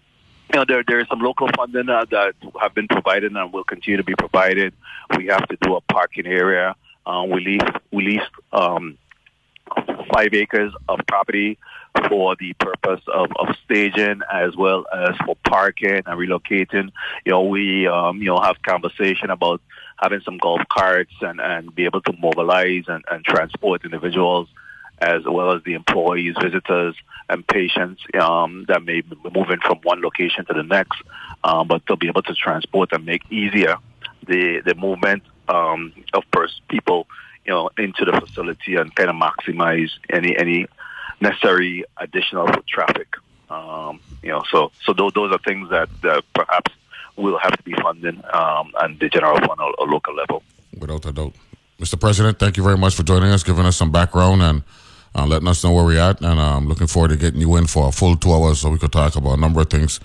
you 0.53 0.59
know, 0.59 0.65
there 0.67 0.83
there 0.87 0.99
is 0.99 1.07
some 1.07 1.19
local 1.19 1.49
funding 1.55 1.89
uh, 1.89 2.05
that 2.11 2.35
have 2.61 2.75
been 2.75 2.87
provided 2.87 3.31
and 3.35 3.51
will 3.51 3.63
continue 3.63 3.97
to 3.97 4.03
be 4.03 4.13
provided. 4.13 4.71
We 5.17 5.25
have 5.27 5.47
to 5.47 5.57
do 5.61 5.75
a 5.75 5.81
parking 5.81 6.27
area. 6.27 6.75
Um, 7.05 7.29
we 7.29 7.41
leased 7.41 7.77
we 7.91 8.03
leased 8.03 8.31
um, 8.51 8.97
five 10.13 10.33
acres 10.33 10.73
of 10.87 10.99
property 11.07 11.57
for 12.07 12.35
the 12.39 12.53
purpose 12.53 13.01
of, 13.13 13.29
of 13.39 13.55
staging 13.65 14.21
as 14.31 14.55
well 14.55 14.85
as 14.93 15.15
for 15.25 15.35
parking 15.47 16.01
and 16.05 16.05
relocating. 16.05 16.91
You 17.25 17.31
know, 17.31 17.43
we 17.43 17.87
um, 17.87 18.21
you 18.21 18.29
know 18.29 18.39
have 18.39 18.61
conversation 18.61 19.29
about 19.29 19.61
having 19.97 20.21
some 20.21 20.37
golf 20.37 20.61
carts 20.69 21.13
and, 21.21 21.39
and 21.39 21.73
be 21.73 21.85
able 21.85 22.01
to 22.01 22.13
mobilize 22.19 22.85
and, 22.87 23.03
and 23.09 23.23
transport 23.23 23.85
individuals 23.85 24.47
as 24.99 25.23
well 25.25 25.51
as 25.51 25.61
the 25.63 25.73
employees, 25.73 26.35
visitors, 26.41 26.95
and 27.29 27.45
patients 27.45 28.01
um, 28.19 28.65
that 28.67 28.83
may 28.83 29.01
be 29.01 29.17
moving 29.35 29.59
from 29.59 29.79
one 29.83 30.01
location 30.01 30.45
to 30.45 30.53
the 30.53 30.63
next, 30.63 31.01
um, 31.43 31.67
but 31.67 31.85
to 31.87 31.95
be 31.97 32.07
able 32.07 32.21
to 32.21 32.33
transport 32.33 32.89
and 32.93 33.05
make 33.05 33.21
easier 33.31 33.75
the 34.25 34.61
the 34.65 34.75
movement 34.75 35.23
um, 35.49 35.93
of 36.13 36.23
pers- 36.31 36.61
people, 36.67 37.07
you 37.45 37.53
know, 37.53 37.69
into 37.77 38.05
the 38.05 38.19
facility 38.19 38.75
and 38.75 38.95
kind 38.95 39.09
of 39.09 39.15
maximize 39.15 39.91
any 40.09 40.37
any 40.37 40.67
necessary 41.21 41.85
additional 41.97 42.47
traffic. 42.67 43.15
Um, 43.49 43.99
you 44.21 44.29
know, 44.29 44.43
so 44.49 44.71
so 44.83 44.93
those, 44.93 45.13
those 45.13 45.31
are 45.31 45.39
things 45.39 45.69
that, 45.69 45.89
that 46.01 46.23
perhaps 46.33 46.71
will 47.15 47.37
have 47.37 47.55
to 47.55 47.63
be 47.63 47.73
funded 47.81 48.23
um, 48.33 48.71
and 48.81 48.99
the 48.99 49.09
general 49.09 49.37
fund 49.39 49.59
or, 49.59 49.87
local 49.87 50.15
level. 50.15 50.43
Without 50.79 51.05
a 51.05 51.11
doubt. 51.11 51.33
Mr. 51.79 51.99
President, 51.99 52.39
thank 52.39 52.57
you 52.57 52.63
very 52.63 52.77
much 52.77 52.95
for 52.95 53.03
joining 53.03 53.29
us, 53.29 53.43
giving 53.43 53.65
us 53.65 53.75
some 53.75 53.91
background 53.91 54.41
and 54.41 54.63
uh, 55.15 55.25
letting 55.25 55.47
us 55.47 55.63
know 55.63 55.73
where 55.73 55.83
we're 55.83 55.99
at. 55.99 56.19
And 56.21 56.39
I'm 56.39 56.39
um, 56.39 56.67
looking 56.67 56.87
forward 56.87 57.09
to 57.09 57.17
getting 57.17 57.41
you 57.41 57.55
in 57.57 57.67
for 57.67 57.89
a 57.89 57.91
full 57.91 58.15
two 58.15 58.33
hours 58.33 58.61
so 58.61 58.69
we 58.69 58.79
could 58.79 58.91
talk 58.91 59.15
about 59.15 59.37
a 59.37 59.41
number 59.41 59.61
of 59.61 59.69
things 59.69 59.99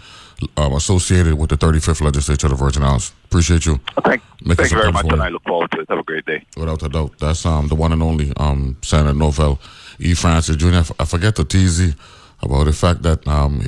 um, 0.56 0.72
associated 0.74 1.34
with 1.34 1.50
the 1.50 1.56
35th 1.56 2.00
Legislature 2.00 2.46
of 2.46 2.50
the 2.52 2.56
Virgin 2.56 2.82
Islands. 2.82 3.12
Appreciate 3.24 3.66
you. 3.66 3.80
Thank, 4.04 4.22
thank 4.44 4.70
you 4.70 4.76
very 4.76 4.92
much, 4.92 5.06
and 5.06 5.22
I 5.22 5.28
look 5.28 5.42
forward 5.44 5.70
to 5.72 5.80
it. 5.80 5.88
Have 5.88 5.98
a 5.98 6.02
great 6.02 6.24
day. 6.26 6.44
Without 6.56 6.82
a 6.82 6.88
doubt. 6.88 7.18
That's 7.18 7.44
um, 7.44 7.68
the 7.68 7.74
one 7.74 7.92
and 7.92 8.02
only 8.02 8.32
um, 8.36 8.76
Senator 8.82 9.14
Novelle 9.14 9.58
E. 9.98 10.14
Francis 10.14 10.56
Jr. 10.56 10.92
I 10.98 11.04
forget 11.04 11.36
to 11.36 11.44
tease 11.44 11.80
you 11.80 11.94
about 12.42 12.64
the 12.64 12.72
fact 12.72 13.02
that 13.02 13.26
um, 13.26 13.62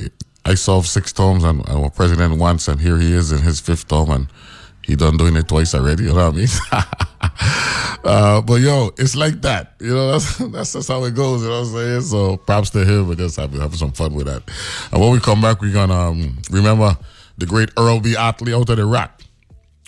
I 0.44 0.54
solved 0.54 0.88
six 0.88 1.12
terms 1.12 1.44
and 1.44 1.66
I 1.68 1.76
was 1.76 1.92
president 1.94 2.38
once, 2.38 2.68
and 2.68 2.80
here 2.80 2.98
he 2.98 3.12
is 3.12 3.32
in 3.32 3.40
his 3.42 3.60
fifth 3.60 3.88
term, 3.88 4.10
and 4.10 4.28
he 4.90 4.96
done 4.96 5.16
doing 5.16 5.36
it 5.36 5.48
twice 5.48 5.74
already. 5.74 6.04
You 6.04 6.14
know 6.14 6.30
what 6.30 6.34
I 6.34 6.36
mean? 6.36 6.48
uh, 8.04 8.40
but 8.42 8.60
yo, 8.60 8.90
it's 8.98 9.16
like 9.16 9.40
that. 9.42 9.74
You 9.80 9.94
know, 9.94 10.12
that's 10.12 10.36
that's 10.52 10.72
just 10.72 10.88
how 10.88 11.04
it 11.04 11.14
goes. 11.14 11.42
You 11.42 11.48
know 11.48 11.60
what 11.60 11.68
I'm 11.68 11.74
saying? 11.74 12.00
So 12.02 12.36
props 12.36 12.70
to 12.70 12.84
him, 12.84 13.08
but 13.08 13.18
just 13.18 13.36
having 13.36 13.60
have 13.60 13.74
some 13.76 13.92
fun 13.92 14.14
with 14.14 14.26
that. 14.26 14.42
And 14.92 15.00
when 15.00 15.12
we 15.12 15.20
come 15.20 15.40
back, 15.40 15.60
we're 15.60 15.72
gonna 15.72 15.94
um, 15.94 16.38
remember 16.50 16.96
the 17.38 17.46
great 17.46 17.70
Earle 17.78 18.00
B. 18.00 18.16
Ottley 18.16 18.52
out 18.52 18.68
of 18.68 18.76
the 18.76 18.82
Iraq, 18.82 19.22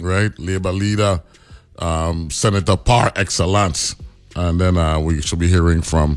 right? 0.00 0.30
Labor 0.38 0.72
leader, 0.72 1.22
um, 1.78 2.30
Senator 2.30 2.76
par 2.76 3.12
excellence, 3.16 3.96
and 4.36 4.60
then 4.60 4.76
uh, 4.76 4.98
we 5.00 5.20
should 5.20 5.38
be 5.38 5.48
hearing 5.48 5.82
from 5.82 6.16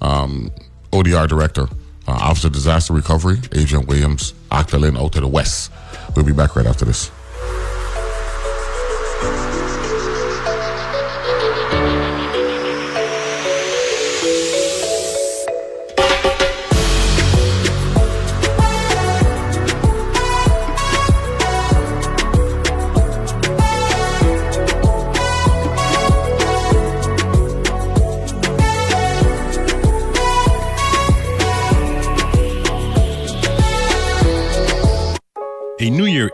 um, 0.00 0.50
ODR 0.92 1.26
director 1.28 1.68
uh, 2.08 2.12
Officer 2.12 2.48
Disaster 2.48 2.92
Recovery, 2.92 3.38
Agent 3.54 3.88
Williams, 3.88 4.32
Octalien 4.50 4.98
out 4.98 5.12
to 5.12 5.20
the 5.20 5.28
west. 5.28 5.72
We'll 6.14 6.24
be 6.24 6.32
back 6.32 6.56
right 6.56 6.66
after 6.66 6.84
this. 6.84 7.10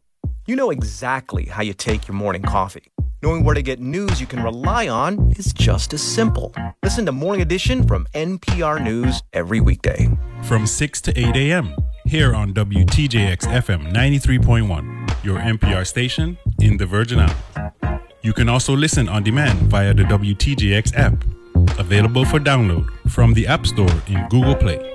You 0.45 0.57
know 0.57 0.71
exactly 0.71 1.45
how 1.45 1.63
you 1.63 1.73
take 1.73 2.05
your 2.05 2.15
morning 2.15 2.41
coffee. 2.41 2.91
Knowing 3.21 3.45
where 3.45 3.55
to 3.55 3.61
get 3.61 3.79
news 3.79 4.19
you 4.19 4.27
can 4.27 4.43
rely 4.43 4.89
on 4.89 5.31
is 5.37 5.53
just 5.53 5.93
as 5.93 6.01
simple. 6.01 6.53
Listen 6.83 7.05
to 7.05 7.13
Morning 7.13 7.41
Edition 7.41 7.87
from 7.87 8.05
NPR 8.13 8.83
News 8.83 9.23
every 9.31 9.61
weekday. 9.61 10.09
From 10.43 10.67
6 10.67 10.99
to 11.01 11.17
8 11.17 11.37
a.m. 11.37 11.73
here 12.05 12.35
on 12.35 12.53
WTJX 12.53 13.47
FM 13.47 13.93
93.1, 13.93 15.23
your 15.23 15.39
NPR 15.39 15.87
station 15.87 16.37
in 16.59 16.75
the 16.75 16.85
Virgin 16.85 17.19
Islands. 17.19 18.03
You 18.21 18.33
can 18.33 18.49
also 18.49 18.75
listen 18.75 19.07
on 19.07 19.23
demand 19.23 19.59
via 19.71 19.93
the 19.93 20.03
WTJX 20.03 20.93
app. 20.97 21.23
available 21.79 22.25
for 22.25 22.39
download 22.39 22.85
from 23.09 23.33
the 23.33 23.47
App 23.47 23.65
Store 23.65 24.01
in 24.07 24.27
Google 24.29 24.55
Play. 24.55 24.92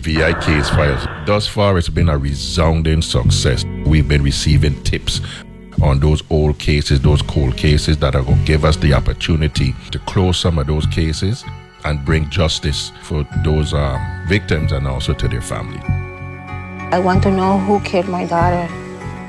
VI 0.00 0.40
case 0.40 0.70
files. 0.70 1.06
Thus 1.26 1.46
far, 1.46 1.76
it's 1.76 1.88
been 1.90 2.08
a 2.08 2.16
resounding 2.16 3.02
success. 3.02 3.64
We've 3.84 4.08
been 4.08 4.22
receiving 4.22 4.82
tips 4.82 5.20
on 5.82 6.00
those 6.00 6.22
old 6.30 6.58
cases, 6.58 7.00
those 7.00 7.22
cold 7.22 7.56
cases 7.56 7.98
that 7.98 8.14
are 8.14 8.22
going 8.22 8.38
to 8.38 8.44
give 8.44 8.64
us 8.64 8.76
the 8.76 8.94
opportunity 8.94 9.74
to 9.90 9.98
close 10.00 10.38
some 10.38 10.58
of 10.58 10.66
those 10.66 10.86
cases 10.86 11.44
and 11.84 12.04
bring 12.04 12.28
justice 12.30 12.92
for 13.02 13.26
those 13.44 13.74
um, 13.74 14.00
victims 14.26 14.72
and 14.72 14.86
also 14.86 15.12
to 15.12 15.28
their 15.28 15.42
family. 15.42 15.80
I 16.92 16.98
want 16.98 17.22
to 17.24 17.30
know 17.30 17.58
who 17.58 17.80
killed 17.80 18.08
my 18.08 18.26
daughter. 18.26 18.68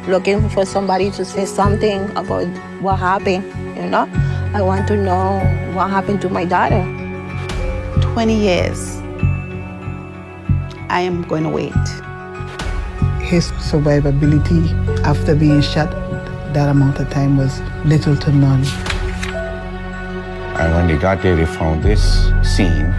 Looking 0.09 0.49
for 0.49 0.65
somebody 0.65 1.11
to 1.11 1.23
say 1.23 1.45
something 1.45 2.09
about 2.11 2.47
what 2.81 2.97
happened, 2.97 3.45
you 3.77 3.89
know? 3.89 4.09
I 4.53 4.61
want 4.61 4.87
to 4.87 4.97
know 4.97 5.39
what 5.73 5.89
happened 5.89 6.21
to 6.21 6.29
my 6.29 6.43
daughter. 6.43 6.81
20 8.01 8.35
years. 8.35 9.00
I 10.91 10.99
am 10.99 11.21
going 11.23 11.43
to 11.43 11.49
wait. 11.49 11.71
His 13.21 13.49
survivability 13.71 14.67
after 15.05 15.35
being 15.35 15.61
shot 15.61 15.89
that 16.53 16.67
amount 16.67 16.99
of 16.99 17.09
time 17.09 17.37
was 17.37 17.61
little 17.85 18.17
to 18.17 18.31
none. 18.33 18.65
And 20.59 20.75
when 20.75 20.87
they 20.87 20.97
got 20.97 21.21
there, 21.21 21.37
they 21.37 21.45
found 21.45 21.81
this 21.81 22.03
scene. 22.43 22.91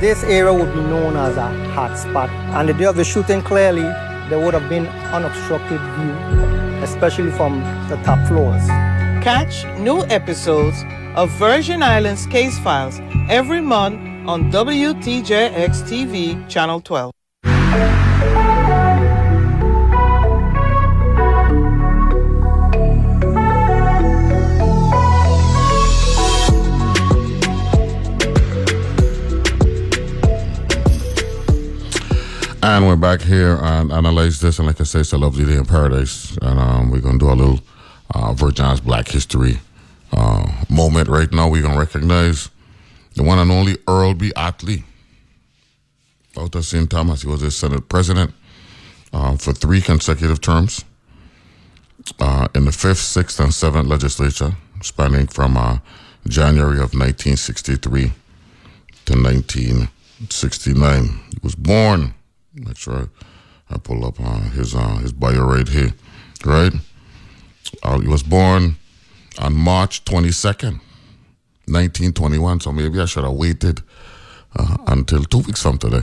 This 0.00 0.24
area 0.24 0.52
would 0.52 0.74
be 0.74 0.80
known 0.80 1.16
as 1.16 1.36
a 1.36 1.46
hot 1.70 1.96
spot. 1.96 2.30
And 2.30 2.68
the 2.68 2.74
day 2.74 2.86
of 2.86 2.96
the 2.96 3.04
shooting, 3.04 3.42
clearly, 3.42 3.88
there 4.28 4.40
would 4.40 4.54
have 4.54 4.68
been 4.68 4.88
unobstructed 5.14 5.80
view, 5.80 6.14
especially 6.82 7.30
from 7.30 7.60
the 7.88 7.96
top 8.02 8.26
floors. 8.26 8.66
Catch 9.22 9.64
new 9.78 10.04
episodes 10.06 10.82
of 11.14 11.30
Virgin 11.38 11.80
Islands 11.80 12.26
Case 12.26 12.58
Files 12.58 13.00
every 13.30 13.60
month 13.60 14.00
on 14.28 14.50
WTJX 14.50 15.84
TV, 15.84 16.48
Channel 16.48 16.80
12. 16.80 17.15
And 32.68 32.84
we're 32.84 32.96
back 32.96 33.22
here 33.22 33.60
and 33.62 33.92
analyze 33.92 34.40
this. 34.40 34.58
And 34.58 34.66
like 34.66 34.80
I 34.80 34.84
say, 34.84 34.98
it's 34.98 35.12
a 35.12 35.18
lovely 35.18 35.44
day 35.44 35.54
in 35.54 35.66
paradise. 35.66 36.36
And 36.42 36.58
um, 36.58 36.90
we're 36.90 36.98
going 36.98 37.16
to 37.20 37.24
do 37.24 37.30
a 37.30 37.32
little 37.32 37.60
uh, 38.12 38.32
Virgin's 38.32 38.80
Black 38.80 39.06
History 39.06 39.60
uh, 40.10 40.50
moment 40.68 41.08
right 41.08 41.30
now. 41.30 41.48
We're 41.48 41.62
going 41.62 41.74
to 41.74 41.78
recognize 41.78 42.50
the 43.14 43.22
one 43.22 43.38
and 43.38 43.52
only 43.52 43.76
Earle 43.86 44.14
B. 44.14 44.32
Ottley 44.34 44.82
out 46.36 46.56
of 46.56 46.64
St. 46.64 46.90
Thomas. 46.90 47.22
He 47.22 47.28
was 47.28 47.40
a 47.44 47.52
Senate 47.52 47.88
president 47.88 48.34
uh, 49.12 49.36
for 49.36 49.52
three 49.52 49.80
consecutive 49.80 50.40
terms 50.40 50.84
uh, 52.18 52.48
in 52.52 52.64
the 52.64 52.72
fifth, 52.72 52.98
sixth, 52.98 53.38
and 53.38 53.54
seventh 53.54 53.86
legislature, 53.86 54.56
spanning 54.82 55.28
from 55.28 55.56
uh, 55.56 55.78
January 56.26 56.78
of 56.78 56.94
1963 56.94 58.12
to 59.04 59.12
1969. 59.12 61.04
He 61.30 61.38
was 61.44 61.54
born 61.54 62.15
Make 62.56 62.76
sure 62.78 63.10
I, 63.70 63.78
pull 63.78 64.04
up 64.06 64.18
uh, 64.18 64.40
his 64.50 64.74
uh, 64.74 64.96
his 64.96 65.12
bio 65.12 65.44
right 65.44 65.68
here. 65.68 65.92
Right, 66.44 66.72
uh, 67.82 67.98
he 67.98 68.08
was 68.08 68.22
born 68.22 68.76
on 69.38 69.54
March 69.54 70.04
twenty 70.04 70.32
second, 70.32 70.80
nineteen 71.68 72.12
twenty 72.12 72.38
one. 72.38 72.60
So 72.60 72.72
maybe 72.72 72.98
I 73.00 73.04
should 73.04 73.24
have 73.24 73.34
waited 73.34 73.82
uh, 74.58 74.76
until 74.86 75.24
two 75.24 75.38
weeks 75.40 75.62
from 75.62 75.78
today 75.78 76.02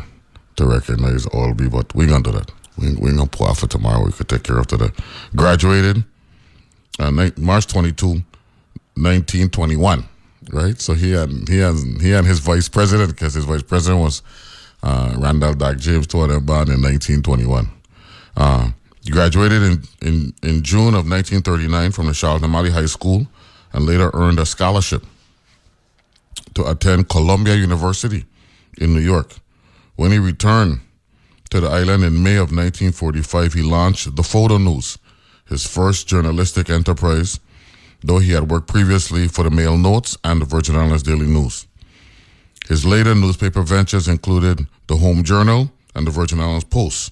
to 0.58 0.66
recognize 0.66 1.26
all 1.28 1.54
Albie. 1.54 1.72
But 1.72 1.94
we 1.96 2.04
ain't 2.06 2.12
gonna 2.12 2.24
do 2.24 2.32
that. 2.34 2.52
We 2.78 2.94
we 2.96 3.12
gonna 3.12 3.28
pull 3.28 3.48
out 3.48 3.58
for 3.58 3.68
tomorrow. 3.68 4.06
We 4.06 4.12
could 4.12 4.30
take 4.30 4.44
care 4.44 4.60
of 4.60 4.68
today. 4.68 4.90
Graduated 5.36 6.04
uh, 7.00 7.12
March 7.38 7.68
22, 7.68 8.08
1921. 8.08 10.06
Right, 10.52 10.80
so 10.80 10.94
he 10.94 11.12
had 11.12 11.30
he 11.48 11.60
has 11.60 11.84
he 12.02 12.12
and 12.12 12.28
his 12.28 12.40
vice 12.40 12.68
president 12.68 13.10
because 13.12 13.34
his 13.34 13.46
vice 13.46 13.64
president 13.64 14.02
was 14.02 14.22
uh, 14.84 15.16
Randall 15.18 15.54
Doc 15.54 15.78
James 15.78 16.08
taught 16.08 16.30
him 16.30 16.38
about 16.38 16.68
in 16.68 16.82
1921. 16.82 17.70
Uh, 18.36 18.72
he 19.04 19.12
graduated 19.12 19.64
in, 19.64 19.84
in, 20.02 20.34
in 20.44 20.64
June 20.64 20.94
of 20.94 21.10
1939 21.10 21.92
from 21.92 22.08
the 22.08 22.14
Charlotte 22.14 22.44
Amalie 22.44 22.70
High 22.70 22.86
School 22.86 23.28
and 23.72 23.86
later 23.86 24.12
earned 24.14 24.40
a 24.40 24.46
scholarship 24.46 25.04
to 26.54 26.70
attend 26.70 27.10
Columbia 27.10 27.56
University 27.56 28.26
in 28.78 28.94
New 28.94 29.00
York. 29.02 29.34
When 29.96 30.12
he 30.12 30.20
returned 30.20 30.82
to 31.50 31.60
the 31.60 31.68
island 31.68 32.04
in 32.04 32.22
May 32.24 32.36
of 32.36 32.52
1945, 32.52 33.54
he 33.54 33.62
launched 33.62 34.16
the 34.16 34.24
Photo 34.24 34.58
News, 34.58 34.98
his 35.48 35.66
first 35.66 36.08
journalistic 36.08 36.70
enterprise, 36.70 37.40
though 38.04 38.20
he 38.20 38.32
had 38.32 38.50
worked 38.50 38.68
previously 38.68 39.28
for 39.28 39.44
the 39.44 39.52
Mail 39.52 39.78
Notes 39.78 40.18
and 40.24 40.42
the 40.42 40.46
Virgin 40.46 40.76
Islands 40.76 41.04
Daily 41.04 41.28
News. 41.28 41.68
His 42.68 42.86
later 42.86 43.14
newspaper 43.14 43.62
ventures 43.62 44.08
included 44.08 44.68
the 44.88 44.98
Home 44.98 45.24
Journal 45.24 45.72
and 45.96 46.08
the 46.08 46.12
Virgin 46.12 46.40
Islands 46.40 46.64
Post. 46.64 47.12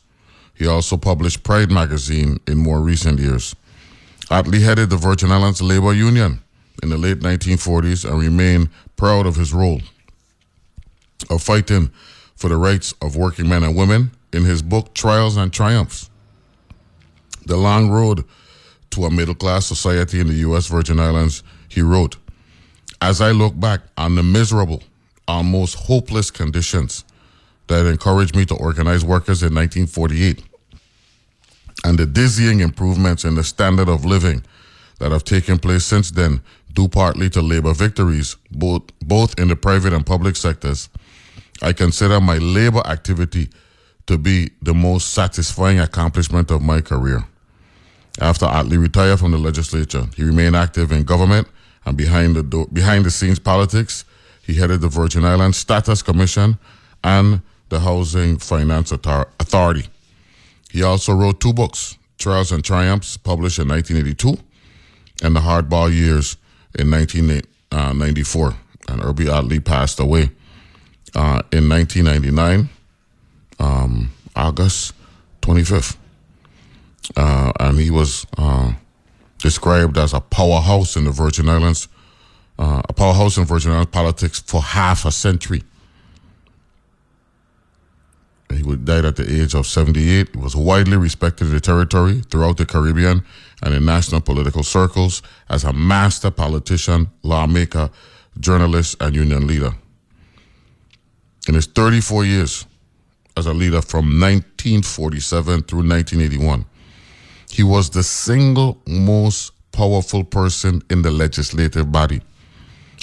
He 0.54 0.68
also 0.68 0.98
published 0.98 1.44
Pride 1.44 1.72
magazine 1.72 2.40
in 2.48 2.58
more 2.58 2.82
recent 2.82 3.20
years. 3.20 3.56
Ottley 4.30 4.62
headed 4.62 4.90
the 4.90 4.98
Virgin 4.98 5.32
Islands 5.32 5.62
Labor 5.62 5.94
Union 5.94 6.42
in 6.82 6.90
the 6.90 6.98
late 6.98 7.20
1940s 7.20 8.10
and 8.10 8.20
remained 8.20 8.70
proud 8.96 9.26
of 9.26 9.36
his 9.36 9.54
role 9.54 9.82
of 11.30 11.42
fighting 11.44 11.92
for 12.36 12.50
the 12.50 12.58
rights 12.58 12.94
of 13.02 13.16
working 13.16 13.50
men 13.50 13.64
and 13.64 13.76
women 13.76 14.12
in 14.34 14.46
his 14.46 14.62
book 14.62 14.94
Trials 14.94 15.38
and 15.38 15.52
Triumphs. 15.52 16.10
The 17.46 17.58
Long 17.58 17.90
Road 17.90 18.24
to 18.92 19.06
a 19.06 19.12
Middle 19.12 19.36
Class 19.36 19.66
Society 19.66 20.20
in 20.20 20.28
the 20.28 20.36
U.S. 20.36 20.68
Virgin 20.68 21.00
Islands, 21.00 21.44
he 21.68 21.82
wrote, 21.82 22.18
As 23.02 23.22
I 23.22 23.32
look 23.32 23.60
back 23.60 23.82
on 23.98 24.16
the 24.16 24.24
miserable, 24.24 24.84
almost 25.28 25.76
hopeless 25.76 26.32
conditions 26.32 27.04
that 27.68 27.86
encouraged 27.86 28.36
me 28.36 28.46
to 28.46 28.56
organize 28.56 29.04
workers 29.06 29.44
in 29.44 29.54
1948 29.54 30.44
and 31.84 31.98
the 31.98 32.06
dizzying 32.06 32.60
improvements 32.60 33.24
in 33.24 33.36
the 33.36 33.44
standard 33.44 33.88
of 33.90 34.06
living 34.06 34.44
that 35.00 35.12
have 35.12 35.24
taken 35.24 35.58
place 35.58 35.86
since 35.86 36.12
then 36.12 36.42
due 36.74 36.88
partly 36.88 37.30
to 37.30 37.42
labor 37.42 37.74
victories 37.74 38.36
both 38.52 38.84
both 39.02 39.38
in 39.40 39.48
the 39.48 39.56
private 39.56 39.94
and 39.94 40.06
public 40.06 40.36
sectors 40.36 40.90
i 41.62 41.72
consider 41.74 42.20
my 42.20 42.38
labor 42.38 42.86
activity 42.86 43.50
to 44.08 44.18
be 44.18 44.52
the 44.62 44.74
most 44.74 45.14
satisfying 45.14 45.80
accomplishment 45.80 46.52
of 46.52 46.62
my 46.62 46.82
career. 46.82 47.24
After 48.20 48.46
Ottley 48.46 48.78
retired 48.78 49.20
from 49.20 49.32
the 49.32 49.38
legislature 49.38 50.08
he 50.16 50.24
remained 50.24 50.56
active 50.56 50.92
in 50.92 51.04
government 51.04 51.48
and 51.86 51.96
behind 51.96 52.36
the 52.36 52.44
do- 52.44 52.68
behind 52.74 53.06
the 53.06 53.12
scenes 53.12 53.40
politics 53.40 54.04
he 54.52 54.60
headed 54.60 54.82
the 54.82 54.90
virgin 54.90 55.24
islands 55.24 55.58
status 55.58 56.02
commission 56.02 56.60
and 57.06 57.42
the 57.70 57.80
Housing 57.80 58.38
Finance 58.38 58.92
Authority. 58.92 59.88
He 60.70 60.84
also 60.84 61.14
wrote 61.14 61.40
two 61.40 61.54
books, 61.54 61.98
Trials 62.18 62.52
and 62.52 62.62
Triumphs, 62.64 63.16
published 63.16 63.60
in 63.60 63.70
1982, 63.70 64.44
and 65.26 65.36
The 65.36 65.40
Hardball 65.40 65.94
Years 65.94 66.36
in 66.78 66.92
1994. 66.92 68.54
And 68.90 69.02
Herbie 69.02 69.30
Ottley 69.30 69.62
passed 69.62 70.02
away 70.02 70.32
uh, 71.16 71.42
in 71.54 71.70
1999, 71.70 72.70
um, 73.60 74.12
August 74.36 74.94
25th. 75.44 75.96
Uh, 77.16 77.54
and 77.58 77.80
he 77.80 77.90
was 77.90 78.28
uh, 78.38 78.74
described 79.38 79.98
as 79.98 80.14
a 80.14 80.20
powerhouse 80.20 80.98
in 80.98 81.06
the 81.06 81.12
Virgin 81.12 81.48
Islands, 81.48 81.88
uh, 82.62 82.82
a 82.88 82.94
powerhouse 82.94 83.38
in 83.38 83.46
Virgin 83.46 83.72
Islands 83.72 83.90
politics 83.90 84.40
for 84.40 84.62
half 84.62 85.04
a 85.06 85.12
century. 85.12 85.64
He 88.54 88.62
would 88.62 88.86
died 88.86 89.06
at 89.06 89.16
the 89.16 89.42
age 89.42 89.56
of 89.56 89.66
78. 89.66 90.36
He 90.36 90.38
was 90.38 90.56
widely 90.56 90.98
respected 90.98 91.48
in 91.48 91.54
the 91.54 91.60
territory, 91.60 92.22
throughout 92.30 92.58
the 92.58 92.66
Caribbean, 92.68 93.24
and 93.64 93.74
in 93.74 93.86
national 93.86 94.22
political 94.22 94.62
circles 94.62 95.24
as 95.50 95.64
a 95.64 95.74
master 95.74 96.30
politician, 96.30 97.10
lawmaker, 97.24 97.90
journalist, 98.40 98.96
and 99.02 99.16
union 99.16 99.48
leader. 99.48 99.72
In 101.48 101.56
his 101.56 101.66
34 101.66 102.26
years 102.26 102.68
as 103.36 103.48
a 103.48 103.54
leader 103.54 103.82
from 103.82 104.06
1947 104.20 105.64
through 105.64 105.88
1981, 105.88 106.66
he 107.50 107.64
was 107.64 107.90
the 107.90 108.04
single 108.04 108.80
most 108.86 109.52
powerful 109.72 110.24
person 110.24 110.84
in 110.92 111.02
the 111.02 111.12
legislative 111.12 111.92
body, 111.92 112.22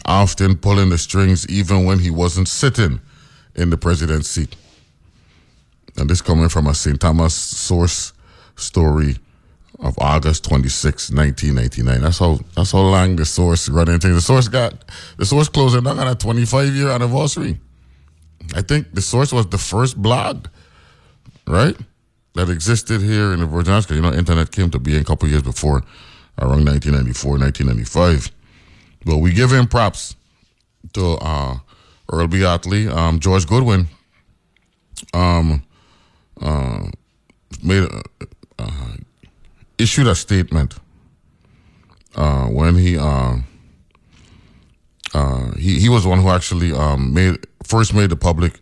often 0.04 0.56
pulling 0.56 0.90
the 0.90 0.98
strings 0.98 1.46
even 1.48 1.84
when 1.84 1.98
he 1.98 2.10
wasn't 2.10 2.48
sitting 2.48 3.00
in 3.54 3.70
the 3.70 3.76
president's 3.76 4.28
seat 4.28 4.56
and 5.98 6.08
this 6.08 6.22
coming 6.22 6.48
from 6.48 6.66
a 6.66 6.74
St. 6.74 7.00
Thomas 7.00 7.34
source 7.34 8.12
story 8.56 9.16
of 9.80 9.96
August 9.98 10.44
26, 10.44 11.10
1999. 11.10 12.00
That's 12.00 12.18
how 12.18 12.40
that's 12.56 12.72
how 12.72 12.80
long 12.80 13.16
the 13.16 13.24
source 13.24 13.68
running 13.68 13.98
things. 14.00 14.14
The 14.14 14.20
source 14.20 14.48
got 14.48 14.74
the 15.16 15.24
source 15.24 15.48
closing 15.48 15.84
down 15.84 15.98
on 15.98 16.08
a 16.08 16.14
25 16.14 16.74
year 16.74 16.88
anniversary. 16.88 17.60
I 18.54 18.62
think 18.62 18.94
the 18.94 19.02
source 19.02 19.32
was 19.32 19.46
the 19.48 19.58
first 19.58 20.00
blog, 20.00 20.46
right? 21.46 21.76
That 22.34 22.48
existed 22.50 23.02
here 23.02 23.32
in 23.32 23.40
the 23.40 23.46
Virgin 23.46 23.72
Islands. 23.72 23.90
You 23.90 24.00
know, 24.00 24.12
internet 24.12 24.52
came 24.52 24.70
to 24.70 24.78
be 24.78 24.96
a 24.96 25.04
couple 25.04 25.28
years 25.28 25.42
before, 25.42 25.82
around 26.38 26.64
1994, 26.64 27.38
1995. 27.38 28.30
But 29.08 29.18
we 29.18 29.32
give 29.32 29.50
him 29.50 29.66
props 29.66 30.16
to 30.92 31.12
uh, 31.12 31.60
Earle 32.12 32.28
B. 32.28 32.44
Ottley, 32.44 32.88
um, 32.88 33.20
George 33.20 33.46
Goodwin, 33.46 33.88
um, 35.14 35.62
uh, 36.42 36.88
made 37.62 37.84
a, 37.84 38.02
uh, 38.58 38.96
issued 39.78 40.08
a 40.08 40.14
statement 40.14 40.74
uh, 42.16 42.48
when 42.48 42.74
he 42.74 42.98
uh, 42.98 43.36
uh, 45.14 45.52
he 45.52 45.80
he 45.80 45.88
was 45.88 46.02
the 46.02 46.10
one 46.10 46.20
who 46.20 46.28
actually 46.28 46.74
um, 46.74 47.14
made 47.14 47.38
first 47.64 47.94
made 47.94 48.10
the 48.10 48.16
public 48.16 48.60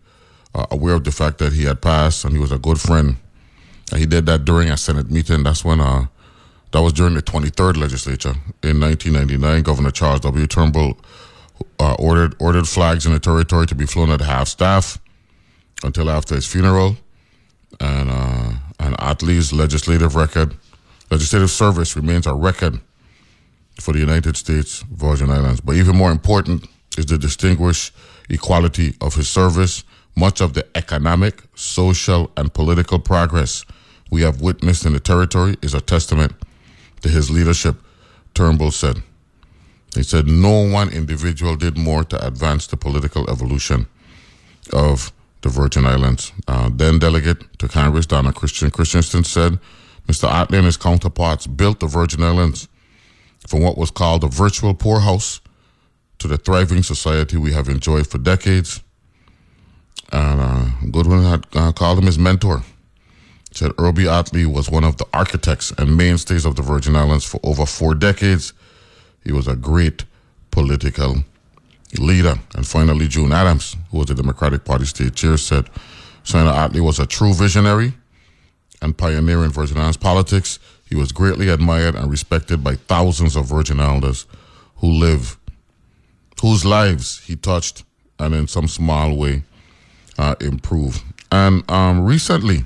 uh, 0.55 0.66
aware 0.70 0.94
of 0.94 1.03
the 1.03 1.11
fact 1.11 1.38
that 1.38 1.55
he 1.55 1.64
had 1.64 1.82
passed 1.82 2.24
and 2.24 2.32
he 2.32 2.38
was 2.38 2.53
a 2.53 2.59
good 2.59 2.80
friend. 2.80 3.16
And 3.90 3.99
he 3.99 4.07
did 4.07 4.26
that 4.26 4.44
during 4.44 4.70
a 4.70 4.76
Senate 4.76 5.11
meeting. 5.11 5.42
That's 5.42 5.64
when 5.64 5.80
that 6.77 6.83
was 6.83 6.93
during 6.93 7.14
the 7.14 7.22
23rd 7.22 7.79
legislature 7.79 8.35
in 8.62 8.79
1999. 8.79 9.62
Governor 9.62 9.91
Charles 9.91 10.20
W. 10.20 10.47
Turnbull 10.47 10.99
uh, 11.81 11.97
ordered 11.99 12.37
ordered 12.39 12.68
flags 12.68 13.07
in 13.07 13.14
the 13.14 13.18
territory 13.18 13.66
to 13.66 13.74
be 13.74 13.87
flown 13.87 14.11
at 14.11 14.20
half 14.20 14.47
staff 14.47 14.99
until 15.83 16.11
after 16.11 16.35
his 16.35 16.47
funeral, 16.47 16.99
and 17.81 18.11
uh, 18.11 18.53
and 18.79 18.95
Ottley's 18.99 19.55
legislative 19.55 20.16
record, 20.16 20.55
legislative 21.11 21.51
service 21.51 21.97
remains 21.97 22.27
a 22.27 22.35
record 22.35 22.79
for 23.81 23.95
the 23.95 23.99
United 23.99 24.37
States 24.37 24.83
Virgin 24.93 25.31
Islands. 25.31 25.62
But 25.62 25.77
even 25.77 25.97
more 25.97 26.11
important 26.11 26.66
is 26.99 27.07
the 27.07 27.16
distinguished 27.16 27.95
equality 28.29 28.95
of 29.01 29.14
his 29.14 29.31
service. 29.31 29.83
Much 30.14 30.43
of 30.43 30.53
the 30.53 30.66
economic, 30.74 31.43
social, 31.55 32.31
and 32.37 32.53
political 32.53 32.99
progress 32.99 33.64
we 34.11 34.20
have 34.20 34.43
witnessed 34.43 34.85
in 34.85 34.93
the 34.93 35.01
territory 35.01 35.57
is 35.62 35.72
a 35.72 35.81
testament 35.81 36.33
to 37.07 37.13
his 37.13 37.31
leadership, 37.31 37.77
Turnbull 38.35 38.71
said. 38.71 39.03
He 39.95 40.03
said 40.03 40.27
no 40.27 40.69
one 40.69 40.91
individual 40.91 41.57
did 41.57 41.79
more 41.79 42.05
to 42.05 42.27
advance 42.27 42.67
the 42.67 42.77
political 42.77 43.29
evolution 43.31 43.87
of 44.73 45.13
the 45.43 45.49
Virgin 45.49 45.87
Islands. 45.87 46.33
Uh, 46.49 46.69
then 46.73 46.99
delegate 46.99 47.59
to 47.59 47.69
Congress, 47.69 48.07
Donna 48.07 48.33
Christian 48.33 48.71
Christensen, 48.71 49.25
said 49.25 49.59
Mr. 50.07 50.29
Ottley 50.29 50.59
and 50.59 50.67
his 50.67 50.77
counterparts 50.77 51.47
built 51.47 51.81
the 51.81 51.87
Virgin 51.87 52.23
Islands 52.23 52.69
from 53.47 53.63
what 53.63 53.79
was 53.79 53.91
called 53.91 54.25
a 54.25 54.29
virtual 54.29 54.75
poorhouse 54.75 55.41
to 56.19 56.29
the 56.29 56.37
thriving 56.37 56.83
society 56.83 57.37
we 57.37 57.53
have 57.53 57.69
enjoyed 57.69 58.07
for 58.07 58.19
decades. 58.19 58.83
And 60.13 60.41
uh, 60.41 60.65
Goodwin 60.91 61.23
had 61.23 61.47
uh, 61.55 61.73
called 61.73 61.99
him 61.99 62.07
his 62.07 62.19
mentor. 62.19 62.63
Said 63.57 63.73
Earle 63.79 63.93
B. 63.93 64.07
Ottley 64.07 64.45
was 64.45 64.69
one 64.69 64.85
of 64.85 64.99
the 64.99 65.07
architects 65.15 65.73
and 65.79 65.97
mainstays 65.97 66.45
of 66.45 66.57
the 66.57 66.63
Virgin 66.63 66.95
Islands 66.95 67.25
for 67.25 67.41
over 67.43 67.65
four 67.65 67.95
decades. 67.95 68.53
He 69.25 69.33
was 69.33 69.49
a 69.49 69.57
great 69.57 70.05
political 70.51 71.25
leader. 71.99 72.35
And 72.55 72.67
finally, 72.67 73.09
June 73.09 73.33
Adams, 73.33 73.75
who 73.91 73.97
was 73.97 74.09
the 74.09 74.15
Democratic 74.15 74.67
Party 74.67 74.85
state 74.85 75.15
chair, 75.15 75.39
said 75.39 75.71
Senator 76.23 76.55
Ottley 76.55 76.83
was 76.83 76.99
a 76.99 77.07
true 77.07 77.33
visionary 77.33 77.95
and 78.83 78.99
pioneer 78.99 79.43
in 79.43 79.53
Virgin 79.53 79.79
Islands 79.79 79.97
politics. 79.97 80.59
He 80.87 80.95
was 80.95 81.11
greatly 81.11 81.49
admired 81.49 81.95
and 81.95 82.11
respected 82.11 82.63
by 82.63 82.75
thousands 82.75 83.37
of 83.37 83.47
Virgin 83.47 83.81
Islanders 83.81 84.27
who 84.77 84.89
live, 84.89 85.39
whose 86.43 86.67
lives 86.67 87.25
he 87.25 87.37
touched 87.37 87.85
and 88.19 88.35
in 88.35 88.49
some 88.49 88.69
small 88.69 89.17
way 89.17 89.45
uh, 90.19 90.35
improved. 90.43 91.03
And 91.33 91.69
um, 91.71 92.05
recently, 92.05 92.65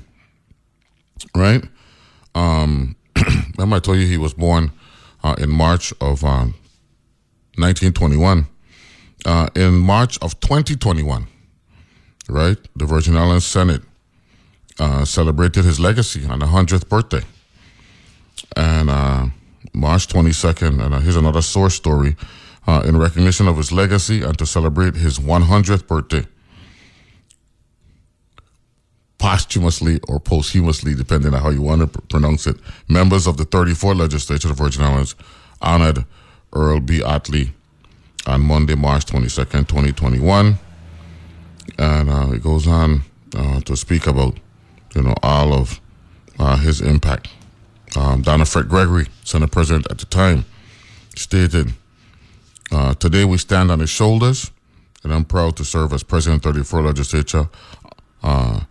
right? 1.35 1.63
Um, 2.35 2.95
remember 3.57 3.77
I 3.77 3.79
told 3.79 3.97
you 3.97 4.05
he 4.05 4.17
was 4.17 4.33
born 4.33 4.71
uh, 5.23 5.35
in 5.37 5.49
March 5.49 5.93
of 6.01 6.23
um, 6.23 6.55
1921. 7.57 8.47
Uh, 9.23 9.47
in 9.55 9.75
March 9.75 10.17
of 10.23 10.39
2021, 10.39 11.27
right? 12.27 12.57
The 12.75 12.85
Virgin 12.85 13.15
Islands 13.15 13.45
Senate 13.45 13.83
uh, 14.79 15.05
celebrated 15.05 15.63
his 15.63 15.79
legacy 15.79 16.25
on 16.25 16.39
the 16.39 16.47
100th 16.47 16.89
birthday. 16.89 17.21
And 18.55 18.89
uh, 18.89 19.27
March 19.73 20.07
22nd, 20.07 20.83
and 20.83 20.93
uh, 20.95 20.99
here's 20.99 21.15
another 21.15 21.43
source 21.43 21.75
story 21.75 22.15
uh, 22.65 22.81
in 22.85 22.97
recognition 22.97 23.47
of 23.47 23.57
his 23.57 23.71
legacy 23.71 24.23
and 24.23 24.37
to 24.39 24.45
celebrate 24.45 24.95
his 24.95 25.19
100th 25.19 25.87
birthday, 25.87 26.25
posthumously 29.21 29.99
or 30.07 30.19
posthumously, 30.19 30.95
depending 30.95 31.31
on 31.31 31.41
how 31.41 31.51
you 31.51 31.61
want 31.61 31.81
to 31.81 31.87
pr- 31.87 32.01
pronounce 32.09 32.47
it, 32.47 32.57
members 32.89 33.27
of 33.27 33.37
the 33.37 33.45
34th 33.45 33.99
legislature 33.99 34.49
of 34.49 34.57
the 34.57 34.63
Virgin 34.63 34.83
Islands 34.83 35.13
honored 35.61 36.05
Earle 36.53 36.79
B. 36.79 37.03
Ottley 37.03 37.51
on 38.25 38.41
Monday, 38.41 38.73
March 38.73 39.05
22nd, 39.05 39.67
2021. 39.67 40.57
And 41.77 42.09
uh, 42.09 42.31
it 42.31 42.41
goes 42.41 42.65
on 42.65 43.03
uh, 43.37 43.61
to 43.61 43.77
speak 43.77 44.07
about, 44.07 44.37
you 44.95 45.03
know, 45.03 45.13
all 45.21 45.53
of 45.53 45.79
uh, 46.39 46.57
his 46.57 46.81
impact. 46.81 47.29
Um, 47.95 48.23
Donna 48.23 48.43
Frett-Gregory, 48.43 49.05
Senate 49.23 49.51
President 49.51 49.85
at 49.91 49.99
the 49.99 50.05
time, 50.05 50.45
stated, 51.15 51.73
uh, 52.71 52.95
Today 52.95 53.25
we 53.25 53.37
stand 53.37 53.69
on 53.69 53.81
his 53.81 53.91
shoulders, 53.91 54.49
and 55.03 55.13
I'm 55.13 55.25
proud 55.25 55.57
to 55.57 55.63
serve 55.63 55.93
as 55.93 56.01
President 56.01 56.41
34 56.41 56.81
Legislature 56.81 57.49
uh, 58.23 58.61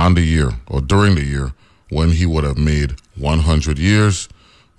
on 0.00 0.14
the 0.14 0.22
year 0.22 0.50
or 0.66 0.80
during 0.80 1.14
the 1.14 1.24
year 1.24 1.52
when 1.90 2.10
he 2.10 2.24
would 2.24 2.42
have 2.42 2.56
made 2.56 2.94
100 3.18 3.78
years. 3.78 4.30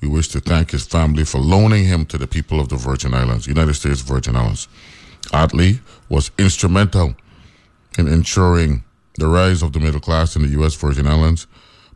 We 0.01 0.07
wish 0.07 0.29
to 0.29 0.39
thank 0.39 0.71
his 0.71 0.87
family 0.87 1.25
for 1.25 1.37
loaning 1.37 1.85
him 1.85 2.07
to 2.07 2.17
the 2.17 2.25
people 2.25 2.59
of 2.59 2.69
the 2.69 2.75
Virgin 2.75 3.13
Islands, 3.13 3.45
United 3.45 3.75
States 3.75 4.01
Virgin 4.01 4.35
Islands. 4.35 4.67
Ottley 5.31 5.79
was 6.09 6.31
instrumental 6.39 7.13
in 7.99 8.07
ensuring 8.07 8.83
the 9.19 9.27
rise 9.27 9.61
of 9.61 9.73
the 9.73 9.79
middle 9.79 9.99
class 9.99 10.35
in 10.35 10.41
the 10.41 10.47
U.S. 10.59 10.73
Virgin 10.73 11.05
Islands. 11.05 11.45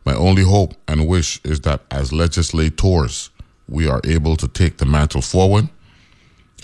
My 0.04 0.14
only 0.14 0.44
hope 0.44 0.74
and 0.86 1.08
wish 1.08 1.40
is 1.42 1.62
that 1.62 1.80
as 1.90 2.12
legislators, 2.12 3.30
we 3.68 3.88
are 3.88 4.00
able 4.04 4.36
to 4.36 4.46
take 4.46 4.76
the 4.76 4.86
mantle 4.86 5.20
forward 5.20 5.68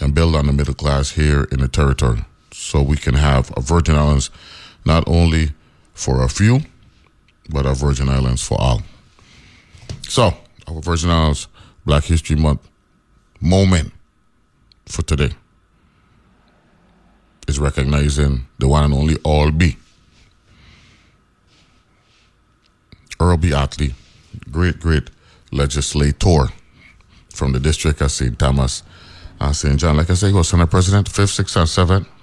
and 0.01 0.15
build 0.15 0.37
on 0.37 0.47
the 0.47 0.53
middle 0.53 0.75
class 0.75 1.11
here 1.11 1.43
in 1.51 1.59
the 1.59 1.67
territory 1.67 2.25
so 2.53 2.81
we 2.81 2.97
can 2.97 3.15
have 3.15 3.53
a 3.57 3.61
Virgin 3.61 3.97
Islands 3.97 4.31
not 4.85 5.03
only 5.09 5.51
for 6.03 6.25
a 6.25 6.29
few, 6.29 6.61
but 7.49 7.65
our 7.65 7.77
Virgin 7.77 8.09
Islands 8.09 8.43
for 8.43 8.61
all. 8.61 8.83
So, 10.09 10.35
our 10.67 10.81
Virgin 10.81 11.11
Islands 11.11 11.47
Black 11.87 12.05
History 12.05 12.35
Month 12.35 12.69
moment 13.41 13.93
for 14.87 15.03
today 15.03 15.31
is 17.47 17.61
recognizing 17.61 18.47
the 18.59 18.67
one 18.67 18.85
and 18.85 18.95
only 18.95 19.17
All 19.23 19.53
B. 19.53 19.77
Earle 23.21 23.37
B. 23.37 23.53
Ottley, 23.53 23.95
great, 24.51 24.81
great 24.81 25.09
legislator 25.53 26.49
from 27.31 27.53
the 27.53 27.61
district 27.61 28.01
of 28.01 28.11
St. 28.11 28.37
Thomas 28.37 28.83
and 29.41 29.55
St. 29.55 29.79
John. 29.79 29.97
Like 29.97 30.11
I 30.11 30.15
say, 30.15 30.29
he 30.29 30.33
was 30.33 30.49
Senate 30.49 30.69
President, 30.69 31.09
5th, 31.09 31.41
6th, 31.41 31.57
and 31.57 32.05
7th. 32.05 32.22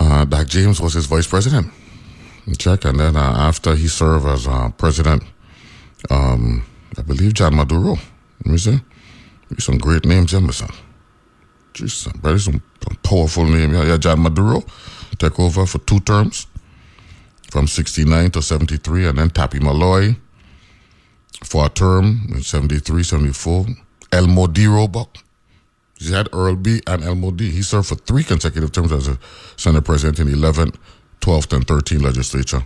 Uh, 0.00 0.24
Doc 0.24 0.46
James 0.48 0.80
was 0.80 0.94
his 0.94 1.06
vice 1.06 1.26
president. 1.26 1.72
Check. 2.58 2.84
And 2.84 2.98
then 2.98 3.16
uh, 3.16 3.20
after 3.20 3.74
he 3.74 3.88
served 3.88 4.26
as 4.26 4.46
uh, 4.46 4.70
president, 4.76 5.22
um, 6.10 6.64
I 6.98 7.02
believe 7.02 7.34
John 7.34 7.56
Maduro. 7.56 7.96
Let 8.44 8.46
me 8.46 8.58
see. 8.58 8.80
Some 9.58 9.78
great 9.78 10.04
names, 10.04 10.34
Emerson. 10.34 10.68
Jesus, 11.74 12.12
brother, 12.12 12.38
some, 12.38 12.62
powerful 13.02 13.44
name. 13.44 13.72
Yeah, 13.72 13.84
yeah, 13.84 13.96
John 13.96 14.22
Maduro 14.22 14.62
took 15.18 15.38
over 15.38 15.66
for 15.66 15.78
two 15.78 16.00
terms 16.00 16.46
from 17.50 17.66
69 17.66 18.30
to 18.32 18.42
73, 18.42 19.08
and 19.08 19.18
then 19.18 19.30
Tappy 19.30 19.60
Malloy 19.60 20.16
for 21.44 21.66
a 21.66 21.68
term 21.68 22.26
in 22.34 22.42
73, 22.42 23.02
74. 23.02 23.66
Elmo 24.12 24.46
D. 24.46 24.66
Roebuck. 24.66 25.18
He 26.08 26.12
had 26.12 26.28
Earle 26.32 26.56
B. 26.56 26.80
and 26.86 27.02
El 27.02 27.30
D. 27.32 27.50
He 27.50 27.62
served 27.62 27.88
for 27.88 27.94
three 27.96 28.24
consecutive 28.24 28.72
terms 28.72 28.92
as 28.92 29.08
a 29.08 29.18
Senate 29.56 29.84
President 29.84 30.18
in 30.18 30.28
11th, 30.34 30.76
12th, 31.20 31.52
and 31.54 31.66
13th 31.66 32.02
legislature. 32.02 32.64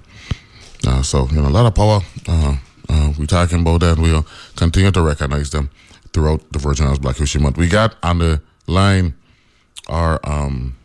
Uh, 0.86 1.02
so, 1.02 1.26
you 1.30 1.40
know, 1.40 1.48
a 1.48 1.50
lot 1.50 1.66
of 1.66 1.74
power. 1.74 2.00
Uh, 2.28 2.56
uh, 2.88 3.12
we're 3.18 3.26
talking 3.26 3.60
about 3.60 3.80
that. 3.80 3.98
We'll 3.98 4.26
continue 4.54 4.90
to 4.90 5.02
recognize 5.02 5.50
them 5.50 5.70
throughout 6.12 6.50
the 6.52 6.58
Virgin 6.58 6.84
Islands 6.86 7.00
Black 7.00 7.16
History 7.16 7.40
Month. 7.40 7.56
We 7.56 7.68
got 7.68 7.96
on 8.02 8.18
the 8.18 8.40
line 8.66 9.14
our 9.88 10.20
um, 10.24 10.76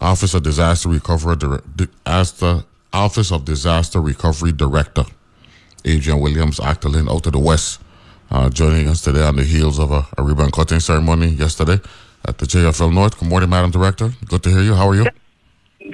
Office 0.00 0.34
of 0.34 0.42
Disaster 0.42 0.88
Recovery 0.88 1.36
Dir- 1.36 1.62
Di- 1.76 1.88
as 2.06 2.32
the 2.32 2.64
Office 2.92 3.30
of 3.32 3.44
Disaster 3.44 4.00
Recovery 4.00 4.52
Director, 4.52 5.04
Adrienne 5.86 6.20
Williams, 6.20 6.58
Octalien, 6.58 7.10
out 7.10 7.26
of 7.26 7.32
the 7.32 7.38
West, 7.38 7.80
uh, 8.30 8.48
joining 8.50 8.88
us 8.88 9.02
today 9.02 9.22
on 9.22 9.36
the 9.36 9.44
heels 9.44 9.78
of 9.78 9.90
a, 9.90 10.06
a 10.16 10.22
ribbon 10.22 10.50
cutting 10.50 10.80
ceremony 10.80 11.28
yesterday 11.28 11.80
at 12.24 12.38
the 12.38 12.46
JFL 12.46 12.92
North. 12.92 13.18
Good 13.18 13.28
morning, 13.28 13.50
Madam 13.50 13.70
Director. 13.70 14.12
Good 14.26 14.42
to 14.42 14.50
hear 14.50 14.62
you. 14.62 14.74
How 14.74 14.88
are 14.88 14.94
you? 14.94 15.06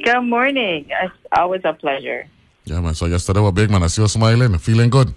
Good 0.05 0.23
morning. 0.23 0.87
It's 0.89 1.15
always 1.33 1.63
a 1.65 1.73
pleasure. 1.73 2.27
Yeah, 2.65 2.81
man. 2.81 2.95
So 2.95 3.07
yesterday 3.07 3.41
was 3.41 3.53
big, 3.53 3.71
man. 3.71 3.83
I 3.83 3.89
see 3.89 4.03
you 4.03 4.09
smiling, 4.09 4.57
feeling 4.59 4.91
good. 4.91 5.15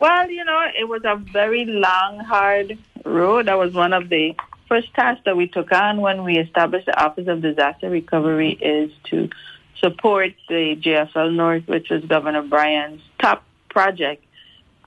Well, 0.00 0.30
you 0.30 0.44
know, 0.44 0.66
it 0.78 0.88
was 0.88 1.02
a 1.04 1.16
very 1.16 1.64
long, 1.64 2.20
hard 2.20 2.78
road. 3.04 3.46
That 3.46 3.58
was 3.58 3.72
one 3.74 3.92
of 3.92 4.08
the 4.08 4.34
first 4.68 4.92
tasks 4.94 5.22
that 5.26 5.36
we 5.36 5.48
took 5.48 5.70
on 5.72 6.00
when 6.00 6.24
we 6.24 6.38
established 6.38 6.86
the 6.86 6.98
Office 7.00 7.28
of 7.28 7.42
Disaster 7.42 7.90
Recovery 7.90 8.52
is 8.52 8.90
to 9.10 9.28
support 9.80 10.32
the 10.48 10.76
JFL 10.76 11.34
North, 11.34 11.66
which 11.66 11.90
was 11.90 12.04
Governor 12.04 12.42
Bryan's 12.42 13.02
top 13.20 13.44
project. 13.68 14.24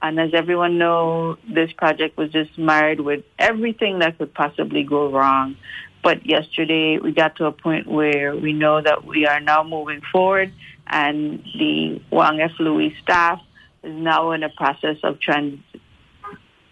And 0.08 0.20
as 0.20 0.36
everyone 0.36 0.78
knows, 0.78 1.40
this 1.52 1.72
project 1.74 2.16
was 2.16 2.32
just 2.32 2.56
marred 2.60 3.00
with 3.00 3.24
everything 3.40 4.00
that 4.00 4.20
could 4.20 4.36
possibly 4.36 4.84
go 4.84 5.10
wrong. 5.10 5.58
But 6.04 6.28
yesterday 6.28 7.00
we 7.00 7.12
got 7.12 7.38
to 7.38 7.46
a 7.46 7.52
point 7.52 7.88
where 7.88 8.36
we 8.36 8.54
know 8.54 8.80
that 8.80 9.04
we 9.04 9.26
are 9.26 9.40
now 9.40 9.64
moving 9.64 10.02
forward 10.12 10.54
and 10.86 11.44
the 11.58 12.00
Juan 12.12 12.40
F. 12.40 12.52
Luis 12.60 12.94
staff 13.02 13.42
is 13.82 13.96
now 13.96 14.32
in 14.34 14.44
a 14.44 14.50
process 14.50 14.98
of 15.02 15.20
trans- 15.20 15.60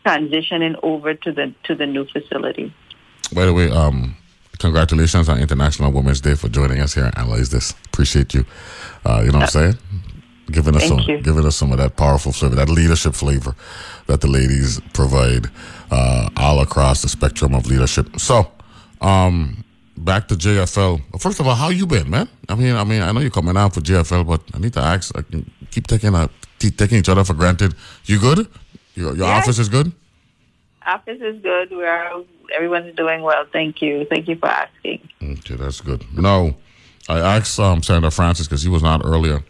transitioning 0.06 0.76
over 0.84 1.16
to 1.16 1.32
the 1.32 1.56
to 1.64 1.74
the 1.74 1.88
new 1.88 2.06
facility. 2.06 2.72
By 3.34 3.46
the 3.46 3.54
way, 3.54 3.72
um, 3.72 4.16
congratulations 4.60 5.28
on 5.28 5.40
International 5.40 5.92
Women's 5.92 6.22
Day 6.22 6.36
for 6.36 6.50
joining 6.50 6.80
us 6.82 6.94
here 6.94 7.06
and 7.06 7.18
analyze 7.18 7.50
this. 7.50 7.72
Appreciate 7.88 8.36
you. 8.36 8.46
Uh, 9.04 9.24
you 9.26 9.32
know 9.32 9.40
what 9.40 9.56
I'm 9.56 9.74
saying? 9.74 9.78
Giving 10.52 10.76
us 10.76 10.84
Thank 10.88 11.02
some, 11.02 11.10
you. 11.10 11.22
giving 11.22 11.46
us 11.46 11.56
some 11.56 11.72
of 11.72 11.78
that 11.78 11.96
powerful 11.96 12.34
flavor, 12.34 12.56
that 12.56 12.68
leadership 12.70 13.16
flavor 13.16 13.56
that 14.08 14.20
the 14.22 14.28
ladies 14.28 14.82
provide 14.94 15.48
uh, 15.90 16.30
all 16.38 16.60
across 16.60 17.02
the 17.02 17.08
spectrum 17.08 17.56
of 17.56 17.66
leadership. 17.66 18.20
So, 18.20 18.52
um, 19.00 19.64
back 19.98 20.28
to 20.28 20.36
JFL. 20.36 21.02
First 21.22 21.40
of 21.40 21.48
all, 21.48 21.56
how 21.56 21.70
you 21.70 21.88
been, 21.88 22.10
man? 22.10 22.28
I 22.50 22.56
mean, 22.56 22.76
I 22.76 22.84
mean, 22.84 23.02
I 23.02 23.12
know 23.14 23.22
you're 23.22 23.30
coming 23.32 23.56
out 23.56 23.74
for 23.74 23.80
JFL, 23.80 24.28
but 24.28 24.42
I 24.54 24.60
need 24.60 24.74
to 24.74 24.82
ask. 24.82 25.18
I 25.18 25.22
can 25.22 25.50
keep 25.72 25.88
taking 25.88 26.14
a 26.14 26.30
keep 26.60 26.78
taking 26.78 26.98
each 26.98 27.10
other 27.10 27.24
for 27.24 27.34
granted. 27.36 27.74
You 28.06 28.20
good? 28.20 28.48
Your 28.96 29.16
your 29.16 29.28
Yeah. 29.28 29.38
office 29.38 29.60
is 29.60 29.70
good. 29.70 29.94
Office 30.86 31.22
is 31.22 31.42
good. 31.42 31.72
We 31.72 31.86
are 31.86 32.12
everyone's 32.54 32.94
doing 32.98 33.22
well. 33.22 33.46
Thank 33.54 33.82
you. 33.82 34.06
Thank 34.10 34.28
you 34.28 34.36
for 34.36 34.48
asking. 34.50 35.08
Okay, 35.24 35.56
that's 35.56 35.80
good. 35.80 36.04
No, 36.18 36.56
I 37.08 37.20
asked 37.20 37.58
um, 37.60 37.82
Senator 37.82 38.12
Francis 38.12 38.48
because 38.48 38.62
he 38.62 38.70
was 38.70 38.84
not 38.84 39.02
earlier. 39.06 39.42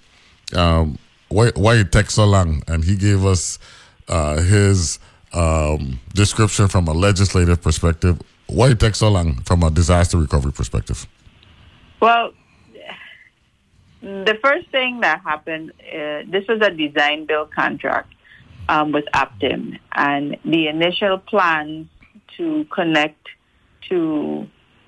Um, 0.56 0.98
why 1.30 1.52
why 1.56 1.76
it 1.76 1.92
takes 1.92 2.16
so 2.16 2.26
long? 2.26 2.64
And 2.68 2.84
he 2.84 2.96
gave 2.96 3.26
us 3.26 3.60
uh, 4.08 4.42
his 4.42 5.00
um, 5.34 6.00
description 6.14 6.68
from 6.68 6.88
a 6.88 6.94
legislative 6.94 7.62
perspective. 7.62 8.22
Why 8.48 8.70
it 8.70 8.80
takes 8.80 9.00
so 9.00 9.10
long 9.10 9.36
from 9.44 9.64
a 9.64 9.72
disaster 9.72 10.18
recovery 10.18 10.52
perspective? 10.52 11.08
Well, 12.00 12.34
the 14.02 14.38
first 14.44 14.70
thing 14.70 15.00
that 15.00 15.22
happened, 15.22 15.72
uh, 15.82 16.24
this 16.28 16.46
was 16.48 16.62
a 16.62 16.70
design 16.70 17.26
build 17.26 17.52
contract 17.52 18.14
um, 18.68 18.92
with 18.92 19.06
Optim, 19.14 19.80
and 19.94 20.38
the 20.44 20.68
initial 20.68 21.18
plans 21.18 21.88
to 22.38 22.66
connect 22.66 23.28
to 23.90 24.48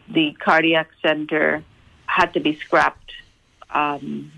the 0.09 0.36
cardiac 0.39 0.89
center 1.01 1.63
had 2.05 2.34
to 2.34 2.39
be 2.39 2.55
scrapped 2.55 3.11
um, 3.74 4.32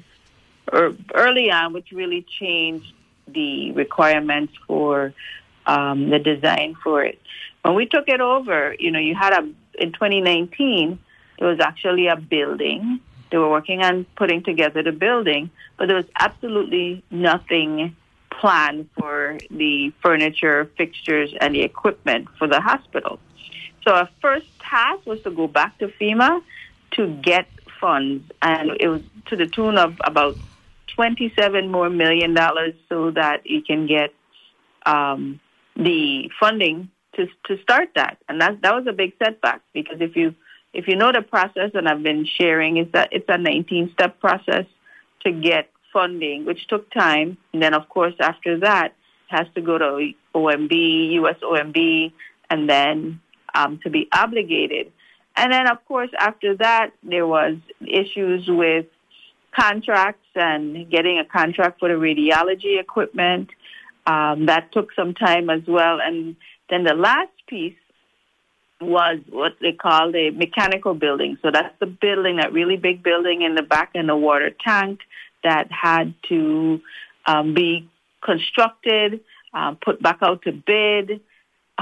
early 0.72 1.52
on, 1.52 1.74
which 1.74 1.92
really 1.92 2.26
changed 2.40 2.94
the 3.28 3.72
requirements 3.74 4.54
for 4.68 5.14
um, 5.66 6.10
the 6.10 6.20
design 6.20 6.76
for 6.84 7.04
it. 7.04 7.20
When 7.64 7.76
we 7.76 7.86
took 7.86 8.08
it 8.08 8.22
over, 8.22 8.76
you 8.80 8.92
know, 8.92 9.00
you 9.00 9.16
had 9.16 9.34
a 9.34 9.50
in 9.80 9.92
2019 9.94 11.00
there 11.38 11.48
was 11.48 11.60
actually 11.60 12.08
a 12.08 12.16
building. 12.16 13.00
They 13.32 13.38
were 13.38 13.50
working 13.50 13.84
on 13.84 14.06
putting 14.16 14.44
together 14.44 14.82
the 14.82 14.92
building, 14.92 15.50
but 15.78 15.88
there 15.88 15.98
was 15.98 16.06
absolutely 16.20 17.04
nothing 17.12 17.96
planned 18.32 18.90
for 18.98 19.38
the 19.52 19.92
furniture, 20.02 20.70
fixtures, 20.78 21.34
and 21.40 21.56
the 21.56 21.62
equipment 21.62 22.28
for 22.38 22.48
the 22.48 22.62
hospital. 22.62 23.20
So 23.84 23.94
our 23.94 24.10
first 24.22 24.48
task 24.60 25.06
was 25.06 25.22
to 25.22 25.32
go 25.32 25.48
back 25.48 25.78
to 25.80 25.88
FEMA 25.88 26.42
to 26.92 27.08
get 27.22 27.48
funds, 27.80 28.30
and 28.42 28.72
it 28.80 28.88
was 28.88 29.02
to 29.28 29.36
the 29.36 29.48
tune 29.48 29.78
of 29.78 30.00
about 30.04 30.38
27 30.98 31.72
more 31.72 31.90
million 31.90 32.34
dollars 32.34 32.74
so 32.90 33.12
that 33.12 33.46
you 33.46 33.62
can 33.62 33.88
get 33.88 34.14
um, 34.86 35.40
the 35.76 36.30
funding 36.40 36.90
to 37.16 37.28
to 37.46 37.62
start 37.62 37.90
that. 37.96 38.18
And 38.28 38.42
that 38.42 38.62
that 38.64 38.74
was 38.74 38.86
a 38.88 38.94
big 38.94 39.14
setback 39.24 39.62
because 39.74 40.02
if 40.02 40.16
you 40.16 40.34
if 40.74 40.88
you 40.88 40.96
know 40.96 41.12
the 41.14 41.22
process, 41.22 41.72
and 41.76 41.88
I've 41.88 42.04
been 42.04 42.26
sharing, 42.26 42.78
is 42.78 42.88
that 42.94 43.10
it's 43.12 43.26
a 43.30 43.38
19 43.38 43.92
step 43.94 44.20
process 44.20 44.66
to 45.24 45.32
get 45.32 45.70
funding, 45.94 46.46
which 46.46 46.68
took 46.68 46.92
time. 46.92 47.38
And 47.54 47.62
then, 47.62 47.74
of 47.74 47.88
course, 47.90 48.14
after 48.20 48.60
that, 48.60 48.88
it 48.88 49.36
has 49.36 49.48
to 49.56 49.62
go 49.62 49.78
to 49.78 50.12
OMB, 50.36 51.12
US 51.14 51.38
OMB, 51.42 52.12
and 52.50 52.70
then 52.70 53.22
um, 53.54 53.80
to 53.84 53.90
be 53.90 54.08
obligated. 54.12 54.92
And 55.36 55.54
then, 55.54 55.68
of 55.68 55.84
course, 55.86 56.10
after 56.20 56.56
that, 56.58 56.92
there 57.04 57.28
was 57.28 57.58
issues 57.82 58.48
with 58.48 58.88
contracts 59.58 60.28
and 60.36 60.90
getting 60.90 61.20
a 61.20 61.26
contract 61.26 61.80
for 61.80 61.90
the 61.90 61.96
radiology 61.96 62.80
equipment. 62.80 63.50
Um, 64.06 64.46
that 64.46 64.72
took 64.72 64.94
some 64.94 65.14
time 65.14 65.50
as 65.50 65.62
well. 65.68 66.00
And 66.02 66.38
then 66.70 66.84
the 66.84 66.94
last 66.94 67.32
piece 67.48 67.76
was 68.80 69.20
what 69.30 69.54
they 69.60 69.74
call 69.74 70.12
the 70.12 70.30
mechanical 70.32 70.94
building. 70.94 71.38
So 71.42 71.50
that's 71.52 71.74
the 71.80 71.88
building, 71.88 72.38
that 72.38 72.54
really 72.54 72.78
big 72.78 73.04
building 73.04 73.42
in 73.42 73.56
the 73.56 73.64
back 73.64 73.92
and 73.96 74.08
the 74.08 74.16
water 74.16 74.52
tank 74.52 75.00
that 75.44 75.72
had 75.72 76.14
to 76.30 76.82
um, 77.26 77.54
be 77.54 77.90
constructed, 78.22 79.22
um, 79.54 79.78
put 79.84 80.02
back 80.02 80.20
out 80.22 80.44
to 80.44 80.52
bid. 80.52 81.22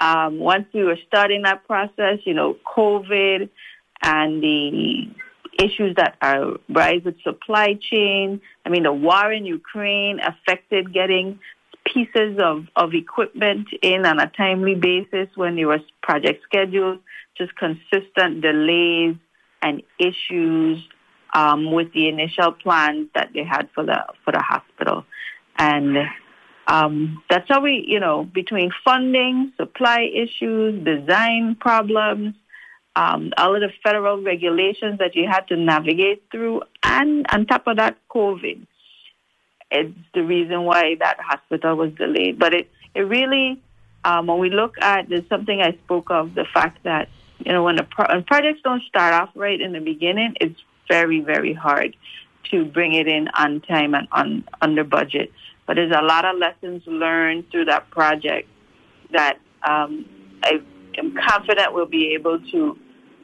Um, 0.00 0.38
once 0.38 0.66
we 0.72 0.84
were 0.84 0.98
starting 1.08 1.42
that 1.42 1.66
process, 1.66 2.20
you 2.24 2.32
know, 2.32 2.56
COVID 2.76 3.48
and 4.00 4.40
the 4.40 5.08
issues 5.58 5.96
that 5.96 6.16
are 6.22 6.56
rise 6.68 7.02
with 7.04 7.20
supply 7.22 7.78
chain. 7.90 8.40
I 8.64 8.68
mean, 8.68 8.84
the 8.84 8.92
war 8.92 9.32
in 9.32 9.44
Ukraine 9.44 10.20
affected 10.20 10.92
getting 10.92 11.40
pieces 11.84 12.38
of, 12.38 12.66
of 12.76 12.94
equipment 12.94 13.68
in 13.82 14.06
on 14.06 14.20
a 14.20 14.30
timely 14.36 14.74
basis 14.74 15.28
when 15.34 15.56
there 15.56 15.68
was 15.68 15.80
project 16.02 16.42
schedules, 16.44 16.98
just 17.36 17.52
consistent 17.56 18.40
delays 18.40 19.16
and 19.62 19.82
issues 19.98 20.86
um, 21.34 21.72
with 21.72 21.92
the 21.92 22.08
initial 22.08 22.52
plans 22.52 23.08
that 23.14 23.30
they 23.34 23.44
had 23.44 23.68
for 23.74 23.84
the 23.84 24.04
for 24.24 24.32
the 24.32 24.40
hospital. 24.40 25.04
And 25.58 25.96
um, 26.66 27.22
that's 27.28 27.48
how 27.48 27.60
we, 27.60 27.84
you 27.86 28.00
know, 28.00 28.24
between 28.24 28.70
funding, 28.84 29.52
supply 29.56 30.08
issues, 30.14 30.84
design 30.84 31.56
problems, 31.58 32.34
um, 32.98 33.32
all 33.36 33.54
of 33.54 33.60
the 33.60 33.70
federal 33.84 34.20
regulations 34.20 34.98
that 34.98 35.14
you 35.14 35.28
had 35.28 35.46
to 35.48 35.56
navigate 35.56 36.24
through, 36.32 36.62
and 36.82 37.24
on 37.32 37.46
top 37.46 37.68
of 37.68 37.76
that, 37.76 37.96
COVID. 38.08 38.66
It's 39.70 39.94
the 40.14 40.24
reason 40.24 40.64
why 40.64 40.96
that 40.98 41.20
hospital 41.20 41.76
was 41.76 41.92
delayed. 41.92 42.40
But 42.40 42.54
it, 42.54 42.70
it 42.96 43.02
really, 43.02 43.62
um, 44.04 44.26
when 44.26 44.40
we 44.40 44.50
look 44.50 44.74
at, 44.80 45.08
there's 45.08 45.28
something 45.28 45.60
I 45.60 45.72
spoke 45.84 46.10
of, 46.10 46.34
the 46.34 46.46
fact 46.52 46.82
that, 46.82 47.08
you 47.44 47.52
know, 47.52 47.62
when, 47.62 47.76
the 47.76 47.84
pro- 47.84 48.12
when 48.12 48.24
projects 48.24 48.62
don't 48.64 48.82
start 48.82 49.14
off 49.14 49.30
right 49.36 49.60
in 49.60 49.72
the 49.72 49.80
beginning, 49.80 50.34
it's 50.40 50.60
very, 50.88 51.20
very 51.20 51.52
hard 51.52 51.94
to 52.50 52.64
bring 52.64 52.94
it 52.94 53.06
in 53.06 53.28
on 53.28 53.60
time 53.60 53.94
and 53.94 54.08
on 54.10 54.42
under 54.60 54.82
budget. 54.82 55.30
But 55.66 55.76
there's 55.76 55.92
a 55.92 56.02
lot 56.02 56.24
of 56.24 56.36
lessons 56.38 56.82
learned 56.86 57.48
through 57.50 57.66
that 57.66 57.90
project 57.90 58.48
that 59.12 59.38
um, 59.62 60.04
I 60.42 60.62
am 60.96 61.14
confident 61.14 61.74
we'll 61.74 61.86
be 61.86 62.14
able 62.14 62.40
to 62.40 62.76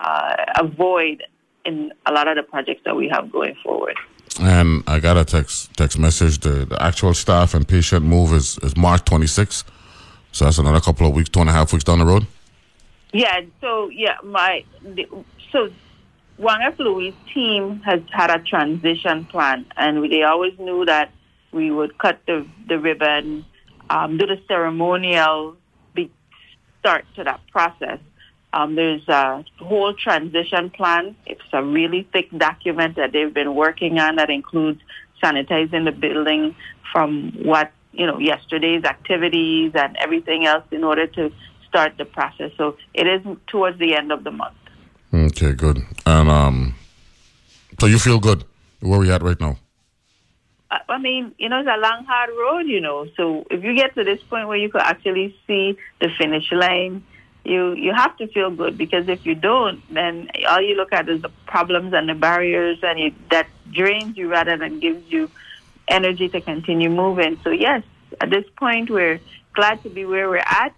uh, 0.04 0.36
avoid 0.60 1.24
in 1.64 1.92
a 2.06 2.12
lot 2.12 2.28
of 2.28 2.36
the 2.36 2.42
projects 2.42 2.82
that 2.84 2.94
we 2.94 3.08
have 3.08 3.32
going 3.32 3.56
forward. 3.62 3.96
And 4.40 4.82
I 4.86 5.00
got 5.00 5.16
a 5.16 5.24
text 5.24 5.74
text 5.76 5.98
message. 5.98 6.40
The, 6.40 6.64
the 6.66 6.82
actual 6.82 7.14
staff 7.14 7.54
and 7.54 7.66
patient 7.66 8.04
move 8.04 8.32
is, 8.32 8.58
is 8.58 8.76
March 8.76 9.04
26th. 9.04 9.64
So 10.32 10.44
that's 10.44 10.58
another 10.58 10.80
couple 10.80 11.06
of 11.06 11.14
weeks, 11.14 11.28
two 11.28 11.40
and 11.40 11.48
a 11.48 11.52
half 11.52 11.72
weeks 11.72 11.84
down 11.84 12.00
the 12.00 12.04
road. 12.04 12.26
Yeah. 13.12 13.42
So 13.60 13.88
yeah, 13.88 14.16
my 14.24 14.64
the, 14.82 15.08
so 15.52 15.70
Juan 16.36 16.62
F. 16.62 16.78
Luis' 16.78 17.14
team 17.32 17.80
has 17.84 18.00
had 18.10 18.30
a 18.30 18.40
transition 18.40 19.24
plan, 19.26 19.66
and 19.76 20.00
we, 20.00 20.08
they 20.08 20.24
always 20.24 20.58
knew 20.58 20.84
that 20.84 21.12
we 21.52 21.70
would 21.70 21.96
cut 21.98 22.18
the 22.26 22.46
the 22.68 22.78
ribbon, 22.78 23.44
um, 23.88 24.18
do 24.18 24.26
the 24.26 24.40
ceremonial 24.48 25.56
be, 25.94 26.10
start 26.80 27.04
to 27.14 27.24
that 27.24 27.40
process. 27.52 28.00
Um, 28.54 28.76
there's 28.76 29.06
a 29.08 29.44
whole 29.58 29.94
transition 29.94 30.70
plan. 30.70 31.16
It's 31.26 31.42
a 31.52 31.62
really 31.62 32.08
thick 32.12 32.30
document 32.38 32.94
that 32.94 33.10
they've 33.10 33.34
been 33.34 33.56
working 33.56 33.98
on 33.98 34.14
that 34.16 34.30
includes 34.30 34.80
sanitizing 35.20 35.84
the 35.84 35.90
building 35.90 36.54
from 36.92 37.32
what 37.42 37.72
you 37.92 38.06
know 38.06 38.18
yesterday's 38.18 38.84
activities 38.84 39.72
and 39.74 39.96
everything 39.96 40.46
else 40.46 40.64
in 40.70 40.84
order 40.84 41.08
to 41.08 41.32
start 41.68 41.98
the 41.98 42.04
process. 42.04 42.52
So 42.56 42.76
it 42.94 43.08
is 43.08 43.22
towards 43.48 43.80
the 43.80 43.96
end 43.96 44.12
of 44.12 44.22
the 44.22 44.30
month. 44.30 44.54
Okay, 45.12 45.52
good. 45.52 45.78
And 46.06 46.30
um, 46.30 46.76
so 47.80 47.86
you 47.86 47.98
feel 47.98 48.20
good 48.20 48.44
where 48.78 49.00
we 49.00 49.10
at 49.10 49.22
right 49.22 49.40
now? 49.40 49.58
I 50.70 50.78
I 50.88 50.98
mean, 50.98 51.34
you 51.38 51.48
know, 51.48 51.58
it's 51.58 51.68
a 51.68 51.80
long, 51.80 52.04
hard 52.04 52.30
road, 52.30 52.68
you 52.68 52.80
know. 52.80 53.06
So 53.16 53.46
if 53.50 53.64
you 53.64 53.74
get 53.74 53.96
to 53.96 54.04
this 54.04 54.22
point 54.30 54.46
where 54.46 54.56
you 54.56 54.68
could 54.68 54.82
actually 54.82 55.34
see 55.44 55.76
the 56.00 56.08
finish 56.18 56.52
line, 56.52 57.02
you 57.44 57.74
you 57.74 57.92
have 57.92 58.16
to 58.16 58.26
feel 58.28 58.50
good 58.50 58.78
because 58.78 59.08
if 59.08 59.24
you 59.26 59.34
don't, 59.34 59.82
then 59.92 60.28
all 60.48 60.60
you 60.60 60.74
look 60.74 60.92
at 60.92 61.08
is 61.08 61.22
the 61.22 61.28
problems 61.46 61.92
and 61.92 62.08
the 62.08 62.14
barriers, 62.14 62.78
and 62.82 62.98
you, 62.98 63.14
that 63.30 63.46
drains 63.70 64.16
you 64.16 64.28
rather 64.28 64.56
than 64.56 64.80
gives 64.80 65.10
you 65.12 65.30
energy 65.88 66.28
to 66.30 66.40
continue 66.40 66.88
moving. 66.88 67.38
So 67.44 67.50
yes, 67.50 67.82
at 68.20 68.30
this 68.30 68.44
point, 68.56 68.90
we're 68.90 69.20
glad 69.52 69.82
to 69.82 69.90
be 69.90 70.04
where 70.04 70.28
we're 70.28 70.38
at. 70.38 70.74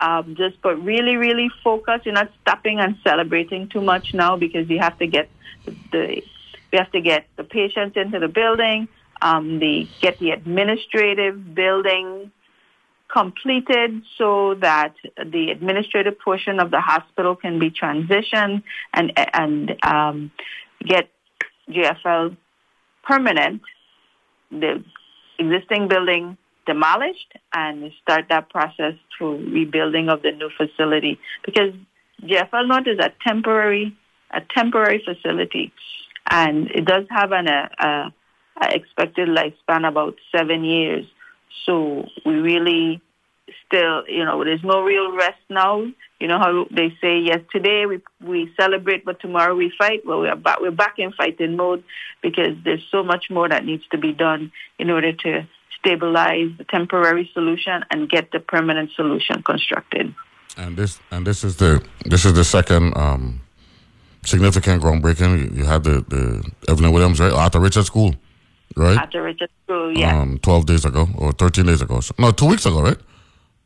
Um, 0.00 0.36
just 0.36 0.60
but 0.62 0.76
really, 0.84 1.16
really 1.16 1.50
focus. 1.64 2.02
You're 2.04 2.14
not 2.14 2.30
stopping 2.42 2.78
and 2.78 2.96
celebrating 3.02 3.68
too 3.68 3.80
much 3.80 4.14
now 4.14 4.36
because 4.36 4.68
you 4.68 4.78
have 4.78 4.96
to 4.98 5.06
get 5.06 5.28
the, 5.92 6.22
we 6.72 6.78
have 6.78 6.92
to 6.92 7.00
get 7.00 7.26
the 7.36 7.42
patients 7.42 7.96
into 7.96 8.20
the 8.20 8.28
building, 8.28 8.88
um, 9.22 9.58
the 9.58 9.88
get 10.00 10.18
the 10.20 10.30
administrative 10.30 11.54
building 11.54 12.30
completed 13.12 14.02
so 14.16 14.54
that 14.60 14.94
the 15.16 15.50
administrative 15.50 16.18
portion 16.18 16.60
of 16.60 16.70
the 16.70 16.80
hospital 16.80 17.36
can 17.36 17.58
be 17.58 17.70
transitioned 17.70 18.62
and 18.92 19.12
and 19.34 19.76
um, 19.84 20.30
get 20.84 21.08
JFL 21.70 22.36
permanent, 23.04 23.62
the 24.50 24.84
existing 25.38 25.88
building 25.88 26.36
demolished, 26.66 27.32
and 27.54 27.90
start 28.02 28.26
that 28.28 28.50
process 28.50 28.94
to 29.18 29.24
rebuilding 29.24 30.08
of 30.10 30.22
the 30.22 30.32
new 30.32 30.50
facility 30.56 31.18
because 31.44 31.72
JFL 32.22 32.68
North 32.68 32.86
is 32.86 32.98
a 32.98 33.10
temporary 33.26 33.96
a 34.30 34.42
temporary 34.54 35.02
facility, 35.02 35.72
and 36.30 36.70
it 36.70 36.84
does 36.84 37.06
have 37.10 37.32
an 37.32 37.48
a, 37.48 37.70
a, 37.78 38.12
a 38.60 38.74
expected 38.74 39.28
lifespan 39.28 39.88
about 39.88 40.16
seven 40.36 40.64
years. 40.64 41.06
So 41.64 42.06
we 42.24 42.34
really 42.34 43.00
still, 43.66 44.04
you 44.08 44.24
know, 44.24 44.44
there's 44.44 44.64
no 44.64 44.82
real 44.82 45.14
rest 45.16 45.40
now. 45.48 45.86
You 46.20 46.26
know 46.26 46.38
how 46.38 46.66
they 46.70 46.90
say, 47.00 47.20
yes, 47.20 47.40
today 47.52 47.86
we 47.86 48.00
we 48.24 48.52
celebrate, 48.58 49.04
but 49.04 49.20
tomorrow 49.20 49.54
we 49.54 49.72
fight. 49.78 50.04
Well, 50.04 50.20
we're 50.20 50.34
back 50.34 50.60
we're 50.60 50.72
back 50.72 50.94
in 50.98 51.12
fighting 51.12 51.56
mode 51.56 51.84
because 52.22 52.56
there's 52.64 52.84
so 52.90 53.02
much 53.02 53.26
more 53.30 53.48
that 53.48 53.64
needs 53.64 53.86
to 53.92 53.98
be 53.98 54.12
done 54.12 54.50
in 54.78 54.90
order 54.90 55.12
to 55.12 55.48
stabilize 55.78 56.50
the 56.58 56.64
temporary 56.64 57.30
solution 57.32 57.84
and 57.90 58.10
get 58.10 58.32
the 58.32 58.40
permanent 58.40 58.90
solution 58.96 59.42
constructed. 59.42 60.14
And 60.56 60.76
this 60.76 60.98
and 61.12 61.24
this 61.24 61.44
is 61.44 61.56
the 61.56 61.84
this 62.04 62.24
is 62.24 62.32
the 62.32 62.44
second 62.44 62.96
um, 62.96 63.40
significant 64.24 64.82
groundbreaking. 64.82 65.38
You, 65.38 65.58
you 65.58 65.64
had 65.64 65.84
the, 65.84 66.04
the 66.08 66.50
Evelyn 66.68 66.92
Williams, 66.92 67.20
right? 67.20 67.32
Arthur 67.32 67.60
Richard 67.60 67.84
School, 67.84 68.14
right? 68.76 68.98
At 68.98 69.12
the 69.12 69.20
Richard 69.22 69.50
School, 69.64 69.96
yeah. 69.96 70.20
Um, 70.20 70.38
twelve 70.38 70.66
days 70.66 70.84
ago 70.84 71.08
or 71.16 71.32
thirteen 71.32 71.66
days 71.66 71.82
ago. 71.82 72.00
No, 72.18 72.30
two 72.30 72.46
weeks 72.46 72.66
ago, 72.66 72.80
right? 72.82 72.98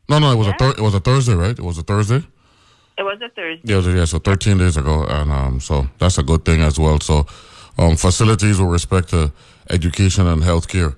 No, 0.09 0.19
no, 0.19 0.31
it 0.31 0.35
was 0.35 0.47
a 0.47 0.53
thir- 0.53 0.75
it 0.77 0.81
was 0.81 0.93
a 0.93 0.99
Thursday, 0.99 1.33
right? 1.33 1.57
It 1.57 1.63
was 1.63 1.77
a 1.77 1.83
Thursday. 1.83 2.23
it 2.97 3.03
was 3.03 3.19
a 3.21 3.29
Thursday. 3.29 3.61
Yeah, 3.63 3.79
yeah. 3.95 4.05
So 4.05 4.19
thirteen 4.19 4.57
days 4.57 4.77
ago, 4.77 5.05
and 5.05 5.31
um, 5.31 5.59
so 5.59 5.87
that's 5.99 6.17
a 6.17 6.23
good 6.23 6.43
thing 6.45 6.61
as 6.61 6.77
well. 6.79 6.99
So, 6.99 7.25
um, 7.77 7.95
facilities 7.95 8.59
with 8.59 8.69
respect 8.69 9.09
to 9.09 9.31
education 9.69 10.27
and 10.27 10.41
healthcare, 10.41 10.95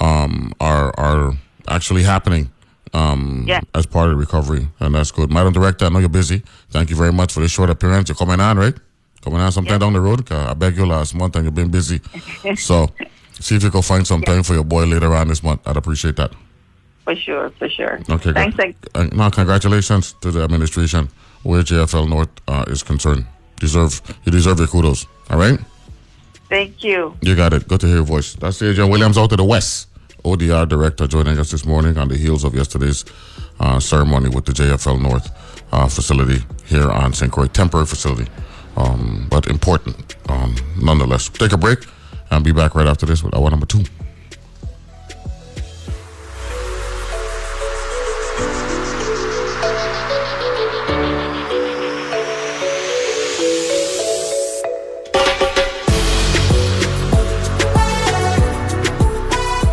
um, 0.00 0.52
are 0.60 0.92
are 0.98 1.34
actually 1.68 2.02
happening. 2.04 2.50
Um, 2.94 3.44
Yeah. 3.46 3.60
as 3.74 3.84
part 3.84 4.10
of 4.10 4.16
recovery, 4.16 4.68
and 4.80 4.94
that's 4.94 5.10
good. 5.10 5.30
Madam 5.30 5.52
Director, 5.52 5.84
I 5.84 5.88
know 5.90 5.98
you're 5.98 6.08
busy. 6.08 6.42
Thank 6.70 6.88
you 6.88 6.96
very 6.96 7.12
much 7.12 7.30
for 7.32 7.40
this 7.40 7.50
short 7.50 7.68
appearance. 7.68 8.08
You're 8.08 8.16
coming 8.16 8.40
on, 8.40 8.56
right? 8.56 8.74
Coming 9.22 9.40
on 9.40 9.52
sometime 9.52 9.80
down 9.80 9.92
the 9.92 10.00
road. 10.00 10.30
I 10.32 10.54
begged 10.54 10.78
you 10.78 10.86
last 10.86 11.14
month, 11.14 11.36
and 11.36 11.44
you've 11.44 11.54
been 11.54 11.70
busy. 11.70 12.00
so, 12.56 12.88
see 13.40 13.56
if 13.56 13.62
you 13.62 13.70
can 13.70 13.82
find 13.82 14.06
some 14.06 14.22
time 14.22 14.42
for 14.42 14.54
your 14.54 14.64
boy 14.64 14.84
later 14.84 15.14
on 15.14 15.28
this 15.28 15.42
month. 15.42 15.60
I'd 15.66 15.76
appreciate 15.76 16.16
that. 16.16 16.32
For 17.04 17.14
sure, 17.14 17.50
for 17.50 17.68
sure. 17.68 18.00
Okay, 18.10 18.32
Thanks. 18.32 18.56
good. 18.56 18.74
Uh, 18.94 19.04
no, 19.12 19.30
congratulations 19.30 20.14
to 20.22 20.30
the 20.30 20.42
administration 20.42 21.08
where 21.44 21.62
JFL 21.62 22.08
North 22.08 22.30
uh, 22.48 22.64
is 22.66 22.82
concerned. 22.82 23.24
Deserve 23.60 24.00
you 24.24 24.32
deserve 24.32 24.58
your 24.58 24.68
kudos. 24.68 25.06
All 25.30 25.38
right, 25.38 25.58
Thank 26.48 26.82
you. 26.84 27.16
you 27.22 27.34
got 27.36 27.52
it. 27.52 27.68
Good 27.68 27.80
to 27.80 27.86
hear 27.86 27.96
your 27.96 28.04
voice. 28.04 28.34
That's 28.34 28.58
the 28.58 28.70
Adrienne 28.70 28.90
Williams 28.90 29.18
out 29.18 29.30
to 29.30 29.36
the 29.36 29.44
west. 29.44 29.88
ODR 30.24 30.68
director 30.68 31.06
joining 31.06 31.38
us 31.38 31.52
this 31.52 31.64
morning 31.64 31.96
on 31.96 32.08
the 32.08 32.16
heels 32.16 32.42
of 32.42 32.54
yesterday's 32.54 33.04
uh, 33.60 33.78
ceremony 33.78 34.28
with 34.28 34.44
the 34.44 34.52
JFL 34.52 35.00
North 35.00 35.30
uh, 35.72 35.88
facility 35.88 36.44
here 36.66 36.90
on 36.90 37.12
St. 37.12 37.30
Croix, 37.30 37.46
temporary 37.46 37.86
facility, 37.86 38.28
um, 38.76 39.28
but 39.30 39.46
important 39.46 40.16
um, 40.28 40.56
nonetheless. 40.76 41.28
Take 41.28 41.52
a 41.52 41.56
break 41.56 41.86
and 42.30 42.44
be 42.44 42.52
back 42.52 42.74
right 42.74 42.86
after 42.86 43.06
this 43.06 43.22
with 43.22 43.34
hour 43.34 43.50
number 43.50 43.66
two. 43.66 43.84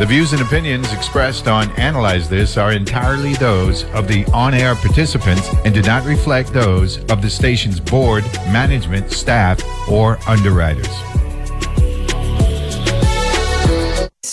The 0.03 0.09
views 0.09 0.33
and 0.33 0.41
opinions 0.41 0.91
expressed 0.91 1.47
on 1.47 1.71
Analyze 1.79 2.27
This 2.27 2.57
are 2.57 2.73
entirely 2.73 3.35
those 3.35 3.85
of 3.91 4.09
the 4.09 4.25
on 4.33 4.53
air 4.53 4.75
participants 4.75 5.47
and 5.63 5.73
do 5.73 5.81
not 5.81 6.03
reflect 6.03 6.51
those 6.51 6.97
of 7.09 7.21
the 7.21 7.29
station's 7.29 7.79
board, 7.79 8.25
management, 8.51 9.11
staff, 9.11 9.63
or 9.87 10.19
underwriters. 10.27 11.12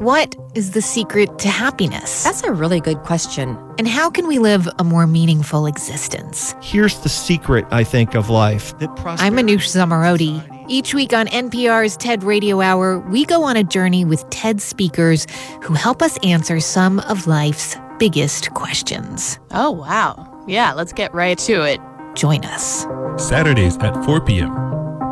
What 0.00 0.34
is 0.54 0.70
the 0.70 0.80
secret 0.80 1.38
to 1.40 1.48
happiness? 1.48 2.24
That's 2.24 2.42
a 2.42 2.50
really 2.50 2.80
good 2.80 3.02
question. 3.02 3.58
And 3.76 3.86
how 3.86 4.08
can 4.08 4.26
we 4.26 4.38
live 4.38 4.66
a 4.78 4.82
more 4.82 5.06
meaningful 5.06 5.66
existence? 5.66 6.54
Here's 6.62 7.00
the 7.00 7.10
secret, 7.10 7.66
I 7.70 7.84
think, 7.84 8.14
of 8.14 8.30
life. 8.30 8.72
I'm 8.80 9.34
Manoush 9.34 9.68
Zomorodi. 9.68 10.64
Each 10.70 10.94
week 10.94 11.12
on 11.12 11.26
NPR's 11.26 11.98
TED 11.98 12.22
Radio 12.22 12.62
Hour, 12.62 13.00
we 13.10 13.26
go 13.26 13.42
on 13.42 13.58
a 13.58 13.62
journey 13.62 14.06
with 14.06 14.24
TED 14.30 14.62
speakers 14.62 15.26
who 15.62 15.74
help 15.74 16.00
us 16.00 16.16
answer 16.24 16.60
some 16.60 17.00
of 17.00 17.26
life's 17.26 17.76
biggest 17.98 18.54
questions. 18.54 19.38
Oh, 19.50 19.70
wow. 19.70 20.44
Yeah, 20.48 20.72
let's 20.72 20.94
get 20.94 21.12
right 21.12 21.36
to 21.40 21.60
it. 21.60 21.78
Join 22.14 22.42
us. 22.46 22.86
Saturdays 23.22 23.76
at 23.76 24.02
4 24.06 24.22
p.m. 24.22 24.48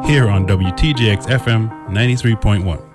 here 0.05 0.29
on 0.31 0.47
WTJX 0.47 1.27
FM 1.27 1.69
93.1. 1.91 2.88